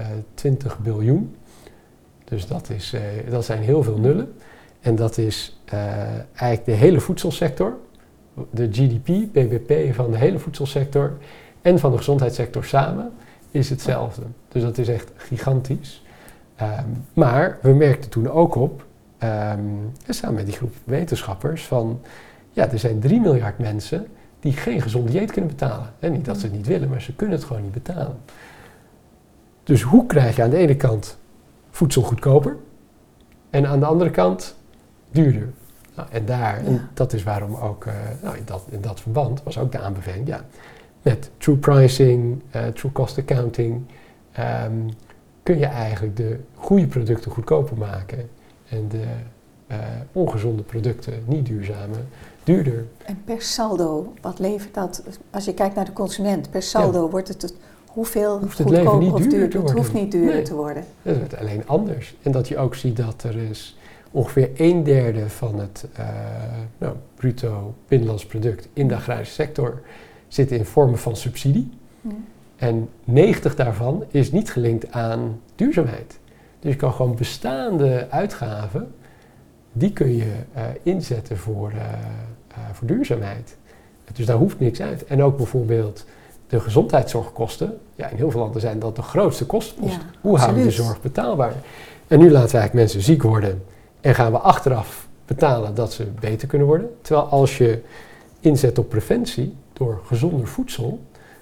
uh, 0.00 0.06
20 0.34 0.78
biljoen. 0.78 1.36
Dus 2.24 2.46
dat, 2.46 2.70
is, 2.70 2.94
dat 3.30 3.44
zijn 3.44 3.62
heel 3.62 3.82
veel 3.82 3.98
nullen. 3.98 4.34
En 4.80 4.96
dat 4.96 5.18
is 5.18 5.60
eigenlijk 6.34 6.64
de 6.64 6.72
hele 6.72 7.00
voedselsector, 7.00 7.76
de 8.50 8.68
GDP, 8.72 9.06
BBP 9.32 9.94
van 9.94 10.10
de 10.10 10.16
hele 10.16 10.38
voedselsector 10.38 11.12
en 11.62 11.78
van 11.78 11.90
de 11.90 11.96
gezondheidssector 11.96 12.64
samen 12.64 13.12
is 13.50 13.70
hetzelfde. 13.70 14.22
Dus 14.48 14.62
dat 14.62 14.78
is 14.78 14.88
echt 14.88 15.10
gigantisch. 15.16 16.04
Um, 16.62 17.04
maar 17.12 17.58
we 17.62 17.72
merkten 17.72 18.10
toen 18.10 18.30
ook 18.30 18.54
op, 18.54 18.84
um, 19.22 19.92
samen 20.08 20.34
met 20.34 20.46
die 20.46 20.54
groep 20.54 20.74
wetenschappers, 20.84 21.64
van 21.64 22.00
ja, 22.50 22.70
er 22.70 22.78
zijn 22.78 23.00
3 23.00 23.20
miljard 23.20 23.58
mensen 23.58 24.06
die 24.40 24.52
geen 24.52 24.82
gezond 24.82 25.10
dieet 25.10 25.32
kunnen 25.32 25.50
betalen. 25.50 25.92
En 25.98 26.12
niet 26.12 26.24
dat 26.24 26.38
ze 26.38 26.46
het 26.46 26.54
niet 26.54 26.66
willen, 26.66 26.88
maar 26.88 27.00
ze 27.00 27.14
kunnen 27.14 27.36
het 27.36 27.44
gewoon 27.44 27.62
niet 27.62 27.72
betalen. 27.72 28.16
Dus 29.64 29.82
hoe 29.82 30.06
krijg 30.06 30.36
je 30.36 30.42
aan 30.42 30.50
de 30.50 30.56
ene 30.56 30.76
kant 30.76 31.18
voedsel 31.70 32.02
goedkoper 32.02 32.56
en 33.50 33.66
aan 33.66 33.80
de 33.80 33.86
andere 33.86 34.10
kant 34.10 34.56
duurder? 35.10 35.48
Nou, 35.96 36.08
en 36.10 36.24
daar, 36.24 36.62
ja. 36.62 36.68
en 36.68 36.88
dat 36.94 37.12
is 37.12 37.22
waarom 37.22 37.54
ook, 37.54 37.84
uh, 37.84 37.92
nou, 38.22 38.36
in, 38.36 38.44
dat, 38.44 38.64
in 38.70 38.80
dat 38.80 39.00
verband 39.00 39.42
was 39.42 39.58
ook 39.58 39.72
de 39.72 39.78
aanbeveling, 39.78 40.28
ja, 40.28 40.44
met 41.02 41.30
true 41.38 41.56
pricing, 41.56 42.42
uh, 42.56 42.66
true 42.66 42.92
cost 42.92 43.18
accounting, 43.18 43.82
um, 44.64 44.88
kun 45.42 45.58
je 45.58 45.66
eigenlijk 45.66 46.16
de 46.16 46.38
goede 46.54 46.86
producten 46.86 47.30
goedkoper 47.30 47.76
maken 47.76 48.28
en 48.68 48.88
de 48.88 49.04
uh, 49.70 49.76
ongezonde 50.12 50.62
producten, 50.62 51.22
niet 51.26 51.46
duurzame, 51.46 51.96
duurder. 52.44 52.84
En 53.04 53.22
per 53.24 53.42
saldo, 53.42 54.12
wat 54.20 54.38
levert 54.38 54.74
dat? 54.74 55.02
Als 55.30 55.44
je 55.44 55.54
kijkt 55.54 55.74
naar 55.74 55.84
de 55.84 55.92
consument, 55.92 56.50
per 56.50 56.62
saldo 56.62 57.04
ja. 57.04 57.10
wordt 57.10 57.28
het, 57.28 57.42
het 57.42 57.54
hoeveel 57.86 58.38
hoeft 58.38 58.58
het 58.58 58.70
leven 58.70 58.98
niet 58.98 59.16
duurder 59.16 59.38
duur, 59.38 59.50
te 59.50 59.58
worden. 59.58 59.76
Het 59.76 59.86
hoeft 59.86 60.02
niet 60.02 60.12
duurder 60.12 60.34
nee. 60.34 60.44
te 60.44 60.54
worden. 60.54 60.84
Het 61.02 61.18
wordt 61.18 61.36
alleen 61.36 61.68
anders. 61.68 62.16
En 62.22 62.32
dat 62.32 62.48
je 62.48 62.58
ook 62.58 62.74
ziet 62.74 62.96
dat 62.96 63.22
er 63.22 63.36
is 63.36 63.76
ongeveer 64.16 64.50
een 64.54 64.82
derde 64.82 65.28
van 65.28 65.58
het 65.58 65.86
uh, 65.98 66.06
nou, 66.78 66.94
bruto 67.14 67.74
binnenlands 67.88 68.26
product 68.26 68.68
in 68.72 68.88
de 68.88 68.94
agrarische 68.94 69.34
sector 69.34 69.82
zit 70.28 70.50
in 70.50 70.64
vormen 70.64 70.98
van 70.98 71.16
subsidie. 71.16 71.70
En 72.56 72.88
90 73.04 73.54
daarvan 73.54 74.04
is 74.08 74.32
niet 74.32 74.50
gelinkt 74.50 74.90
aan 74.90 75.40
duurzaamheid. 75.54 76.18
Dus 76.60 76.72
je 76.72 76.76
kan 76.76 76.92
gewoon 76.92 77.16
bestaande 77.16 78.06
uitgaven, 78.10 78.94
die 79.72 79.92
kun 79.92 80.16
je 80.16 80.32
uh, 80.56 80.62
inzetten 80.82 81.36
voor, 81.36 81.70
uh, 81.70 81.76
uh, 81.78 82.58
voor 82.72 82.86
duurzaamheid. 82.86 83.56
Dus 84.12 84.26
daar 84.26 84.36
hoeft 84.36 84.58
niks 84.58 84.80
uit. 84.80 85.04
En 85.04 85.22
ook 85.22 85.36
bijvoorbeeld 85.36 86.06
de 86.46 86.60
gezondheidszorgkosten. 86.60 87.78
Ja, 87.94 88.08
in 88.08 88.16
heel 88.16 88.30
veel 88.30 88.40
landen 88.40 88.60
zijn 88.60 88.78
dat 88.78 88.96
de 88.96 89.02
grootste 89.02 89.46
kostenposten. 89.46 90.00
Ja, 90.00 90.18
Hoe 90.20 90.38
houden 90.38 90.58
we 90.58 90.68
de 90.68 90.74
zorg 90.74 91.00
betaalbaar? 91.00 91.52
En 92.06 92.18
nu 92.18 92.30
laten 92.30 92.50
we 92.50 92.58
eigenlijk 92.58 92.72
mensen 92.72 93.02
ziek 93.02 93.22
worden 93.22 93.62
en 94.00 94.14
gaan 94.14 94.32
we 94.32 94.38
achteraf 94.38 95.08
betalen 95.26 95.74
dat 95.74 95.92
ze 95.92 96.04
beter 96.20 96.48
kunnen 96.48 96.66
worden. 96.66 96.90
Terwijl 97.02 97.26
als 97.26 97.58
je 97.58 97.82
inzet 98.40 98.78
op 98.78 98.88
preventie 98.88 99.54
door 99.72 100.00
gezonder 100.04 100.46
voedsel, 100.46 101.00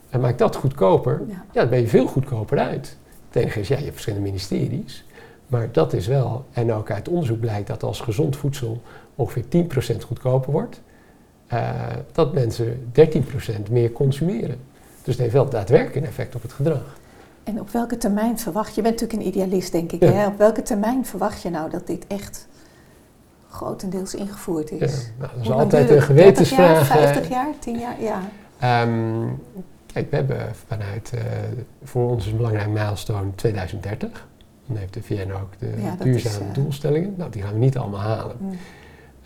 en 0.09 0.21
maakt 0.21 0.39
dat 0.39 0.57
goedkoper, 0.57 1.23
ja. 1.29 1.45
ja. 1.53 1.61
dan 1.61 1.69
ben 1.69 1.81
je 1.81 1.89
veel 1.89 2.07
goedkoper 2.07 2.59
uit. 2.59 2.97
Het 3.29 3.43
enige 3.43 3.61
is, 3.61 3.69
ja, 3.69 3.77
je 3.77 3.83
hebt 3.83 3.95
verschillende 3.95 4.27
ministeries, 4.27 5.05
maar 5.47 5.69
dat 5.73 5.93
is 5.93 6.07
wel, 6.07 6.45
en 6.53 6.73
ook 6.73 6.91
uit 6.91 7.09
onderzoek 7.09 7.41
blijkt 7.41 7.67
dat 7.67 7.83
als 7.83 8.01
gezond 8.01 8.37
voedsel 8.37 8.83
ongeveer 9.15 9.45
10% 9.95 10.01
goedkoper 10.07 10.53
wordt, 10.53 10.81
uh, 11.53 11.71
dat 12.13 12.33
mensen 12.33 12.93
13% 12.93 13.71
meer 13.71 13.93
consumeren. 13.93 14.59
Dus 15.03 15.15
het 15.15 15.19
heeft 15.19 15.33
wel 15.33 15.49
daadwerkelijk 15.49 15.97
een 15.97 16.07
effect 16.07 16.35
op 16.35 16.43
het 16.43 16.53
gedrag. 16.53 16.99
En 17.45 17.61
op 17.61 17.71
welke 17.71 17.97
termijn 17.97 18.39
verwacht 18.39 18.69
je, 18.69 18.75
je 18.75 18.83
bent 18.83 19.01
natuurlijk 19.01 19.29
een 19.29 19.35
idealist 19.35 19.73
denk 19.73 19.93
ik, 19.93 20.03
ja. 20.03 20.11
hè? 20.11 20.27
op 20.27 20.39
welke 20.39 20.63
termijn 20.63 21.07
verwacht 21.07 21.43
je 21.43 21.51
nou 21.51 21.71
dat 21.71 21.87
dit 21.87 22.07
echt 22.07 22.49
grotendeels 23.51 24.15
ingevoerd 24.15 24.71
is? 24.71 24.81
Ja, 24.81 25.13
nou, 25.19 25.31
dat 25.33 25.41
is 25.41 25.47
Hoe 25.47 25.57
altijd 25.57 25.91
een 25.91 26.03
gewetensvraag. 26.03 26.89
30 26.89 26.89
jaar, 26.89 27.13
50 27.13 27.29
jaar, 27.29 27.49
10 27.59 27.79
jaar, 27.79 27.97
ja. 28.01 28.21
Um, 28.83 29.43
Kijk, 29.95 30.11
we 30.11 30.17
hebben 30.17 30.55
vanuit, 30.67 31.13
uh, 31.15 31.21
voor 31.85 32.11
ons 32.11 32.25
is 32.25 32.31
een 32.31 32.37
belangrijk 32.37 32.69
milestone 32.69 33.35
2030. 33.35 34.27
Dan 34.67 34.77
heeft 34.77 34.95
de 34.95 35.03
VN 35.03 35.31
ook 35.31 35.59
de 35.59 35.73
ja, 35.83 35.97
duurzame 36.03 36.45
is, 36.45 36.49
uh, 36.49 36.55
doelstellingen. 36.55 37.15
Nou, 37.17 37.31
die 37.31 37.43
gaan 37.43 37.53
we 37.53 37.59
niet 37.59 37.79
allemaal 37.79 38.01
halen. 38.01 38.37
Mm. 38.39 38.51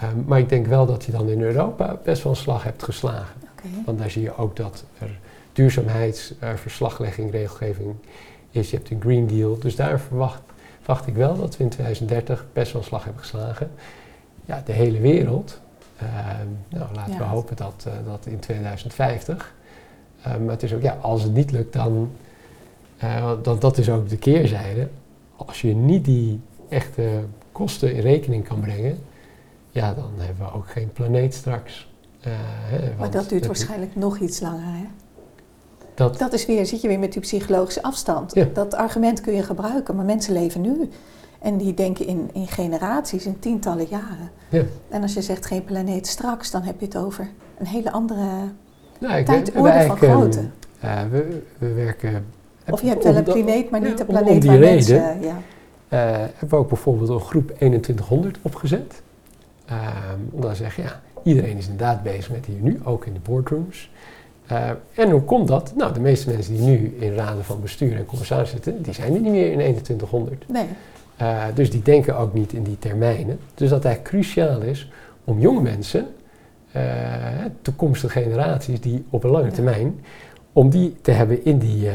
Um, 0.02 0.24
maar 0.26 0.38
ik 0.38 0.48
denk 0.48 0.66
wel 0.66 0.86
dat 0.86 1.04
je 1.04 1.12
dan 1.12 1.28
in 1.28 1.42
Europa 1.42 1.98
best 2.04 2.22
wel 2.22 2.32
een 2.32 2.38
slag 2.38 2.62
hebt 2.62 2.82
geslagen. 2.82 3.34
Okay. 3.52 3.70
Want 3.84 3.98
daar 3.98 4.10
zie 4.10 4.22
je 4.22 4.36
ook 4.36 4.56
dat 4.56 4.84
er 4.98 5.18
duurzaamheidsverslaglegging, 5.59 7.26
uh, 7.26 7.32
regelgeving 7.32 7.94
is. 8.50 8.70
Je 8.70 8.76
hebt 8.76 8.90
een 8.90 9.00
Green 9.00 9.26
Deal. 9.26 9.59
Dus 9.59 9.76
daar 9.76 10.00
verwacht, 10.00 10.40
verwacht 10.80 11.06
ik 11.06 11.14
wel 11.14 11.36
dat 11.36 11.56
we 11.56 11.62
in 11.62 11.70
2030 11.70 12.46
best 12.52 12.72
wel 12.72 12.80
een 12.80 12.88
slag 12.88 13.04
hebben 13.04 13.22
geslagen. 13.22 13.70
Ja, 14.44 14.62
de 14.66 14.72
hele 14.72 15.00
wereld. 15.00 15.61
nou, 16.68 16.94
laten 16.94 17.12
ja. 17.12 17.18
we 17.18 17.24
hopen 17.24 17.56
dat, 17.56 17.86
dat 18.04 18.26
in 18.26 18.38
2050 18.38 19.56
uh, 20.26 20.36
maar 20.36 20.50
het 20.50 20.62
is 20.62 20.74
ook, 20.74 20.82
ja, 20.82 20.98
als 21.00 21.22
het 21.22 21.34
niet 21.34 21.50
lukt, 21.50 21.72
dan, 21.72 22.11
dat, 23.42 23.61
dat 23.61 23.78
is 23.78 23.90
ook 23.90 24.09
de 24.09 24.16
keerzijde. 24.16 24.88
Als 25.36 25.61
je 25.61 25.74
niet 25.74 26.04
die 26.04 26.40
echte 26.68 27.24
kosten 27.52 27.94
in 27.94 28.00
rekening 28.00 28.48
kan 28.48 28.61
brengen, 28.61 28.98
ja, 29.70 29.94
dan 29.94 30.11
hebben 30.16 30.46
we 30.46 30.52
ook 30.52 30.70
geen 30.70 30.92
planeet 30.92 31.34
straks. 31.34 31.92
Hè, 32.20 32.96
maar 32.98 33.11
dat 33.11 33.28
duurt 33.28 33.46
waarschijnlijk 33.46 33.96
nog 33.96 34.18
iets 34.18 34.40
langer, 34.40 34.64
hè? 34.64 34.86
Dat, 35.99 36.18
dat 36.18 36.32
is 36.32 36.46
weer, 36.46 36.66
zit 36.66 36.80
je 36.80 36.88
weer 36.88 36.99
met 36.99 37.12
die 37.12 37.20
psychologische 37.20 37.82
afstand. 37.82 38.34
Ja. 38.34 38.46
Dat 38.53 38.74
argument 38.74 39.20
kun 39.20 39.34
je 39.34 39.42
gebruiken, 39.42 39.96
maar 39.96 40.05
mensen 40.05 40.32
leven 40.32 40.61
nu. 40.61 40.88
En 41.38 41.57
die 41.57 41.74
denken 41.74 42.07
in, 42.07 42.30
in 42.32 42.46
generaties, 42.46 43.26
in 43.26 43.38
tientallen 43.38 43.86
jaren. 43.88 44.30
Ja. 44.49 44.62
En 44.88 45.03
als 45.03 45.14
je 45.14 45.22
zegt 45.22 45.46
geen 45.46 45.64
planeet 45.64 46.07
straks, 46.07 46.51
dan 46.51 46.62
heb 46.62 46.80
je 46.80 46.86
het 46.86 46.96
over 46.96 47.28
een 47.59 47.66
hele 47.66 47.92
andere 47.92 48.26
nou, 48.99 49.24
tijdorde 49.24 49.84
van 49.86 49.96
grootte. 49.96 50.44
Uh, 50.84 51.01
we, 51.11 51.42
we, 51.59 51.72
werken... 51.72 52.26
Of 52.70 52.82
je 52.82 52.88
hebt 52.88 53.05
wel 53.05 53.16
een 53.16 53.24
planeet, 53.24 53.70
maar 53.70 53.80
niet 53.80 53.99
de 53.99 54.05
planeet 54.05 54.30
om 54.30 54.40
die 54.40 54.51
waar 54.51 54.59
reden, 54.59 54.74
mensen... 54.74 55.20
Ja. 55.20 55.36
Uh, 55.88 56.16
hebben 56.16 56.49
we 56.49 56.57
ook 56.57 56.68
bijvoorbeeld 56.68 57.09
een 57.09 57.20
groep 57.20 57.51
2100 57.57 58.38
opgezet. 58.42 59.03
Um, 59.70 60.28
om 60.30 60.40
dan 60.40 60.51
te 60.51 60.57
zeggen, 60.57 60.82
ja, 60.82 61.01
iedereen 61.22 61.57
is 61.57 61.68
inderdaad 61.68 62.03
bezig 62.03 62.30
met 62.30 62.46
hier 62.46 62.61
nu, 62.61 62.80
ook 62.84 63.07
in 63.07 63.12
de 63.12 63.20
boardrooms. 63.20 63.90
Uh, 64.53 64.70
en 64.94 65.11
hoe 65.11 65.22
komt 65.22 65.49
dat? 65.49 65.72
Nou, 65.76 65.92
de 65.92 66.01
meeste 66.01 66.30
mensen 66.30 66.55
die 66.55 66.62
nu 66.62 66.96
in 66.99 67.14
raden 67.14 67.44
van 67.44 67.61
bestuur 67.61 67.96
en 67.96 68.07
commissaris 68.07 68.51
zitten, 68.51 68.82
die 68.82 68.94
zijn 68.94 69.14
er 69.14 69.20
niet 69.20 69.32
meer 69.32 69.51
in 69.51 69.59
2100. 69.59 70.44
Nee. 70.49 70.66
Uh, 71.22 71.44
dus 71.55 71.70
die 71.70 71.82
denken 71.82 72.16
ook 72.16 72.34
niet 72.34 72.53
in 72.53 72.62
die 72.62 72.78
termijnen. 72.78 73.38
Dus 73.55 73.70
dat 73.70 73.84
eigenlijk 73.84 74.14
cruciaal 74.14 74.61
is 74.61 74.90
om 75.24 75.40
jonge 75.40 75.61
mensen 75.61 76.07
uh, 76.76 76.82
toekomstige 77.62 78.20
generaties 78.20 78.80
die 78.80 79.05
op 79.11 79.24
een 79.24 79.30
lange 79.30 79.46
ja. 79.46 79.53
termijn, 79.53 80.01
om 80.53 80.70
die 80.70 80.96
te 81.01 81.11
hebben 81.11 81.44
in 81.44 81.59
die, 81.59 81.88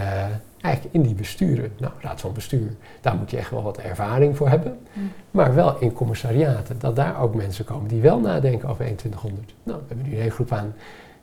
eigenlijk 0.61 0.95
in 0.95 1.01
die 1.01 1.15
besturen. 1.15 1.71
Nou, 1.77 1.93
raad 1.99 2.21
van 2.21 2.33
bestuur, 2.33 2.69
daar 3.01 3.15
moet 3.15 3.31
je 3.31 3.37
echt 3.37 3.49
wel 3.49 3.63
wat 3.63 3.77
ervaring 3.77 4.37
voor 4.37 4.49
hebben. 4.49 4.77
Mm. 4.93 5.11
Maar 5.31 5.55
wel 5.55 5.79
in 5.79 5.93
commissariaten, 5.93 6.75
dat 6.79 6.95
daar 6.95 7.21
ook 7.21 7.35
mensen 7.35 7.65
komen 7.65 7.87
die 7.87 8.01
wel 8.01 8.19
nadenken 8.19 8.69
over 8.69 8.85
2100. 8.85 9.53
Nou, 9.63 9.79
we 9.79 9.85
hebben 9.87 10.05
nu 10.05 10.11
een 10.11 10.17
hele 10.17 10.31
groep 10.31 10.51
aan 10.51 10.73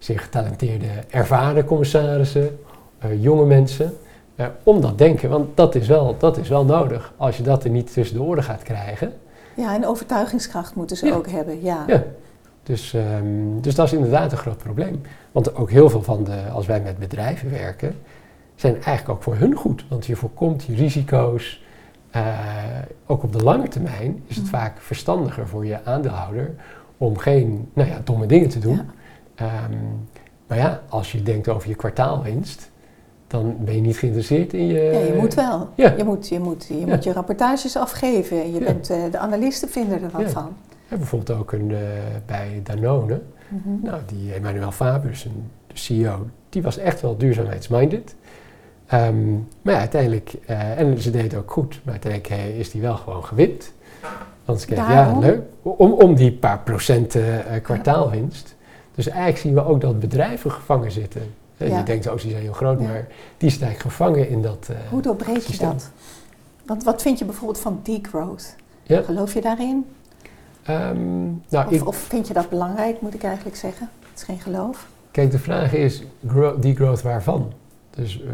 zeer 0.01 0.18
getalenteerde, 0.18 0.86
ervaren 1.11 1.64
commissarissen, 1.64 2.59
uh, 3.05 3.22
jonge 3.22 3.44
mensen. 3.44 3.92
om 4.62 4.80
dat 4.80 4.98
denken, 4.98 5.30
want 5.30 5.57
dat 5.57 5.74
is, 5.74 5.88
wel, 5.88 6.16
dat 6.18 6.36
is 6.36 6.48
wel 6.48 6.64
nodig. 6.64 7.12
Als 7.16 7.36
je 7.36 7.42
dat 7.42 7.64
er 7.64 7.70
niet 7.70 7.92
tussen 7.92 8.16
de 8.16 8.22
oren 8.22 8.42
gaat 8.42 8.62
krijgen. 8.62 9.12
Ja, 9.57 9.74
en 9.74 9.86
overtuigingskracht 9.86 10.74
moeten 10.74 10.96
ze 10.96 11.07
ja. 11.07 11.14
ook 11.14 11.28
hebben, 11.28 11.62
ja. 11.62 11.84
ja. 11.86 12.03
Dus, 12.62 12.92
um, 12.92 13.61
dus 13.61 13.74
dat 13.74 13.86
is 13.86 13.92
inderdaad 13.92 14.32
een 14.32 14.38
groot 14.38 14.59
probleem. 14.59 15.01
Want 15.32 15.55
ook 15.55 15.70
heel 15.70 15.90
veel 15.90 16.03
van 16.03 16.24
de, 16.24 16.36
als 16.53 16.66
wij 16.66 16.80
met 16.80 16.98
bedrijven 16.98 17.51
werken, 17.51 17.94
zijn 18.55 18.74
eigenlijk 18.74 19.09
ook 19.09 19.22
voor 19.22 19.36
hun 19.36 19.55
goed. 19.55 19.84
Want 19.88 20.07
je 20.07 20.16
voorkomt 20.16 20.66
die 20.66 20.76
risico's. 20.76 21.62
Uh, 22.16 22.22
ook 23.07 23.22
op 23.22 23.32
de 23.32 23.42
lange 23.42 23.68
termijn 23.68 24.22
is 24.26 24.36
het 24.36 24.44
mm. 24.44 24.51
vaak 24.51 24.80
verstandiger 24.80 25.48
voor 25.48 25.66
je 25.66 25.84
aandeelhouder 25.84 26.55
om 26.96 27.18
geen 27.18 27.68
nou 27.72 27.88
ja, 27.88 28.01
domme 28.05 28.26
dingen 28.26 28.48
te 28.48 28.59
doen. 28.59 28.74
Ja. 28.76 28.84
Um, 29.41 30.07
maar 30.47 30.59
ja, 30.59 30.80
als 30.88 31.12
je 31.12 31.22
denkt 31.22 31.49
over 31.49 31.68
je 31.68 31.74
kwartaalwinst, 31.74 32.70
dan 33.26 33.57
ben 33.61 33.74
je 33.74 33.80
niet 33.80 33.97
geïnteresseerd 33.97 34.53
in 34.53 34.66
je... 34.66 34.80
Ja, 34.80 34.99
je 34.99 35.14
moet 35.18 35.34
wel. 35.34 35.68
Ja. 35.74 35.95
Je, 35.97 36.05
moet, 36.05 36.28
je, 36.28 36.41
moet, 36.41 36.66
je, 36.68 36.78
Ja. 36.80 36.86
moet 36.86 37.05
je 37.05 37.12
rapportages 37.12 37.76
afgeven. 37.76 38.53
Je 38.53 38.59
Ja. 38.59 38.64
bent, 38.64 38.91
eh, 38.91 38.99
de 39.11 39.18
analisten 39.18 39.68
vinden 39.68 40.03
er 40.03 40.11
wat 40.11 40.30
van. 40.30 40.53
Ja, 40.88 40.97
bijvoorbeeld 40.97 41.38
ook 41.38 41.53
een, 41.53 41.70
eh, 41.70 41.78
bij 42.26 42.61
Danone. 42.62 43.20
Mhm. 43.49 43.68
Nou, 43.82 44.01
die 44.07 44.32
Emmanuel 44.34 44.70
Fabius, 44.72 45.24
een- 45.24 45.51
de 45.66 45.76
CEO, 45.78 46.26
die 46.49 46.62
was 46.62 46.78
echt 46.78 47.01
wel 47.01 47.16
duurzaamheidsminded. 47.16 48.14
Ehm, 48.86 49.32
maar 49.62 49.74
ja, 49.74 49.78
uiteindelijk, 49.78 50.32
eh, 50.47 50.78
en 50.78 50.99
ze 51.01 51.11
deed 51.11 51.34
ook 51.34 51.51
goed, 51.51 51.80
maar 51.84 51.93
uiteindelijk 51.93 52.32
eh, 52.32 52.59
is 52.59 52.70
die 52.70 52.80
wel 52.80 52.97
gewoon 52.97 53.24
gewint. 53.24 53.72
Want 54.45 54.64
kreeg, 54.64 54.78
ja, 54.78 55.18
leuk, 55.18 55.41
om, 55.62 55.93
om 55.93 56.14
die 56.14 56.32
paar 56.32 56.59
procenten 56.59 57.45
kwartaalwinst. 57.62 58.57
Dus 59.05 59.09
eigenlijk 59.09 59.38
zien 59.38 59.55
we 59.55 59.64
ook 59.64 59.80
dat 59.80 59.98
bedrijven 60.01 60.51
gevangen 60.51 60.90
zitten. 60.92 61.22
Ja. 61.57 61.78
Je 61.78 61.82
denkt, 61.82 62.07
oh, 62.07 62.16
die 62.20 62.30
zijn 62.30 62.42
heel 62.42 62.53
groot, 62.53 62.80
Ja. 62.80 62.86
maar 62.86 63.07
die 63.36 63.51
zitten 63.51 63.66
eigenlijk 63.68 63.96
gevangen 63.96 64.28
in 64.28 64.42
dat 64.42 64.68
eh, 64.70 64.76
Hoe 64.90 65.03
doorbreek 65.03 65.38
je 65.40 65.57
dat? 65.59 65.90
Want 66.66 66.84
wat 66.84 67.03
vind 67.03 67.18
je 67.18 67.24
bijvoorbeeld 67.24 67.59
van 67.61 67.80
degrowth? 67.82 68.57
Ja. 68.82 69.03
Geloof 69.03 69.34
je 69.34 69.40
daarin? 69.40 69.84
Ehm, 70.62 71.24
nou, 71.48 71.66
Of, 71.66 71.70
ik, 71.72 71.86
of 71.86 71.96
vind 71.96 72.26
je 72.28 72.32
dat 72.34 72.48
belangrijk, 72.48 73.01
moet 73.01 73.14
ik 73.14 73.22
eigenlijk 73.22 73.57
zeggen? 73.57 73.88
Het 74.11 74.18
is 74.18 74.22
geen 74.24 74.40
geloof. 74.40 74.88
Kijk, 75.11 75.30
de 75.30 75.38
vraag 75.38 75.74
is, 75.74 76.03
grow, 76.26 76.62
degrowth 76.62 77.03
waarvan? 77.03 77.53
Dus 77.90 78.22
eh, 78.22 78.28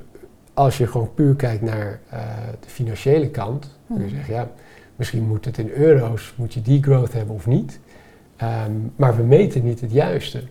als 0.54 0.78
je 0.78 0.86
gewoon 0.86 1.14
puur 1.14 1.34
kijkt 1.34 1.62
naar 1.62 2.00
eh, 2.10 2.20
de 2.60 2.68
financiële 2.70 3.28
kant, 3.30 3.76
kun 3.86 3.96
je 3.98 4.04
Mhm. 4.04 4.14
zeggen, 4.14 4.34
ja, 4.34 4.48
misschien 4.96 5.22
moet 5.26 5.44
het 5.44 5.58
in 5.58 5.68
euro's, 5.68 6.34
moet 6.36 6.54
je 6.54 6.62
degrowth 6.62 7.12
hebben 7.12 7.34
of 7.34 7.46
niet. 7.46 7.80
Ehm, 8.36 8.72
maar 8.96 9.16
we 9.16 9.22
meten 9.22 9.64
niet 9.64 9.80
het 9.80 9.92
juiste. 9.92 10.42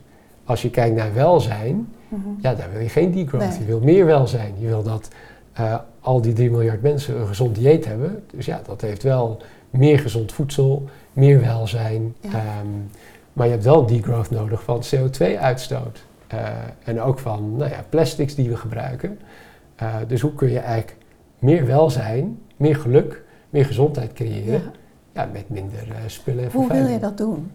Als 0.45 0.61
je 0.61 0.69
kijkt 0.69 0.95
naar 0.95 1.13
welzijn, 1.13 1.87
Mhm. 2.07 2.27
ja, 2.41 2.53
daar 2.55 2.71
wil 2.71 2.81
je 2.81 2.89
geen 2.89 3.11
degrowth. 3.11 3.49
Nee. 3.49 3.59
Je 3.59 3.65
wil 3.65 3.79
meer 3.79 4.05
welzijn. 4.05 4.53
Je 4.57 4.67
wil 4.67 4.83
dat 4.83 5.07
eh, 5.53 5.75
al 5.99 6.21
die 6.21 6.33
3 6.33 6.51
miljard 6.51 6.81
mensen 6.81 7.19
een 7.19 7.27
gezond 7.27 7.55
dieet 7.55 7.85
hebben. 7.85 8.23
Dus 8.31 8.45
ja, 8.45 8.61
dat 8.65 8.81
heeft 8.81 9.03
wel 9.03 9.41
meer 9.69 9.99
gezond 9.99 10.31
voedsel, 10.33 10.83
meer 11.13 11.41
welzijn. 11.41 12.15
Ja. 12.19 12.29
Ehm, 12.29 12.67
maar 13.33 13.45
je 13.45 13.51
hebt 13.51 13.63
wel 13.63 13.85
degrowth 13.85 14.29
nodig 14.29 14.63
van 14.63 14.81
CO2-uitstoot. 14.95 16.03
Eh, 16.27 16.39
en 16.83 17.01
ook 17.01 17.19
van 17.19 17.55
nou 17.57 17.69
ja, 17.69 17.83
plastics 17.89 18.35
die 18.35 18.49
we 18.49 18.57
gebruiken. 18.57 19.19
Eh, 19.75 19.95
dus 20.07 20.21
hoe 20.21 20.33
kun 20.33 20.49
je 20.51 20.59
eigenlijk 20.59 20.97
meer 21.39 21.65
welzijn, 21.65 22.39
meer 22.57 22.75
geluk, 22.75 23.23
meer 23.49 23.65
gezondheid 23.65 24.13
creëren 24.13 24.61
Ja. 25.13 25.21
ja. 25.23 25.29
met 25.33 25.49
minder 25.49 25.87
spullen 26.05 26.43
en 26.43 26.51
Hoe 26.51 26.67
wil 26.73 26.87
je 26.87 26.99
dat 26.99 27.17
doen? 27.17 27.51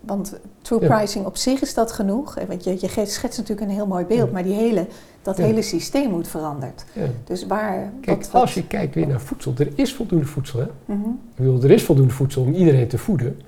Want 0.00 0.38
true 0.62 0.78
pricing 0.78 1.26
op 1.26 1.36
zich 1.36 1.60
is 1.62 1.74
dat 1.74 1.92
genoeg. 1.92 2.36
Eh, 2.36 2.46
Want 2.48 2.64
je, 2.64 2.70
je 2.80 2.88
schetst 3.06 3.38
natuurlijk 3.38 3.60
een 3.60 3.74
heel 3.74 3.86
mooi 3.86 4.04
beeld, 4.04 4.32
maar 4.32 4.42
die 4.42 4.52
hele, 4.54 4.86
dat 5.22 5.36
hele 5.36 5.62
systeem 5.62 6.10
moet 6.10 6.28
veranderd. 6.28 6.84
Dus 7.24 7.46
waar... 7.46 7.92
Kijk, 8.00 8.16
wat- 8.22 8.30
wat- 8.30 8.40
als 8.42 8.54
je 8.54 8.66
kijkt 8.66 8.94
weer 8.94 9.06
naar 9.06 9.20
voedsel, 9.20 9.52
er 9.58 9.68
is 9.74 9.94
voldoende 9.94 10.26
voedsel. 10.26 10.60
Hè? 10.60 10.66
Mhm. 10.84 11.08
Ik 11.08 11.36
bedoel, 11.36 11.62
er 11.62 11.70
is 11.70 11.82
voldoende 11.82 12.12
voedsel 12.14 12.42
om 12.42 12.52
iedereen 12.52 12.88
te 12.88 12.98
voeden. 12.98 13.40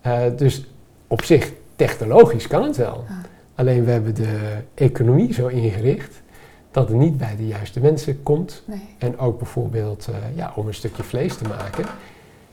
Eh, 0.00 0.22
dus 0.36 0.66
op 1.06 1.22
zich, 1.24 1.52
technologisch 1.76 2.46
kan 2.46 2.62
het 2.62 2.76
wel. 2.76 3.04
Ah. 3.08 3.16
Alleen 3.54 3.84
we 3.84 3.90
hebben 3.90 4.14
de 4.14 4.38
economie 4.74 5.32
zo 5.32 5.46
ingericht 5.46 6.22
dat 6.70 6.88
het 6.88 6.96
niet 6.96 7.18
bij 7.18 7.36
de 7.36 7.46
juiste 7.46 7.80
mensen 7.80 8.22
komt. 8.22 8.62
Nee. 8.64 8.80
En 8.98 9.18
ook 9.18 9.38
bijvoorbeeld 9.38 10.08
eh, 10.08 10.36
ja, 10.36 10.52
om 10.56 10.66
een 10.66 10.74
stukje 10.74 11.02
vlees 11.02 11.36
te 11.36 11.48
maken, 11.48 11.84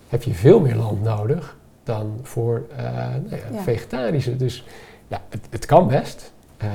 heb 0.09 0.23
je 0.23 0.33
veel 0.33 0.59
meer 0.59 0.75
land 0.75 1.03
nodig 1.03 1.57
dan 1.87 2.19
voor 2.23 2.63
eh, 2.77 2.83
nou 2.85 3.29
ja, 3.29 3.37
Ja. 3.51 3.61
vegetarische. 3.61 4.35
Dus 4.35 4.65
ja, 5.07 5.21
het, 5.29 5.41
het 5.49 5.65
kan 5.65 5.87
best. 5.87 6.31
Ehm, 6.57 6.71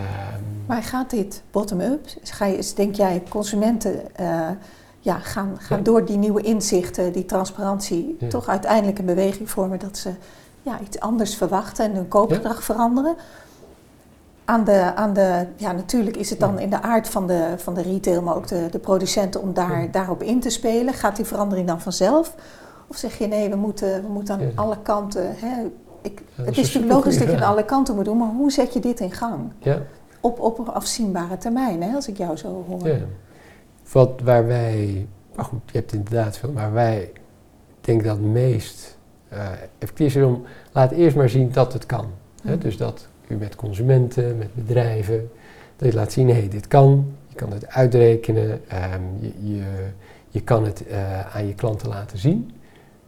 Maar 0.67 0.83
gaat 0.83 1.11
dit 1.11 1.43
bottom-up? 1.51 2.07
Denk 2.75 2.95
jij, 2.95 3.23
consumenten 3.29 4.15
eh, 4.17 4.49
ja, 5.01 5.19
gaan, 5.19 5.57
gaan 5.61 5.79
Ja. 5.79 5.85
door 5.85 6.05
die 6.05 6.17
nieuwe 6.17 6.43
inzichten, 6.43 7.13
die 7.13 7.25
transparantie, 7.27 8.17
toch 8.29 8.49
uiteindelijk 8.49 8.99
een 8.99 9.05
beweging 9.07 9.51
vormen 9.51 9.79
dat 9.79 9.97
ze 9.99 10.11
ja, 10.63 10.81
iets 10.81 11.01
anders 11.01 11.37
verwachten 11.37 11.85
en 11.85 11.95
hun 11.95 12.09
koopgedrag 12.09 12.63
veranderen? 12.65 13.15
Aan 14.45 14.65
de, 14.65 14.95
aan 14.95 15.13
de, 15.13 15.47
ja, 15.57 15.73
natuurlijk 15.73 16.17
is 16.17 16.31
het 16.31 16.41
dan 16.41 16.59
in 16.59 16.71
de 16.71 16.83
aard 16.83 17.09
van 17.09 17.27
de, 17.27 17.55
van 17.57 17.75
de 17.75 17.83
retail, 17.83 18.23
maar 18.23 18.37
ook 18.37 18.47
de, 18.49 18.69
de 18.71 18.79
producenten 18.79 19.41
om 19.43 19.55
daar, 19.55 19.91
daarop 19.91 20.23
in 20.23 20.41
te 20.41 20.51
spelen. 20.51 20.95
Gaat 20.95 21.17
die 21.17 21.25
verandering 21.25 21.67
dan 21.67 21.81
vanzelf? 21.81 22.35
Of 22.93 22.99
zeg 22.99 23.19
je 23.19 23.27
nee, 23.27 23.49
we 23.49 23.57
moeten, 23.57 24.03
we 24.03 24.09
moeten 24.09 24.35
aan 24.35 24.41
Ja. 24.41 24.51
alle 24.55 24.77
kanten. 24.83 25.35
Hè, 25.37 25.63
ik, 26.03 26.23
het 26.35 26.59
is 26.59 26.67
natuurlijk 26.67 26.93
logisch 26.93 27.19
dat 27.19 27.31
je 27.31 27.37
aan 27.37 27.43
alle 27.51 27.65
kanten 27.65 27.95
moet 27.95 28.05
doen, 28.05 28.17
maar 28.19 28.29
hoe 28.29 28.51
zet 28.53 28.73
je 28.73 28.81
dit 28.81 29.01
in 29.01 29.13
gang? 29.13 29.41
ja, 29.59 29.79
Op, 30.21 30.41
op 30.41 30.59
een 30.59 30.69
afzienbare 30.69 31.37
termijn, 31.39 31.83
hè, 31.83 31.95
als 31.95 32.09
ik 32.09 32.17
jou 32.17 32.37
zo 32.37 32.65
hoor. 32.69 32.87
Ja. 32.89 32.99
Wat 33.93 34.21
waar 34.25 34.47
wij, 34.47 35.07
maar 35.35 35.45
goed, 35.45 35.61
je 35.67 35.79
hebt 35.79 35.93
inderdaad 35.93 36.37
veel, 36.37 36.53
maar 36.53 36.73
wij 36.73 37.13
denken 37.81 38.07
dat 38.07 38.17
het 38.17 38.27
meest 38.27 38.99
eh 39.29 39.49
effectief 39.79 40.15
is 40.17 40.25
om, 40.25 40.43
laat 40.73 40.91
eerst 40.91 41.17
maar 41.17 41.29
zien 41.29 41.53
dat 41.53 41.73
het 41.73 41.87
kan. 41.87 42.07
Hè? 42.43 42.51
Mhm. 42.53 42.61
Dus 42.61 42.77
dat 42.77 43.07
u 43.29 43.35
met 43.37 43.57
consumenten, 43.57 44.39
met 44.39 44.55
bedrijven, 44.55 45.31
dat 45.77 45.89
je 45.89 45.95
laat 45.95 46.13
zien, 46.13 46.29
hé, 46.29 46.49
dit 46.49 46.69
kan, 46.69 47.07
je 47.29 47.35
kan 47.35 47.53
het 47.53 47.69
uitrekenen, 47.69 48.61
ehm, 48.69 49.01
je, 49.21 49.33
je, 49.55 49.63
je 50.29 50.41
kan 50.41 50.65
het 50.65 50.87
eh, 50.87 51.37
aan 51.37 51.47
je 51.47 51.55
klanten 51.55 51.89
laten 51.89 52.19
zien. 52.19 52.51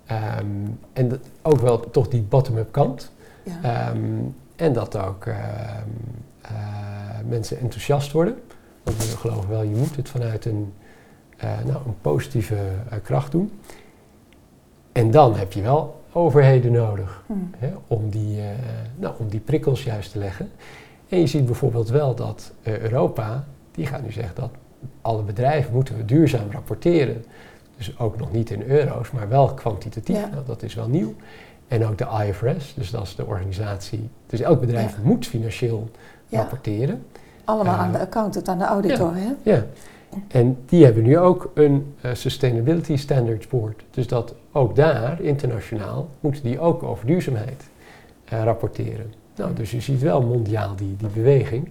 Ehm, 0.07 0.47
en 0.93 1.09
dat, 1.09 1.21
ook 1.43 1.61
wel 1.61 1.91
toch 1.91 2.09
die 2.09 2.23
bottom-up 2.23 2.73
kant. 2.73 3.13
Ja. 3.43 3.53
Ehm, 3.63 3.99
en 4.57 4.73
dat 4.73 4.97
ook 4.97 5.27
ehm, 5.27 5.89
eh, 6.41 6.51
mensen 7.29 7.59
enthousiast 7.59 8.13
worden. 8.13 8.37
Want 8.83 8.97
we 8.97 9.17
geloven 9.17 9.51
wel, 9.51 9.63
je 9.63 9.75
moet 9.77 9.97
het 9.97 10.09
vanuit 10.09 10.45
een, 10.45 10.73
eh, 11.37 11.49
nou, 11.67 11.87
een 11.87 12.01
positieve 12.01 12.57
eh, 12.91 12.99
kracht 13.03 13.33
doen. 13.33 13.53
En 14.93 15.11
dan 15.11 15.37
heb 15.37 15.53
je 15.53 15.63
wel 15.63 16.03
overheden 16.13 16.73
nodig 16.73 17.23
Hm. 17.27 17.33
hè, 17.59 17.73
om, 17.87 18.11
die, 18.11 18.41
nou, 18.97 19.15
om 19.19 19.29
die 19.29 19.41
prikkels 19.41 19.85
juist 19.85 20.13
te 20.13 20.19
leggen. 20.19 20.51
En 21.09 21.21
je 21.21 21.27
ziet 21.27 21.47
bijvoorbeeld 21.47 21.89
wel 21.89 22.15
dat 22.15 22.53
Europa, 22.63 23.45
die 23.71 23.87
gaat 23.87 24.03
nu 24.03 24.13
zeggen 24.13 24.35
dat 24.35 24.51
alle 25.01 25.23
bedrijven 25.23 25.75
moeten 25.75 26.07
duurzaam 26.07 26.51
rapporteren. 26.51 27.25
Dus 27.77 27.99
ook 27.99 28.19
nog 28.19 28.33
niet 28.33 28.51
in 28.51 28.63
euro's, 28.63 29.11
maar 29.11 29.29
wel 29.29 29.55
kwantitatief. 29.55 30.17
Ja. 30.17 30.29
Nou, 30.29 30.43
dat 30.47 30.63
is 30.63 30.75
wel 30.75 30.89
nieuw. 30.89 31.15
En 31.69 31.87
ook 31.87 31.99
de 31.99 32.07
IFRS, 32.27 32.75
dus 32.77 32.91
dat 32.91 33.03
is 33.03 33.15
de 33.17 33.27
organisatie. 33.27 34.09
Dus 34.27 34.41
elk 34.41 34.61
bedrijf 34.61 34.93
Ja. 34.93 34.99
moet 35.03 35.27
financieel 35.27 35.91
rapporteren. 36.31 37.05
Allemaal 37.45 37.75
Eh, 37.75 37.81
aan 37.81 37.93
de 37.93 37.99
accountant, 37.99 38.49
aan 38.49 38.59
de 38.59 38.65
auditor, 38.65 39.15
hè? 39.15 39.33
Ja. 39.43 39.65
En 40.29 40.59
die 40.67 40.85
hebben 40.85 41.03
nu 41.03 41.19
ook 41.19 41.51
een 41.55 41.95
eh, 42.01 42.11
Sustainability 42.15 42.97
Standards 42.97 43.47
Board. 43.47 43.83
Dus 43.91 44.07
dat 44.07 44.35
ook 44.53 44.77
daar, 44.77 45.21
internationaal, 45.21 46.09
moeten 46.21 46.43
die 46.43 46.61
ook 46.61 46.83
over 46.83 47.07
duurzaamheid 47.07 47.63
eh, 48.25 48.43
rapporteren. 48.45 49.13
Nou, 49.37 49.55
dus 49.55 49.71
je 49.71 49.81
ziet 49.81 50.01
wel 50.03 50.23
mondiaal 50.23 50.77
die, 50.77 50.97
die 50.97 51.09
beweging. 51.09 51.69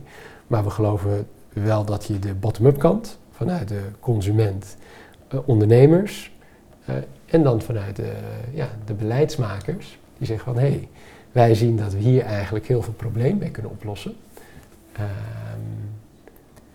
Maar 0.48 0.64
we 0.64 0.70
geloven 0.70 1.28
wel 1.54 1.86
dat 1.86 2.06
je 2.06 2.20
de 2.20 2.34
bottom-up 2.34 2.78
kant, 2.80 3.18
vanuit 3.32 3.68
de 3.68 3.82
consument, 4.00 4.78
eh, 4.80 4.84
ondernemers 5.42 6.32
eh, 6.86 6.96
en 7.26 7.44
dan 7.44 7.62
vanuit 7.62 7.96
de, 7.96 8.14
ja, 8.54 8.70
de 8.86 8.94
beleidsmakers, 8.94 10.00
die 10.18 10.28
zeggen 10.28 10.54
van 10.54 10.62
hé, 10.62 10.70
hey, 10.70 10.90
wij 11.32 11.56
zien 11.56 11.78
dat 11.78 11.94
we 11.94 12.00
hier 12.00 12.24
eigenlijk 12.24 12.68
heel 12.68 12.82
veel 12.82 12.94
problemen 12.94 13.38
mee 13.38 13.52
kunnen 13.52 13.72
oplossen. 13.72 14.16
Ehm, 14.94 15.10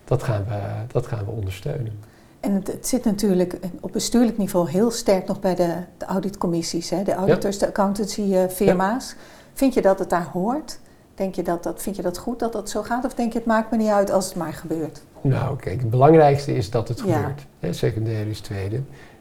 dat, 0.05 0.23
gaan 0.23 0.45
we, 0.47 0.59
dat 0.87 1.07
gaan 1.07 1.25
we 1.25 1.31
ondersteunen. 1.31 1.99
En 2.39 2.53
het, 2.53 2.67
het 2.67 2.87
zit 2.87 3.05
natuurlijk 3.05 3.57
op 3.79 3.91
bestuurlijk 3.91 4.37
niveau 4.37 4.69
heel 4.69 4.91
sterk 4.91 5.27
nog 5.27 5.39
bij 5.39 5.55
de, 5.55 5.75
de 5.97 6.05
auditcommissies, 6.05 6.89
hè? 6.89 7.03
de 7.03 7.13
auditors, 7.13 7.57
de 7.57 7.67
accountancy-firma's. 7.67 9.15
Vind 9.53 9.73
je 9.73 9.81
dat 9.81 9.99
het 9.99 10.09
daar 10.09 10.29
hoort? 10.33 10.79
Denk 11.15 11.35
je 11.35 11.41
dat, 11.43 11.63
dat, 11.63 11.81
vind 11.81 11.95
je 11.95 12.01
dat 12.01 12.17
goed 12.17 12.39
dat 12.39 12.53
dat 12.53 12.69
zo 12.69 12.83
gaat? 12.83 13.05
Of 13.05 13.13
denk 13.13 13.31
je 13.31 13.37
het 13.37 13.47
maakt 13.47 13.71
me 13.71 13.77
niet 13.77 13.87
uit 13.87 14.11
als 14.11 14.25
het 14.25 14.35
maar 14.35 14.53
gebeurt? 14.53 15.01
Nou, 15.21 15.57
kijk, 15.57 15.79
het 15.79 15.89
belangrijkste 15.89 16.55
is 16.55 16.69
dat 16.69 16.87
het 16.87 17.01
Ja. 17.05 17.13
gebeurt. 17.13 17.45
Hè, 17.59 17.73
secundair 17.73 18.27
is 18.27 18.39
tweede. 18.39 18.79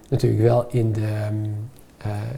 Natuurlijk 0.09 0.43
wel 0.43 0.67
in 0.71 0.93
de, 0.93 1.01
ehm, 1.01 1.35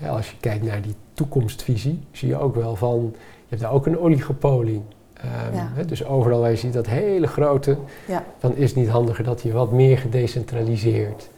eh, 0.02 0.10
als 0.10 0.30
je 0.30 0.36
kijkt 0.40 0.64
naar 0.64 0.82
die 0.82 0.94
toekomstvisie, 1.14 2.00
zie 2.12 2.28
je 2.28 2.38
ook 2.38 2.54
wel 2.54 2.76
van, 2.76 3.10
je 3.14 3.46
hebt 3.48 3.60
daar 3.62 3.72
ook 3.72 3.86
een 3.86 3.98
oligopolie. 3.98 4.82
Ehm, 5.14 5.54
Ja. 5.56 5.70
hè, 5.74 5.84
dus 5.84 6.04
overal 6.04 6.40
waar 6.40 6.50
je 6.50 6.56
ziet 6.56 6.72
dat 6.72 6.86
hele 6.86 7.26
grote, 7.26 7.76
Ja. 8.06 8.24
dan 8.38 8.56
is 8.56 8.68
het 8.70 8.78
niet 8.78 8.88
handiger 8.88 9.24
dat 9.24 9.42
je 9.42 9.52
wat 9.52 9.72
meer 9.72 9.98
gedecentraliseerd. 9.98 11.30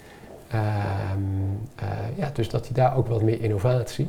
Eh, 0.48 0.58
ja, 2.14 2.30
dus 2.32 2.48
dat 2.48 2.66
je 2.66 2.74
daar 2.74 2.96
ook 2.96 3.06
wat 3.06 3.22
meer 3.22 3.40
innovatie 3.42 4.08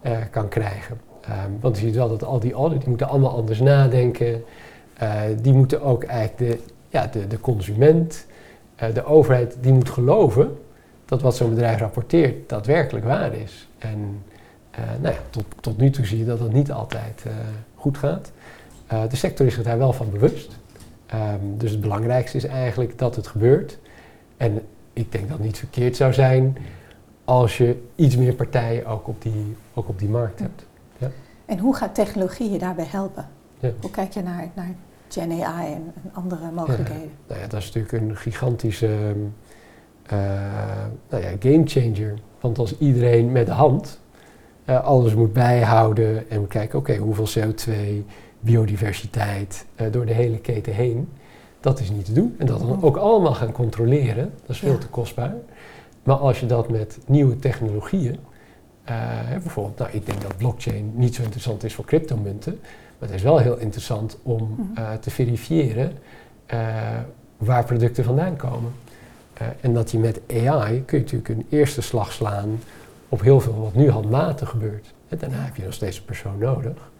eh, 0.00 0.16
kan 0.30 0.48
krijgen. 0.48 1.00
Want 1.60 1.78
je 1.78 1.86
ziet 1.86 1.94
wel 1.94 2.08
dat 2.08 2.24
al 2.24 2.40
die 2.40 2.54
die 2.68 2.88
moeten 2.88 3.08
allemaal 3.08 3.36
anders 3.36 3.60
nadenken. 3.60 4.44
Die 5.40 5.52
moeten 5.52 5.82
ook 5.82 6.04
eigenlijk 6.04 6.38
de, 6.38 6.58
ja, 6.94 7.06
de, 7.06 7.26
de 7.26 7.40
consument, 7.40 8.26
eh, 8.74 8.94
de 8.94 9.04
overheid, 9.04 9.56
die 9.60 9.72
moet 9.72 9.90
geloven 9.90 10.58
dat 11.04 11.22
wat 11.22 11.36
zo'n 11.36 11.50
bedrijf 11.50 11.78
rapporteert 11.78 12.48
daadwerkelijk 12.48 13.04
waar 13.04 13.34
is. 13.34 13.68
En 13.78 14.22
eh, 14.70 14.84
nou 15.00 15.14
ja, 15.14 15.20
tot, 15.30 15.44
tot 15.60 15.78
nu 15.78 15.90
toe 15.90 16.06
zie 16.06 16.18
je 16.18 16.24
dat 16.24 16.38
dat 16.38 16.52
niet 16.52 16.72
altijd 16.72 17.22
eh, 17.26 17.32
goed 17.74 17.98
gaat. 17.98 18.32
De 19.10 19.16
sector 19.16 19.46
is 19.46 19.54
zich 19.54 19.62
daar 19.62 19.78
wel 19.78 19.92
van 19.92 20.10
bewust. 20.10 20.58
Ehm, 21.06 21.38
dus 21.56 21.70
het 21.70 21.80
belangrijkste 21.80 22.36
is 22.36 22.44
eigenlijk 22.44 22.98
dat 22.98 23.16
het 23.16 23.26
gebeurt. 23.26 23.78
En 24.36 24.62
ik 24.92 25.12
denk 25.12 25.28
dat 25.28 25.36
het 25.36 25.46
niet 25.46 25.58
verkeerd 25.58 25.96
zou 25.96 26.12
zijn 26.12 26.56
als 27.24 27.58
je 27.58 27.82
iets 27.94 28.16
meer 28.16 28.34
partijen 28.34 28.86
ook 28.86 29.08
op 29.08 29.22
die, 29.22 29.56
ook 29.74 29.88
op 29.88 29.98
die 29.98 30.08
markt 30.08 30.40
hebt. 30.40 30.66
Ja. 30.98 31.10
En 31.46 31.58
hoe 31.58 31.76
gaat 31.76 31.94
technologie 31.94 32.50
je 32.50 32.58
daarbij 32.58 32.86
helpen? 32.88 33.28
Ja. 33.60 33.70
Hoe 33.80 33.90
kijk 33.90 34.12
je 34.12 34.22
naar, 34.22 34.48
naar 34.54 34.74
Gen 35.14 35.42
AI 35.42 35.72
en, 35.72 35.92
en 36.02 36.10
andere 36.12 36.50
mogelijkheden? 36.54 37.10
Nou 37.28 37.40
ja, 37.40 37.46
dat 37.46 37.60
is 37.60 37.72
natuurlijk 37.72 37.92
een 37.92 38.16
gigantische 38.16 39.14
uh, 40.12 40.18
nou 41.08 41.22
ja, 41.22 41.30
game 41.40 41.62
changer. 41.64 42.14
Want 42.40 42.58
als 42.58 42.78
iedereen 42.78 43.32
met 43.32 43.46
de 43.46 43.52
hand 43.52 44.00
uh, 44.66 44.84
alles 44.84 45.14
moet 45.14 45.32
bijhouden 45.32 46.30
en 46.30 46.40
moet 46.40 46.48
kijken, 46.48 46.78
oké, 46.78 46.96
hoeveel 46.96 47.28
CO2, 47.42 47.72
biodiversiteit 48.40 49.66
uh, 49.80 49.92
door 49.92 50.06
de 50.06 50.12
hele 50.12 50.38
keten 50.38 50.72
heen, 50.74 51.08
dat 51.60 51.80
is 51.80 51.90
niet 51.90 52.04
te 52.04 52.12
doen. 52.12 52.34
En 52.38 52.46
dat 52.46 52.60
dan 52.60 52.82
ook 52.82 52.96
allemaal 52.96 53.34
gaan 53.34 53.52
controleren, 53.52 54.32
dat 54.40 54.50
is 54.50 54.58
veel 54.58 54.72
ja. 54.72 54.78
te 54.78 54.88
kostbaar. 54.88 55.34
Maar 56.02 56.16
als 56.16 56.40
je 56.40 56.46
dat 56.46 56.70
met 56.70 56.98
nieuwe 57.06 57.38
technologieën, 57.38 58.18
bijvoorbeeld, 59.42 59.78
nou, 59.78 59.90
ik 59.92 60.06
denk 60.06 60.22
dat 60.22 60.36
blockchain 60.36 60.92
niet 60.94 61.14
zo 61.14 61.22
interessant 61.22 61.64
is 61.64 61.74
voor 61.74 61.84
cryptomunten, 61.84 62.60
maar 63.04 63.12
het 63.12 63.22
is 63.22 63.30
wel 63.30 63.38
heel 63.38 63.56
interessant 63.56 64.16
om 64.22 64.72
uh, 64.78 64.92
te 64.92 65.10
verifiëren 65.10 65.92
uh, 66.52 66.58
waar 67.36 67.64
producten 67.64 68.04
vandaan 68.04 68.36
komen. 68.36 68.72
Uh, 69.42 69.46
en 69.60 69.74
dat 69.74 69.90
je 69.90 69.98
met 69.98 70.20
AI 70.30 70.82
kun 70.84 70.98
je 70.98 71.04
natuurlijk 71.04 71.28
een 71.28 71.46
eerste 71.48 71.82
slag 71.82 72.12
slaan 72.12 72.60
op 73.08 73.20
heel 73.20 73.40
veel 73.40 73.60
wat 73.60 73.74
nu 73.74 73.90
handmatig 73.90 74.48
gebeurt. 74.48 74.94
En 75.08 75.18
daarna 75.18 75.36
heb 75.36 75.56
je 75.56 75.62
nog 75.62 75.72
steeds 75.72 75.98
een 75.98 76.04
persoon 76.04 76.38
nodig. 76.38 76.90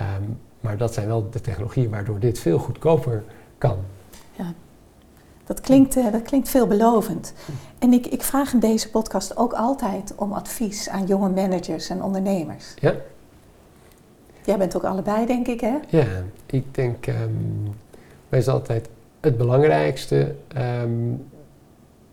Um, 0.00 0.38
maar 0.60 0.76
dat 0.76 0.94
zijn 0.94 1.06
wel 1.06 1.30
de 1.30 1.40
technologieën 1.40 1.90
waardoor 1.90 2.18
dit 2.18 2.38
veel 2.38 2.58
goedkoper 2.58 3.24
kan. 3.58 3.76
Ja, 4.36 4.52
dat 5.44 5.60
klinkt, 5.60 5.94
dat 5.94 6.22
klinkt 6.22 6.48
veelbelovend. 6.48 7.32
En 7.78 7.92
ik, 7.92 8.06
ik 8.06 8.22
vraag 8.22 8.52
in 8.52 8.60
deze 8.60 8.90
podcast 8.90 9.36
ook 9.36 9.52
altijd 9.52 10.14
om 10.16 10.32
advies 10.32 10.88
aan 10.88 11.06
jonge 11.06 11.28
managers 11.28 11.88
en 11.88 12.02
ondernemers. 12.02 12.74
Ja. 12.80 12.94
Jij 14.44 14.58
bent 14.58 14.76
ook 14.76 14.84
allebei, 14.84 15.26
denk 15.26 15.46
ik, 15.46 15.60
hè? 15.60 15.76
Ja, 15.88 16.06
ik 16.46 16.74
denk, 16.74 17.06
um, 17.06 17.74
is 18.28 18.48
altijd 18.48 18.88
het 19.20 19.36
belangrijkste, 19.36 20.34
um, 20.82 21.26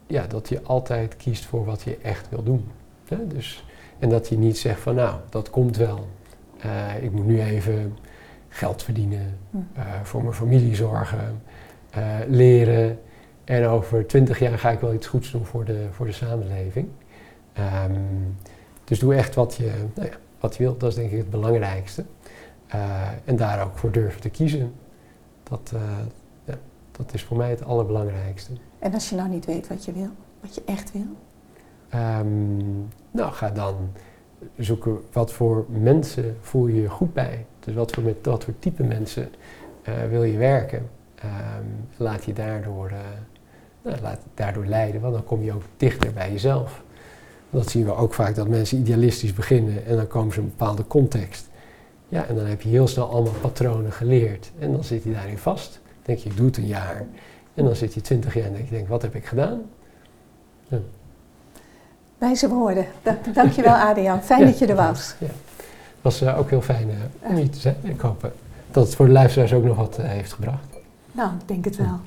ja, 0.07 0.27
dat 0.27 0.49
je 0.49 0.61
altijd 0.63 1.17
kiest 1.17 1.45
voor 1.45 1.65
wat 1.65 1.81
je 1.81 1.97
echt 1.97 2.29
wil 2.29 2.43
doen. 2.43 2.65
Hè? 3.07 3.27
Dus, 3.27 3.65
en 3.99 4.09
dat 4.09 4.27
je 4.27 4.37
niet 4.37 4.57
zegt 4.57 4.79
van, 4.79 4.95
nou, 4.95 5.15
dat 5.29 5.49
komt 5.49 5.77
wel. 5.77 6.07
Uh, 6.65 7.03
ik 7.03 7.11
moet 7.11 7.25
nu 7.25 7.41
even 7.41 7.97
geld 8.47 8.83
verdienen, 8.83 9.37
uh, 9.77 9.83
voor 10.03 10.21
mijn 10.21 10.33
familie 10.33 10.75
zorgen, 10.75 11.41
uh, 11.97 12.03
leren. 12.27 12.99
En 13.43 13.65
over 13.65 14.07
twintig 14.07 14.39
jaar 14.39 14.59
ga 14.59 14.71
ik 14.71 14.79
wel 14.79 14.93
iets 14.93 15.07
goeds 15.07 15.31
doen 15.31 15.45
voor 15.45 15.65
de, 15.65 15.87
voor 15.91 16.05
de 16.05 16.11
samenleving. 16.11 16.87
Um, 17.85 18.37
dus 18.83 18.99
doe 18.99 19.15
echt 19.15 19.35
wat 19.35 19.55
je, 19.55 19.71
nou 19.93 20.07
ja, 20.07 20.15
wat 20.39 20.55
je 20.55 20.63
wilt, 20.63 20.79
dat 20.79 20.89
is 20.89 20.95
denk 20.95 21.11
ik 21.11 21.17
het 21.17 21.29
belangrijkste. 21.29 22.05
Uh, 22.75 23.07
en 23.25 23.35
daar 23.35 23.63
ook 23.63 23.77
voor 23.77 23.91
durven 23.91 24.21
te 24.21 24.29
kiezen. 24.29 24.73
Dat, 25.43 25.71
uh, 25.73 25.81
ja, 26.43 26.53
dat 26.91 27.13
is 27.13 27.23
voor 27.23 27.37
mij 27.37 27.49
het 27.49 27.63
allerbelangrijkste. 27.63 28.51
En 28.79 28.93
als 28.93 29.09
je 29.09 29.15
nou 29.15 29.29
niet 29.29 29.45
weet 29.45 29.67
wat 29.67 29.85
je 29.85 29.91
wil, 29.91 30.09
wat 30.41 30.55
je 30.55 30.61
echt 30.65 30.91
wil? 30.91 31.07
Um, 31.99 32.87
nou, 33.11 33.31
ga 33.31 33.49
dan 33.49 33.75
zoeken 34.57 34.99
wat 35.11 35.31
voor 35.31 35.65
mensen 35.67 36.37
voel 36.41 36.67
je 36.67 36.81
je 36.81 36.89
goed 36.89 37.13
bij. 37.13 37.45
Dus 37.59 37.73
wat 37.73 37.91
voor, 37.91 38.03
met 38.03 38.15
wat 38.21 38.43
voor 38.43 38.53
type 38.59 38.83
mensen 38.83 39.29
uh, 39.87 39.93
wil 40.09 40.23
je 40.23 40.37
werken. 40.37 40.89
Um, 41.23 41.87
laat 41.97 42.25
je 42.25 42.33
daardoor, 42.33 42.91
nou, 43.81 44.01
laat 44.01 44.19
daardoor 44.33 44.65
leiden, 44.65 45.01
want 45.01 45.13
dan 45.13 45.23
kom 45.23 45.43
je 45.43 45.53
ook 45.53 45.63
dichter 45.77 46.13
bij 46.13 46.31
jezelf. 46.31 46.83
Dat 47.49 47.69
zien 47.69 47.85
we 47.85 47.95
ook 47.95 48.13
vaak, 48.13 48.35
dat 48.35 48.47
mensen 48.47 48.77
idealistisch 48.77 49.33
beginnen 49.33 49.85
en 49.85 49.95
dan 49.95 50.07
komen 50.07 50.33
ze 50.33 50.39
in 50.39 50.45
een 50.45 50.53
bepaalde 50.57 50.87
context. 50.87 51.48
Ja, 52.09 52.25
en 52.25 52.35
dan 52.35 52.45
heb 52.45 52.61
je 52.61 52.69
heel 52.69 52.87
snel 52.87 53.09
allemaal 53.09 53.33
patronen 53.41 53.91
geleerd. 53.91 54.51
En 54.59 54.71
dan 54.71 54.83
zit 54.83 55.03
je 55.03 55.13
daarin 55.13 55.37
vast. 55.37 55.71
Dan 55.83 56.03
denk 56.03 56.19
je, 56.19 56.29
ik 56.29 56.37
doe 56.37 56.45
het 56.45 56.57
een 56.57 56.65
jaar. 56.65 57.05
En 57.53 57.65
dan 57.65 57.75
zit 57.75 57.93
je 57.93 58.01
twintig 58.01 58.33
jaar 58.33 58.45
en 58.45 58.53
denk 58.53 58.65
je, 58.65 58.75
denk, 58.75 58.87
wat 58.87 59.01
heb 59.01 59.15
ik 59.15 59.25
gedaan? 59.25 59.61
Ja. 60.67 60.77
Wijze 62.17 62.49
woorden. 62.49 62.85
Dank, 63.03 63.33
dankjewel 63.33 63.73
Adriaan. 63.89 64.23
Fijn 64.23 64.39
ja, 64.39 64.45
dat 64.45 64.59
je 64.59 64.65
er 64.65 64.75
was. 64.75 65.15
Ja. 65.19 65.25
Het 65.25 66.01
was 66.01 66.21
uh, 66.21 66.39
ook 66.39 66.49
heel 66.49 66.61
fijn 66.61 66.89
uh, 66.89 67.29
om 67.29 67.35
hier 67.35 67.49
te 67.49 67.59
zijn. 67.59 67.75
Ik 67.83 67.99
hoop 67.99 68.25
uh, 68.25 68.31
dat 68.71 68.85
het 68.85 68.95
voor 68.95 69.05
de 69.05 69.11
luisteraars 69.11 69.53
ook 69.53 69.63
nog 69.63 69.77
wat 69.77 69.97
heeft 69.97 70.33
gebracht. 70.33 70.67
Nou, 71.11 71.31
ik 71.39 71.47
denk 71.47 71.65
het 71.65 71.75
wel. 71.75 71.99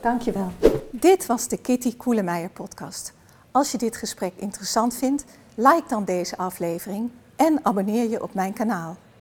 Dankjewel. 0.00 0.52
Dit 0.90 1.26
was 1.26 1.48
de 1.48 1.56
Kitty 1.56 1.96
Koelemeijer 1.96 2.48
podcast. 2.48 3.12
Als 3.50 3.70
je 3.70 3.78
dit 3.78 3.96
gesprek 3.96 4.32
interessant 4.36 4.94
vindt, 4.94 5.24
like 5.54 5.84
dan 5.88 6.04
deze 6.04 6.36
aflevering 6.36 7.10
en 7.36 7.60
abonneer 7.62 8.10
je 8.10 8.22
op 8.22 8.34
mijn 8.34 8.52
kanaal. 8.52 8.96